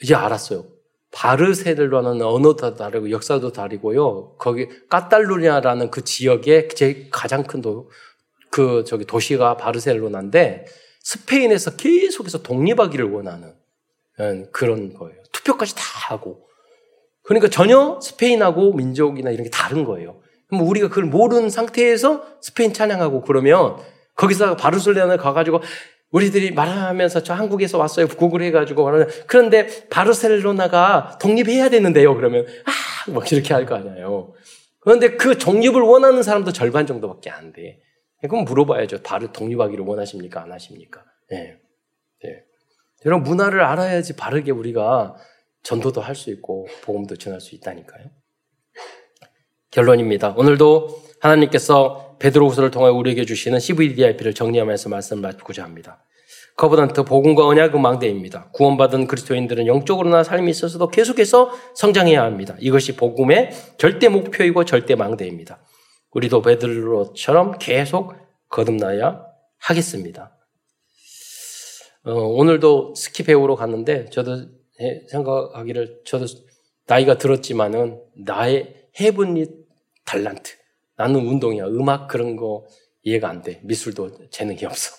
이제 0.02 0.14
알았어요. 0.14 0.66
바르셀로나는 1.10 2.22
언어도 2.22 2.74
다르고 2.74 3.10
역사도 3.10 3.52
다르고요. 3.52 4.36
거기 4.36 4.68
까탈루냐라는 4.88 5.90
그 5.90 6.04
지역의 6.04 6.68
제 6.70 7.08
가장 7.10 7.44
큰 7.44 7.62
도, 7.62 7.90
그 8.50 8.84
저기 8.84 9.04
도시가 9.04 9.56
바르셀로나인데 9.56 10.66
스페인에서 11.00 11.76
계속해서 11.76 12.42
독립하기를 12.42 13.10
원하는 13.10 13.54
그런 14.52 14.92
거예요. 14.92 15.22
투표까지 15.32 15.74
다 15.76 15.82
하고. 16.08 16.48
그러니까 17.24 17.48
전혀 17.48 17.98
스페인하고 18.02 18.74
민족이나 18.74 19.30
이런 19.30 19.44
게 19.44 19.50
다른 19.50 19.84
거예요. 19.84 20.20
그럼 20.48 20.66
우리가 20.68 20.88
그걸 20.88 21.04
모르는 21.04 21.48
상태에서 21.50 22.24
스페인 22.40 22.72
찬양하고 22.72 23.22
그러면 23.22 23.76
거기서 24.14 24.56
바르셀로나에 24.56 25.16
가가지고 25.16 25.60
우리들이 26.10 26.52
말하면서 26.52 27.22
저 27.24 27.34
한국에서 27.34 27.78
왔어요. 27.78 28.06
구글 28.06 28.42
해가지고 28.42 28.84
말하는 28.84 29.08
그런데 29.26 29.66
바르셀로나가 29.88 31.18
독립해야 31.20 31.70
되는데요. 31.70 32.14
그러면 32.14 32.46
아, 32.66 33.10
뭐 33.10 33.24
이렇게 33.30 33.52
할 33.52 33.66
거 33.66 33.74
아니에요. 33.74 34.32
그런데 34.80 35.16
그 35.16 35.38
독립을 35.38 35.80
원하는 35.80 36.22
사람도 36.22 36.52
절반 36.52 36.86
정도밖에 36.86 37.30
안 37.30 37.52
돼. 37.52 37.80
그럼 38.28 38.44
물어봐야죠. 38.44 39.02
바로 39.02 39.32
독립하기를 39.32 39.84
원하십니까? 39.84 40.42
안 40.42 40.52
하십니까? 40.52 41.02
네. 41.30 41.56
네. 42.22 42.42
이런 43.04 43.22
문화를 43.22 43.62
알아야지 43.64 44.14
바르게 44.16 44.52
우리가 44.52 45.16
전도도 45.64 46.00
할 46.00 46.14
수 46.14 46.30
있고 46.30 46.68
복음도 46.82 47.16
전할 47.16 47.40
수 47.40 47.54
있다니까요. 47.56 48.04
결론입니다. 49.70 50.34
오늘도 50.36 51.02
하나님께서 51.20 52.16
베드로후서를 52.20 52.70
통해 52.70 52.90
우리에게 52.90 53.24
주시는 53.24 53.58
CVDIP를 53.58 54.34
정리하면서 54.34 54.88
말씀을 54.88 55.22
마치고자 55.22 55.64
합니다. 55.64 56.04
Covenant 56.56 57.02
복음과 57.04 57.46
언약은 57.46 57.80
망대입니다. 57.82 58.50
구원받은 58.52 59.08
그리스도인들은 59.08 59.66
영적으로나 59.66 60.22
삶이 60.22 60.48
있어서도 60.50 60.88
계속해서 60.88 61.50
성장해야 61.74 62.22
합니다. 62.22 62.54
이것이 62.60 62.94
복음의 62.94 63.50
절대 63.76 64.08
목표이고 64.08 64.64
절대 64.64 64.94
망대입니다. 64.94 65.60
우리도 66.12 66.42
베드로처럼 66.42 67.58
계속 67.58 68.14
거듭나야 68.50 69.24
하겠습니다. 69.58 70.38
어, 72.04 72.12
오늘도 72.12 72.94
스키 72.94 73.24
배우러 73.24 73.56
갔는데 73.56 74.04
저도 74.10 74.46
생각하기를 75.08 76.02
저도 76.04 76.26
나이가 76.86 77.16
들었지만은 77.18 78.02
나의 78.16 78.88
heavenly 79.00 79.46
달란트. 80.04 80.52
나는 80.96 81.20
운동이야. 81.26 81.66
음악 81.66 82.08
그런 82.08 82.36
거 82.36 82.66
이해가 83.02 83.28
안 83.28 83.42
돼. 83.42 83.60
미술도 83.64 84.30
재능이 84.30 84.64
없어. 84.64 84.94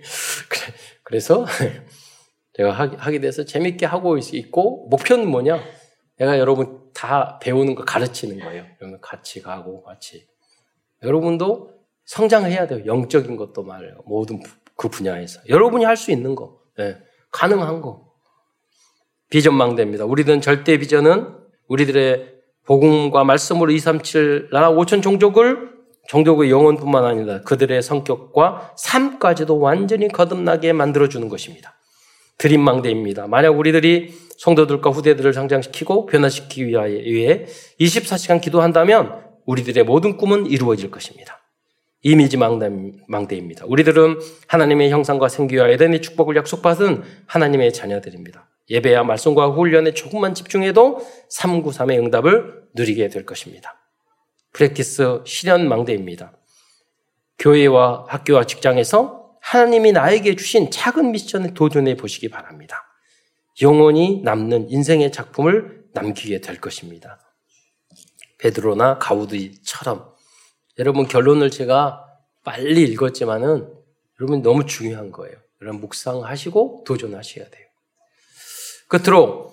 그래서 1.02 1.46
제가 2.54 2.72
하게 2.72 3.20
돼서 3.20 3.44
재밌게 3.44 3.86
하고 3.86 4.18
있고 4.18 4.88
목표는 4.90 5.28
뭐냐? 5.30 5.62
내가 6.16 6.38
여러분 6.38 6.90
다 6.92 7.38
배우는 7.40 7.74
거 7.74 7.84
가르치는 7.84 8.40
거예요. 8.40 8.64
여러분 8.80 9.00
같이 9.00 9.40
가고 9.40 9.82
같이. 9.82 10.26
여러분도 11.02 11.78
성장해야 12.06 12.66
돼요. 12.66 12.84
영적인 12.86 13.36
것도 13.36 13.62
말이에요. 13.62 14.02
모든 14.06 14.40
그 14.76 14.88
분야에서. 14.88 15.40
여러분이 15.48 15.84
할 15.84 15.96
수 15.96 16.10
있는 16.10 16.34
거. 16.34 16.60
네. 16.76 16.96
가능한 17.30 17.80
거. 17.80 18.07
비전망대입니다. 19.30 20.04
우리는 20.04 20.40
절대 20.40 20.78
비전은 20.78 21.28
우리들의 21.68 22.34
복음과 22.64 23.24
말씀으로 23.24 23.70
237 23.70 24.48
나라 24.52 24.70
5천 24.70 25.02
종족을 25.02 25.70
종족의 26.08 26.50
영혼뿐만 26.50 27.04
아니라 27.04 27.42
그들의 27.42 27.82
성격과 27.82 28.72
삶까지도 28.76 29.58
완전히 29.58 30.08
거듭나게 30.08 30.72
만들어주는 30.72 31.28
것입니다. 31.28 31.74
드림망대입니다. 32.38 33.26
만약 33.26 33.58
우리들이 33.58 34.14
성도들과 34.38 34.90
후대들을 34.90 35.32
성장시키고 35.34 36.06
변화시키기 36.06 36.66
위해 36.66 37.46
24시간 37.80 38.40
기도한다면 38.40 39.24
우리들의 39.44 39.84
모든 39.84 40.16
꿈은 40.16 40.46
이루어질 40.46 40.90
것입니다. 40.90 41.40
이미지 42.02 42.36
망대입니다. 42.36 43.64
우리들은 43.66 44.20
하나님의 44.46 44.90
형상과 44.90 45.28
생기와 45.28 45.68
에덴의 45.68 46.00
축복을 46.00 46.36
약속받은 46.36 47.02
하나님의 47.26 47.72
자녀들입니다. 47.72 48.48
예배와 48.70 49.04
말씀과 49.04 49.48
훈련에 49.48 49.94
조금만 49.94 50.34
집중해도 50.34 51.06
393의 51.30 51.98
응답을 51.98 52.68
누리게 52.74 53.08
될 53.08 53.24
것입니다. 53.24 53.76
프랙티스 54.52 55.22
실현 55.24 55.68
망대입니다. 55.68 56.32
교회와 57.38 58.06
학교와 58.08 58.44
직장에서 58.44 59.36
하나님이 59.40 59.92
나에게 59.92 60.36
주신 60.36 60.70
작은 60.70 61.12
미션에 61.12 61.54
도전해 61.54 61.96
보시기 61.96 62.28
바랍니다. 62.28 62.84
영원히 63.62 64.20
남는 64.22 64.70
인생의 64.70 65.12
작품을 65.12 65.84
남기게 65.94 66.40
될 66.40 66.60
것입니다. 66.60 67.20
베드로나 68.38 68.98
가우드처럼 68.98 70.12
여러분 70.78 71.08
결론을 71.08 71.50
제가 71.50 72.04
빨리 72.44 72.82
읽었지만은 72.84 73.72
여러분 74.20 74.42
너무 74.42 74.66
중요한 74.66 75.10
거예요. 75.10 75.36
여러분 75.60 75.80
묵상하시고 75.80 76.84
도전하셔야 76.86 77.48
돼요. 77.50 77.67
끝으로 78.88 79.52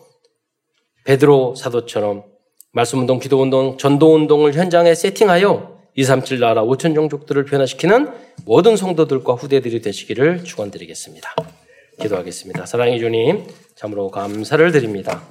베드로 1.03 1.55
사도처럼 1.55 2.23
말씀운동, 2.71 3.19
기도운동, 3.19 3.77
전도운동을 3.77 4.53
현장에 4.53 4.95
세팅하여 4.95 5.75
237 5.95 6.39
나라 6.39 6.63
5천 6.63 6.95
종족들을 6.95 7.45
변화시키는 7.45 8.11
모든 8.45 8.75
성도들과 8.75 9.33
후대들이 9.33 9.81
되시기를 9.81 10.43
축원드리겠습니다. 10.43 11.35
기도하겠습니다. 12.01 12.65
사랑해 12.65 12.99
주님, 12.99 13.47
참으로 13.75 14.11
감사를 14.11 14.71
드립니다. 14.71 15.23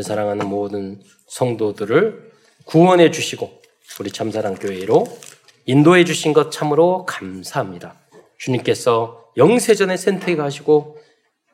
사랑하는 0.00 0.48
모든 0.48 1.00
성도들을 1.28 2.32
구원해 2.64 3.10
주시고 3.10 3.60
우리 4.00 4.10
참사랑 4.10 4.56
교회로 4.56 5.06
인도해 5.66 6.04
주신 6.04 6.32
것 6.32 6.50
참으로 6.50 7.04
감사합니다. 7.06 7.94
주님께서 8.38 9.24
영세전에 9.36 9.96
센터에 9.96 10.34
가시고 10.34 10.97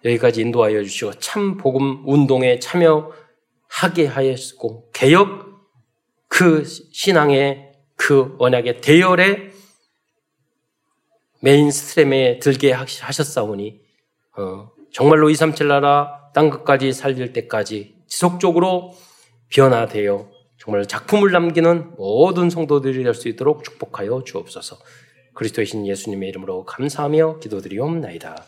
여기까지 0.04 0.42
인도하여 0.42 0.82
주시고 0.82 1.14
참 1.14 1.56
복음 1.56 2.02
운동에 2.06 2.58
참여하게 2.58 4.06
하였고 4.06 4.90
개혁 4.92 5.44
그 6.28 6.64
신앙의 6.64 7.72
그 7.96 8.34
언약의 8.38 8.80
대열에 8.80 9.50
mainstream에 11.40 12.38
들게 12.38 12.72
하셨사오니 12.72 13.80
어, 14.36 14.70
정말로 14.92 15.30
237 15.30 15.68
나라 15.68 16.30
땅 16.34 16.50
끝까지 16.50 16.92
살릴 16.92 17.32
때까지 17.32 17.94
지속적으로 18.06 18.94
변화되어 19.50 20.30
정말 20.58 20.86
작품을 20.86 21.30
남기는 21.30 21.94
모든 21.96 22.48
성도들이 22.50 23.02
될 23.04 23.14
수 23.14 23.28
있도록 23.28 23.64
축복하여 23.64 24.22
주옵소서. 24.24 24.78
그리스도의 25.34 25.66
신 25.66 25.86
예수님의 25.86 26.28
이름으로 26.30 26.64
감사하며 26.64 27.40
기도드리옵나이다. 27.40 28.46